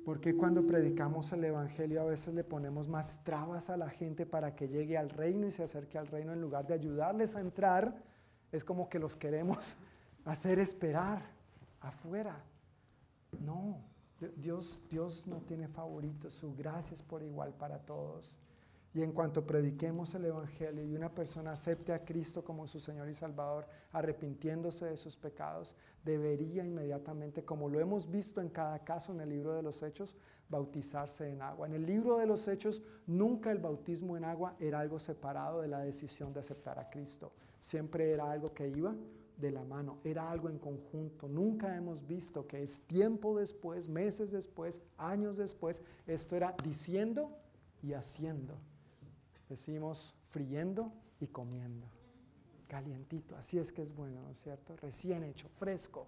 [0.06, 4.56] Porque cuando predicamos el Evangelio a veces le ponemos más trabas a la gente para
[4.56, 8.04] que llegue al reino y se acerque al reino en lugar de ayudarles a entrar?
[8.52, 9.76] Es como que los queremos
[10.26, 11.24] hacer esperar
[11.82, 12.44] afuera.
[13.40, 13.82] No,
[14.38, 18.38] Dios, Dios no tiene favoritos, su gracia es por igual para todos.
[18.94, 23.10] Y en cuanto prediquemos el Evangelio y una persona acepte a Cristo como su Señor
[23.10, 25.76] y Salvador, arrepintiéndose de sus pecados,
[26.06, 30.16] debería inmediatamente, como lo hemos visto en cada caso en el libro de los Hechos,
[30.48, 31.68] bautizarse en agua.
[31.68, 35.68] En el libro de los Hechos, nunca el bautismo en agua era algo separado de
[35.68, 37.34] la decisión de aceptar a Cristo.
[37.60, 38.96] Siempre era algo que iba
[39.38, 41.28] de la mano, era algo en conjunto.
[41.28, 47.36] Nunca hemos visto que es tiempo después, meses después, años después, esto era diciendo
[47.82, 48.56] y haciendo.
[49.50, 51.88] Decimos friendo y comiendo.
[52.68, 54.76] Calientito, así es que es bueno, ¿no es cierto?
[54.78, 56.08] Recién hecho, fresco.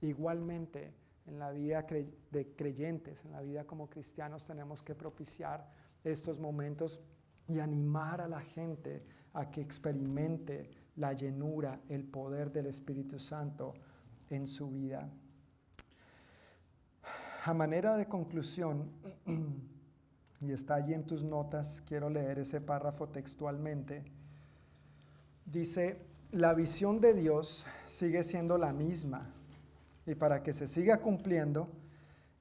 [0.00, 0.94] Igualmente,
[1.26, 1.86] en la vida
[2.30, 5.68] de creyentes, en la vida como cristianos, tenemos que propiciar
[6.04, 7.00] estos momentos
[7.48, 13.74] y animar a la gente a que experimente la llenura, el poder del Espíritu Santo
[14.30, 15.10] en su vida.
[17.44, 18.90] A manera de conclusión,
[20.40, 24.04] y está allí en tus notas, quiero leer ese párrafo textualmente.
[25.50, 29.32] Dice, la visión de Dios sigue siendo la misma
[30.04, 31.70] y para que se siga cumpliendo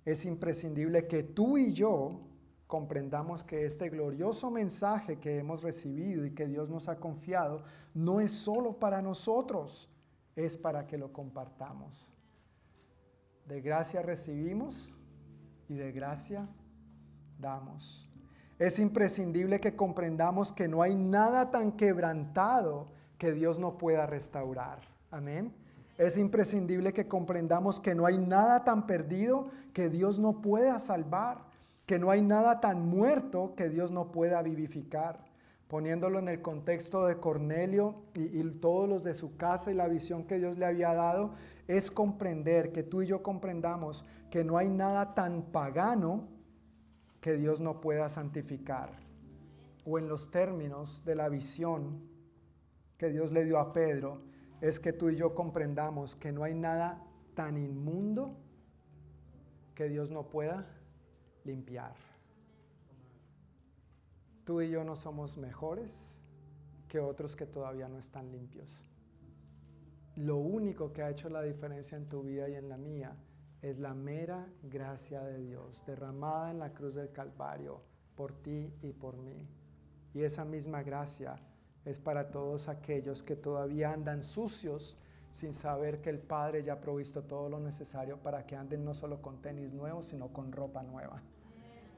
[0.04, 2.20] es imprescindible que tú y yo
[2.68, 7.64] comprendamos que este glorioso mensaje que hemos recibido y que Dios nos ha confiado
[7.94, 9.90] no es solo para nosotros,
[10.36, 12.12] es para que lo compartamos.
[13.48, 14.94] De gracia recibimos
[15.70, 16.46] y de gracia
[17.40, 18.10] damos.
[18.60, 24.80] Es imprescindible que comprendamos que no hay nada tan quebrantado que Dios no pueda restaurar.
[25.12, 25.54] Amén.
[25.98, 31.46] Es imprescindible que comprendamos que no hay nada tan perdido que Dios no pueda salvar,
[31.88, 35.26] que no hay nada tan muerto que Dios no pueda vivificar.
[35.68, 40.24] Poniéndolo en el contexto de Cornelio y, todos los de su casa y la visión
[40.24, 41.34] que Dios le había dado,
[41.68, 46.28] es comprender, que tú y yo comprendamos que no hay nada tan pagano
[47.20, 48.92] que Dios no pueda santificar.
[49.84, 52.00] O en los términos de la visión
[52.98, 54.22] que Dios le dio a Pedro,
[54.62, 57.04] es que tú y yo comprendamos que no hay nada
[57.36, 58.36] tan inmundo
[59.76, 60.66] que Dios no pueda
[61.44, 61.94] limpiar.
[64.44, 66.24] Tú y yo no somos mejores
[66.88, 68.84] que otros que todavía no están limpios.
[70.16, 73.16] Lo único que ha hecho la diferencia en tu vida y en la mía
[73.62, 77.82] es la mera gracia de Dios derramada en la cruz del Calvario
[78.16, 79.48] por ti y por mí.
[80.14, 81.40] Y esa misma gracia
[81.88, 84.98] es para todos aquellos que todavía andan sucios
[85.32, 88.94] sin saber que el Padre ya ha provisto todo lo necesario para que anden no
[88.94, 91.22] solo con tenis nuevos, sino con ropa nueva,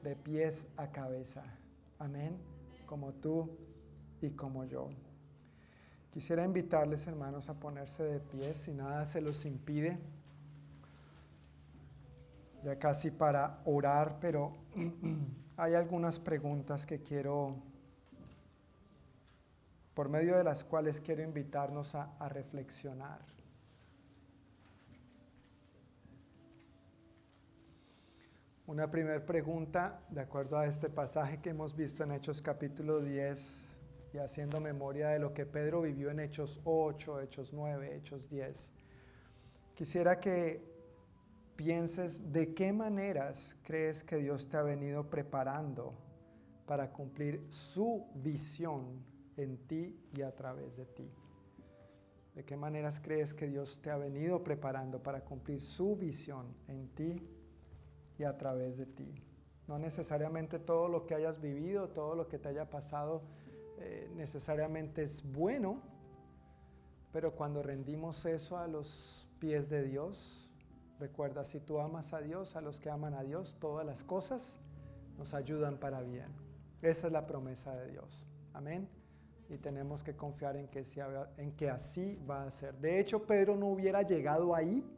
[0.02, 1.42] de pies a cabeza.
[1.98, 2.38] Amén,
[2.86, 3.50] como tú
[4.20, 4.90] y como yo.
[6.10, 9.98] Quisiera invitarles, hermanos, a ponerse de pie, si nada se los impide
[12.62, 14.52] ya casi para orar, pero
[15.56, 17.56] hay algunas preguntas que quiero,
[19.94, 23.20] por medio de las cuales quiero invitarnos a, reflexionar.
[28.66, 33.80] Una primera pregunta, de acuerdo a este pasaje que hemos visto en Hechos capítulo 10
[34.12, 38.72] y haciendo memoria de lo que Pedro vivió en Hechos 8, Hechos 9, Hechos 10.
[39.74, 40.70] Quisiera que
[41.56, 45.94] pienses de qué maneras crees que Dios te ha venido preparando
[46.64, 49.04] para cumplir su visión
[49.40, 51.10] en ti y a través de ti.
[52.34, 56.88] ¿De qué maneras crees que Dios te ha venido preparando para cumplir su visión en
[56.88, 57.28] ti
[58.18, 59.14] y a través de ti?
[59.66, 63.22] No necesariamente todo lo que hayas vivido, todo lo que te haya pasado
[63.78, 65.82] eh, necesariamente es bueno,
[67.12, 70.50] pero cuando rendimos eso a los pies de Dios,
[71.00, 74.58] Recuerda, si tú amas a Dios, a los que aman a Dios, todas las cosas
[75.16, 76.28] nos ayudan para bien.
[76.82, 78.26] Esa es la promesa de Dios.
[78.52, 78.99] Amén.
[79.50, 80.82] Y tenemos que confiar en que,
[81.36, 82.76] en que así va a ser.
[82.78, 84.88] De hecho, Pedro no hubiera llegado ahí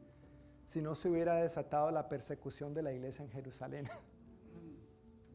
[0.65, 3.89] si no se hubiera desatado la persecución de la iglesia en Jerusalén.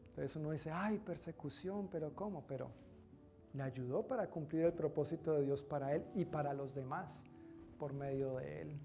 [0.08, 2.46] Entonces uno dice, ay, persecución, pero ¿cómo?
[2.46, 2.70] Pero
[3.52, 7.24] le ayudó para cumplir el propósito de Dios para él y para los demás
[7.76, 8.80] por medio de él.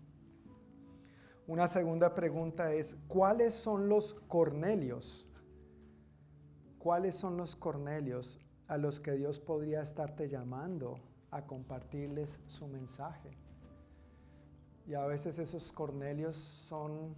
[1.46, 5.30] Una segunda pregunta es, ¿cuáles son los Cornelios?
[6.80, 11.00] ¿Cuáles son los Cornelios a los que Dios podría estarte llamando
[11.32, 13.32] a compartirles su mensaje?
[14.88, 17.16] Y a veces esos Cornelios son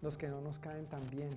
[0.00, 1.36] los que no nos caen tan bien,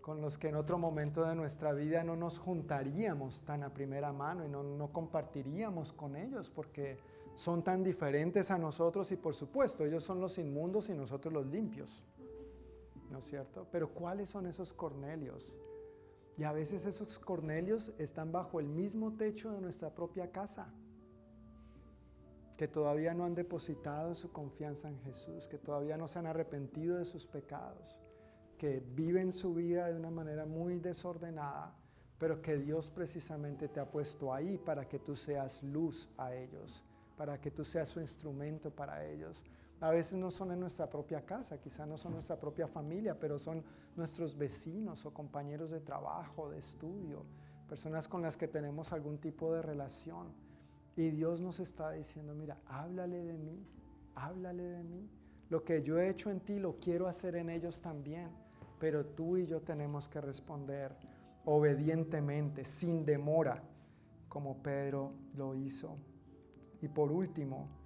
[0.00, 4.12] con los que en otro momento de nuestra vida no nos juntaríamos tan a primera
[4.12, 6.98] mano y no, no compartiríamos con ellos porque
[7.34, 11.46] son tan diferentes a nosotros y por supuesto ellos son los inmundos y nosotros los
[11.46, 12.02] limpios.
[13.10, 13.66] ¿No es cierto?
[13.70, 15.54] Pero ¿cuáles son esos Cornelios?
[16.36, 20.72] Y a veces esos Cornelios están bajo el mismo techo de nuestra propia casa,
[22.56, 26.96] que todavía no han depositado su confianza en Jesús, que todavía no se han arrepentido
[26.96, 27.98] de sus pecados,
[28.56, 31.76] que viven su vida de una manera muy desordenada,
[32.18, 36.84] pero que Dios precisamente te ha puesto ahí para que tú seas luz a ellos
[37.16, 39.42] para que tú seas su instrumento para ellos.
[39.82, 43.36] A veces no son en nuestra propia casa, quizá no son nuestra propia familia, pero
[43.36, 43.64] son
[43.96, 47.24] nuestros vecinos o compañeros de trabajo, de estudio,
[47.68, 50.28] personas con las que tenemos algún tipo de relación.
[50.94, 53.66] Y Dios nos está diciendo, mira, háblale de mí,
[54.14, 55.10] háblale de mí.
[55.48, 58.30] Lo que yo he hecho en ti lo quiero hacer en ellos también,
[58.78, 60.94] pero tú y yo tenemos que responder
[61.44, 63.60] obedientemente, sin demora,
[64.28, 65.96] como Pedro lo hizo.
[66.80, 67.81] Y por último,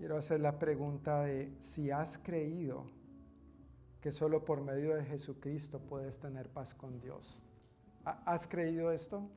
[0.00, 2.86] quiero hacer la pregunta de si has creído
[4.00, 7.38] que solo por medio de Jesucristo puedes tener paz con Dios.
[8.06, 9.28] ¿Has creído esto?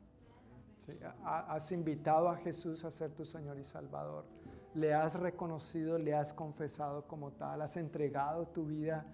[1.26, 4.23] ¿Has invitado a Jesús a ser tu Señor y Salvador?
[4.73, 7.61] ¿Le has reconocido, le has confesado como tal?
[7.61, 9.06] ¿Has entregado tu vida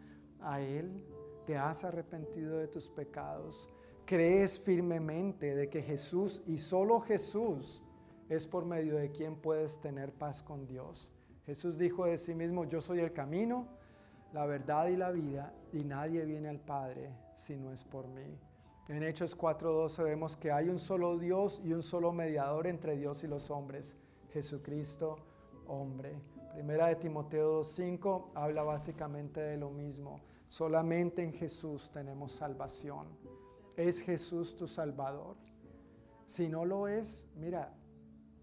[0.42, 1.04] a Él?
[1.48, 3.68] ¿Te has arrepentido de tus pecados?
[4.06, 7.82] ¿Crees firmemente de que Jesús y solo Jesús
[8.30, 11.10] es por medio de quien puedes tener paz con Dios.
[11.50, 13.66] Jesús dijo de sí mismo, yo soy el camino,
[14.34, 18.38] la verdad y la vida, y nadie viene al Padre si no es por mí.
[18.88, 23.24] En Hechos 4.12 vemos que hay un solo Dios y un solo mediador entre Dios
[23.24, 23.98] y los hombres,
[24.32, 25.18] Jesucristo,
[25.66, 26.22] hombre.
[26.54, 30.22] Primera de Timoteo 2.5 habla básicamente de lo mismo.
[30.50, 33.08] Solamente en Jesús tenemos salvación.
[33.76, 35.36] ¿Es Jesús tu Salvador?
[36.28, 37.74] Si no lo es, mira,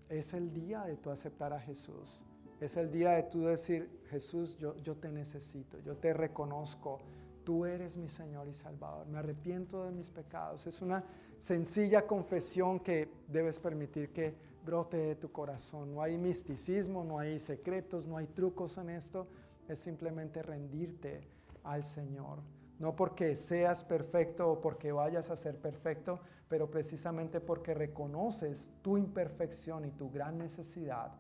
[0.08, 2.25] es el día de tú aceptar a Jesús.
[2.60, 7.00] Es el día de tú decir, Jesús, yo, yo te necesito, yo te reconozco,
[7.44, 10.66] tú eres mi Señor y Salvador, me arrepiento de mis pecados.
[10.66, 11.04] Es una
[11.38, 14.34] sencilla confesión que debes permitir que
[14.64, 15.94] brote de tu corazón.
[15.94, 19.28] No hay misticismo, no hay secretos, no hay trucos en esto,
[19.68, 21.28] es simplemente rendirte
[21.62, 22.40] al Señor.
[22.78, 28.98] No porque seas perfecto o porque vayas a ser perfecto, pero precisamente porque reconoces tu
[28.98, 31.12] imperfección y tu gran necesidad.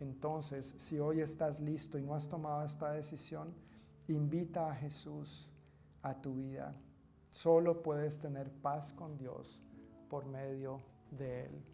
[0.00, 3.54] Entonces, si hoy estás listo y no has tomado esta decisión,
[4.08, 5.48] invita a Jesús
[6.02, 6.74] a tu vida.
[7.30, 9.62] Solo puedes tener paz con Dios
[10.08, 11.64] por medio de Él.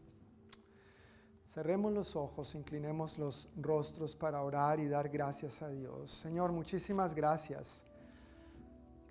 [1.49, 6.11] Cerremos los ojos, inclinemos los rostros para orar y dar gracias a Dios.
[6.11, 7.85] Señor, muchísimas gracias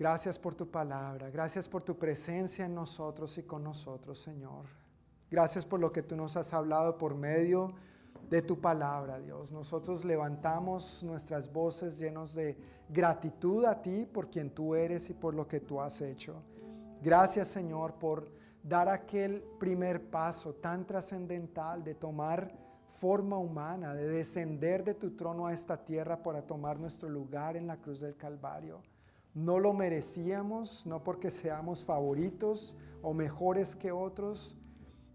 [0.02, 4.66] Gracias por tu palabra, gracias por tu presencia en nosotros y con nosotros, Señor.
[5.30, 7.76] Gracias por lo que tú nos has hablado por medio
[8.30, 9.52] de tu palabra, Dios.
[9.52, 12.58] Nosotros levantamos nuestras voces llenos de
[12.90, 16.42] gratitud a ti por quien tú eres y por lo que tú has hecho.
[17.02, 18.32] Gracias, Señor, por
[18.64, 22.54] dar aquel primer paso tan trascendental de tomar
[22.86, 27.68] forma humana, de descender de tu trono a esta tierra para tomar nuestro lugar en
[27.68, 28.82] la cruz del Calvario.
[29.34, 34.58] No lo merecíamos, no porque seamos favoritos o mejores que otros,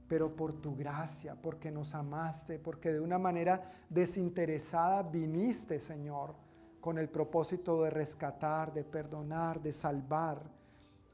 [0.08, 6.34] pero por tu gracia, porque nos amaste, porque de una manera desinteresada viniste, Señor,
[6.80, 10.42] con el propósito de rescatar, de perdonar, de salvar.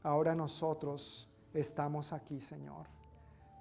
[0.02, 2.86] Ahora nosotros estamos aquí, Señor.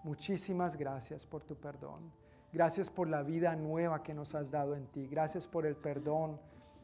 [0.03, 2.11] Muchísimas gracias por tu perdón.
[2.51, 5.07] Gracias por la vida nueva que nos has dado en ti.
[5.07, 6.39] Gracias por el perdón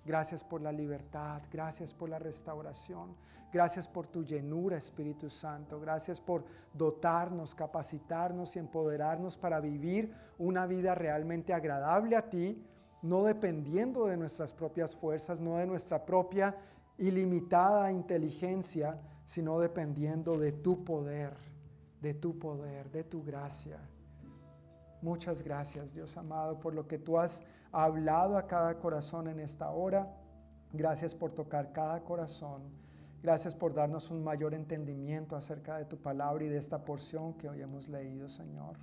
[0.08, 3.14] Gracias por la libertad, gracias por la restauración,
[3.52, 10.66] gracias por tu llenura, Espíritu Santo, gracias por dotarnos, capacitarnos y empoderarnos para vivir una
[10.66, 12.64] vida realmente agradable a ti,
[13.02, 16.56] no dependiendo de nuestras propias fuerzas, no de nuestra propia
[16.98, 21.34] ilimitada inteligencia, sino dependiendo de tu poder,
[22.02, 23.80] de tu poder, de tu gracia.
[25.02, 29.70] Muchas gracias, Dios amado, por lo que tú has hablado a cada corazón en esta
[29.70, 30.12] hora.
[30.74, 32.64] Gracias por tocar cada corazón.
[33.22, 37.50] Gracias por darnos un mayor entendimiento acerca de tu palabra y de esta porción que
[37.50, 38.78] hoy hemos leído, Señor.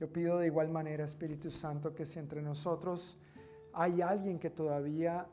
[0.00, 3.16] Yo pido de igual manera, Espíritu Santo, que si entre nosotros
[3.72, 5.28] hay alguien que todavía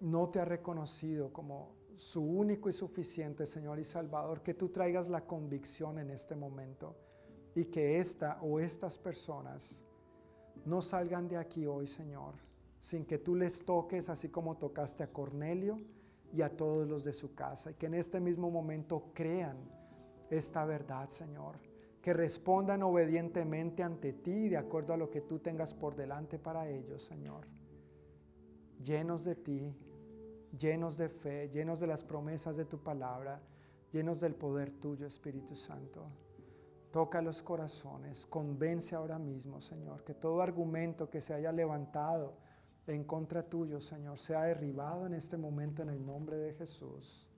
[0.00, 5.08] no te ha reconocido como su único y suficiente Señor y Salvador, que tú traigas
[5.08, 6.96] la convicción en este momento
[7.54, 9.82] y que esta o estas personas
[10.66, 12.34] no salgan de aquí hoy, Señor,
[12.80, 15.78] sin que tú les toques así como tocaste a Cornelio
[16.32, 19.58] y a todos los de su casa, y que en este mismo momento crean
[20.30, 21.72] esta verdad, Señor
[22.02, 26.68] que respondan obedientemente ante ti de acuerdo a lo que tú tengas por delante para
[26.68, 27.46] ellos, Señor.
[28.82, 29.72] Llenos de ti,
[30.58, 33.40] llenos de fe, llenos de las promesas de tu palabra,
[33.92, 36.10] llenos del poder tuyo, Espíritu Santo.
[36.90, 42.36] Toca los corazones, convence ahora mismo, Señor, que todo argumento que se haya levantado
[42.86, 47.28] en contra tuyo, Señor, sea derribado en este momento en el nombre de Jesús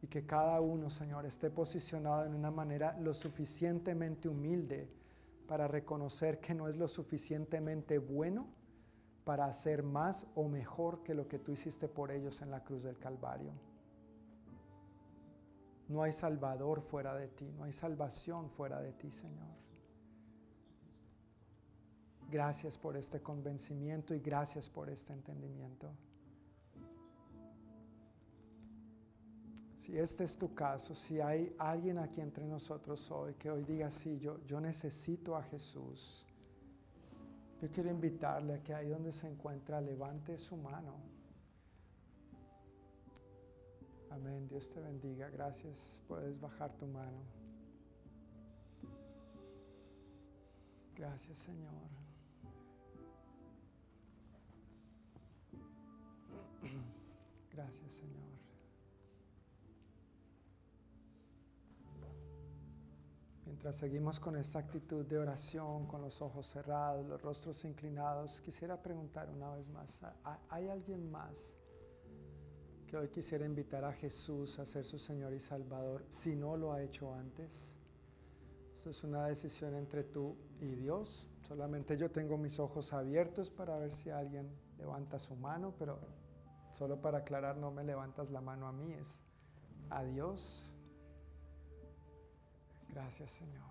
[0.00, 4.88] y que cada uno, Señor, esté posicionado en una manera lo suficientemente humilde
[5.46, 8.46] para reconocer que no es lo suficientemente bueno
[9.24, 12.84] para hacer más o mejor que lo que tú hiciste por ellos en la cruz
[12.84, 13.52] del Calvario.
[15.88, 19.48] No hay salvador fuera de ti, no hay salvación fuera de ti, Señor.
[22.30, 25.90] Gracias por este convencimiento y gracias por este entendimiento.
[29.78, 33.90] Si este es tu caso, si hay alguien aquí entre nosotros hoy que hoy diga,
[33.90, 36.26] sí, yo, yo necesito a Jesús,
[37.62, 40.96] yo quiero invitarle a que ahí donde se encuentra levante su mano.
[44.10, 47.22] Amén, Dios te bendiga, gracias, puedes bajar tu mano.
[50.94, 52.07] Gracias Señor.
[57.52, 58.28] Gracias Señor.
[63.44, 68.80] Mientras seguimos con esta actitud de oración, con los ojos cerrados, los rostros inclinados, quisiera
[68.80, 70.00] preguntar una vez más,
[70.48, 71.48] ¿hay alguien más
[72.86, 76.72] que hoy quisiera invitar a Jesús a ser su Señor y Salvador si no lo
[76.72, 77.74] ha hecho antes?
[78.74, 81.26] Esto es una decisión entre tú y Dios.
[81.42, 84.48] Solamente yo tengo mis ojos abiertos para ver si alguien
[84.78, 85.98] levanta su mano, pero
[86.70, 89.20] solo para aclarar, no me levantas la mano a mí, es
[89.90, 90.72] a Dios.
[92.88, 93.64] Gracias Señor.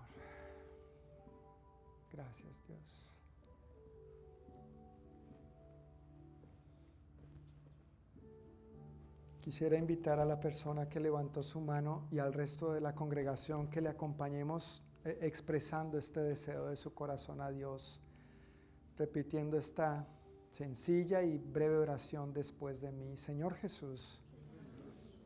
[2.12, 3.08] Gracias Dios.
[9.48, 13.70] Quisiera invitar a la persona que levantó su mano y al resto de la congregación
[13.70, 18.02] que le acompañemos eh, expresando este deseo de su corazón a Dios,
[18.98, 20.06] repitiendo esta
[20.58, 23.16] sencilla y breve oración después de mí.
[23.16, 24.20] Señor Jesús,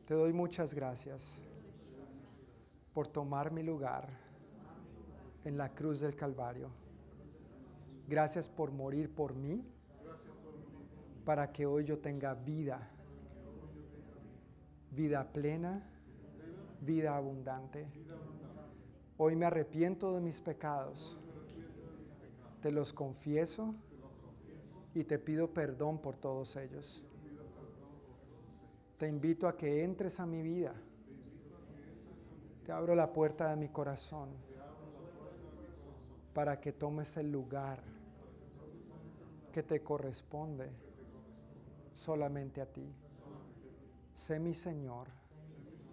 [0.04, 1.42] te doy muchas gracias
[2.92, 4.10] por tomar mi lugar
[5.46, 6.68] en la cruz del Calvario.
[8.06, 9.64] Gracias por morir por mí
[11.24, 12.90] para que hoy yo tenga vida,
[14.90, 15.82] vida plena,
[16.82, 17.88] vida abundante.
[19.16, 21.16] Hoy me arrepiento de mis pecados,
[22.60, 23.74] te los confieso
[24.94, 27.02] y te pido perdón por todos ellos.
[28.98, 30.74] Te invito a que entres a mi vida
[32.64, 34.28] te abro la puerta de mi corazón
[36.32, 37.82] para que tomes el lugar
[39.52, 40.70] que te corresponde
[41.92, 42.88] solamente a ti.
[44.14, 45.08] Sé mi Señor,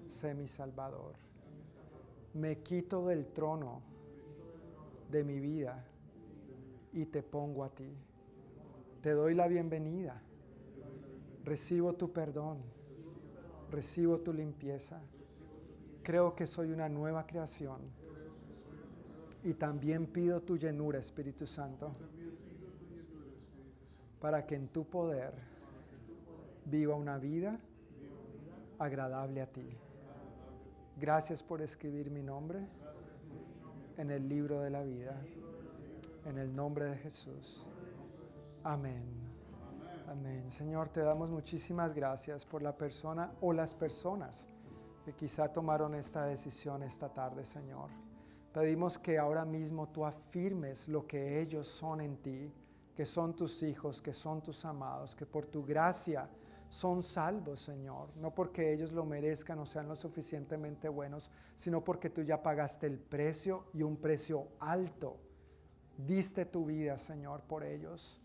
[0.05, 1.15] sé mi Salvador.
[2.35, 3.81] Me quito del trono
[5.09, 5.83] de mi vida
[6.93, 7.91] y te pongo a ti.
[9.01, 10.21] Te doy la bienvenida.
[11.43, 12.59] Recibo tu perdón.
[13.71, 15.01] Recibo tu limpieza
[16.09, 17.81] Creo que soy una nueva creación.
[19.43, 21.91] Y también pido tu llenura, Espíritu Santo,
[24.19, 25.33] para que en tu poder
[26.65, 27.59] viva una vida
[28.79, 29.69] agradable a ti.
[30.97, 32.65] Gracias por escribir mi nombre
[33.97, 35.15] en el libro de la vida.
[36.25, 37.68] En el nombre de Jesús.
[38.63, 39.05] Amén.
[40.07, 40.51] Amén.
[40.51, 44.47] Señor, te damos muchísimas gracias por la persona o las personas
[45.05, 47.89] que quizá tomaron esta decisión esta tarde, Señor.
[48.53, 52.51] Pedimos que ahora mismo tú afirmes lo que ellos son en ti,
[52.95, 56.29] que son tus hijos, que son tus amados, que por tu gracia
[56.67, 62.09] son salvos, Señor, no porque ellos lo merezcan o sean lo suficientemente buenos, sino porque
[62.09, 65.17] tú ya pagaste el precio y un precio alto.
[65.97, 68.19] Diste tu vida, Señor, por ellos.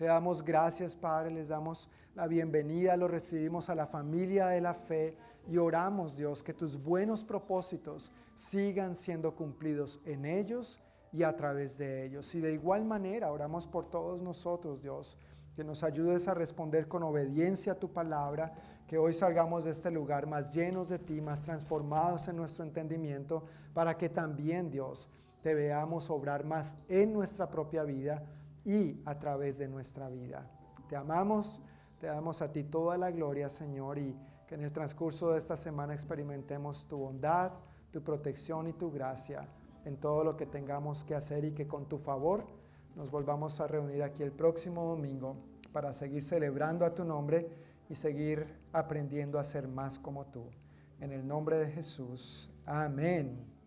[0.00, 4.72] Te damos gracias, Padre, les damos la bienvenida, los recibimos a la familia de la
[4.72, 5.14] fe
[5.46, 10.80] y oramos, Dios, que tus buenos propósitos sigan siendo cumplidos en ellos
[11.12, 12.34] y a través de ellos.
[12.34, 15.18] Y de igual manera oramos por todos nosotros, Dios,
[15.54, 18.54] que nos ayudes a responder con obediencia a tu palabra,
[18.86, 23.44] que hoy salgamos de este lugar más llenos de ti, más transformados en nuestro entendimiento,
[23.74, 25.10] para que también, Dios,
[25.42, 28.24] te veamos obrar más en nuestra propia vida
[28.64, 30.50] y a través de nuestra vida.
[30.88, 31.60] Te amamos,
[32.00, 34.16] te damos a ti toda la gloria, Señor, y
[34.46, 37.52] que en el transcurso de esta semana experimentemos tu bondad,
[37.90, 39.48] tu protección y tu gracia
[39.84, 42.44] en todo lo que tengamos que hacer y que con tu favor
[42.96, 45.36] nos volvamos a reunir aquí el próximo domingo
[45.72, 47.48] para seguir celebrando a tu nombre
[47.88, 50.44] y seguir aprendiendo a ser más como tú.
[51.00, 52.50] En el nombre de Jesús.
[52.66, 53.59] Amén.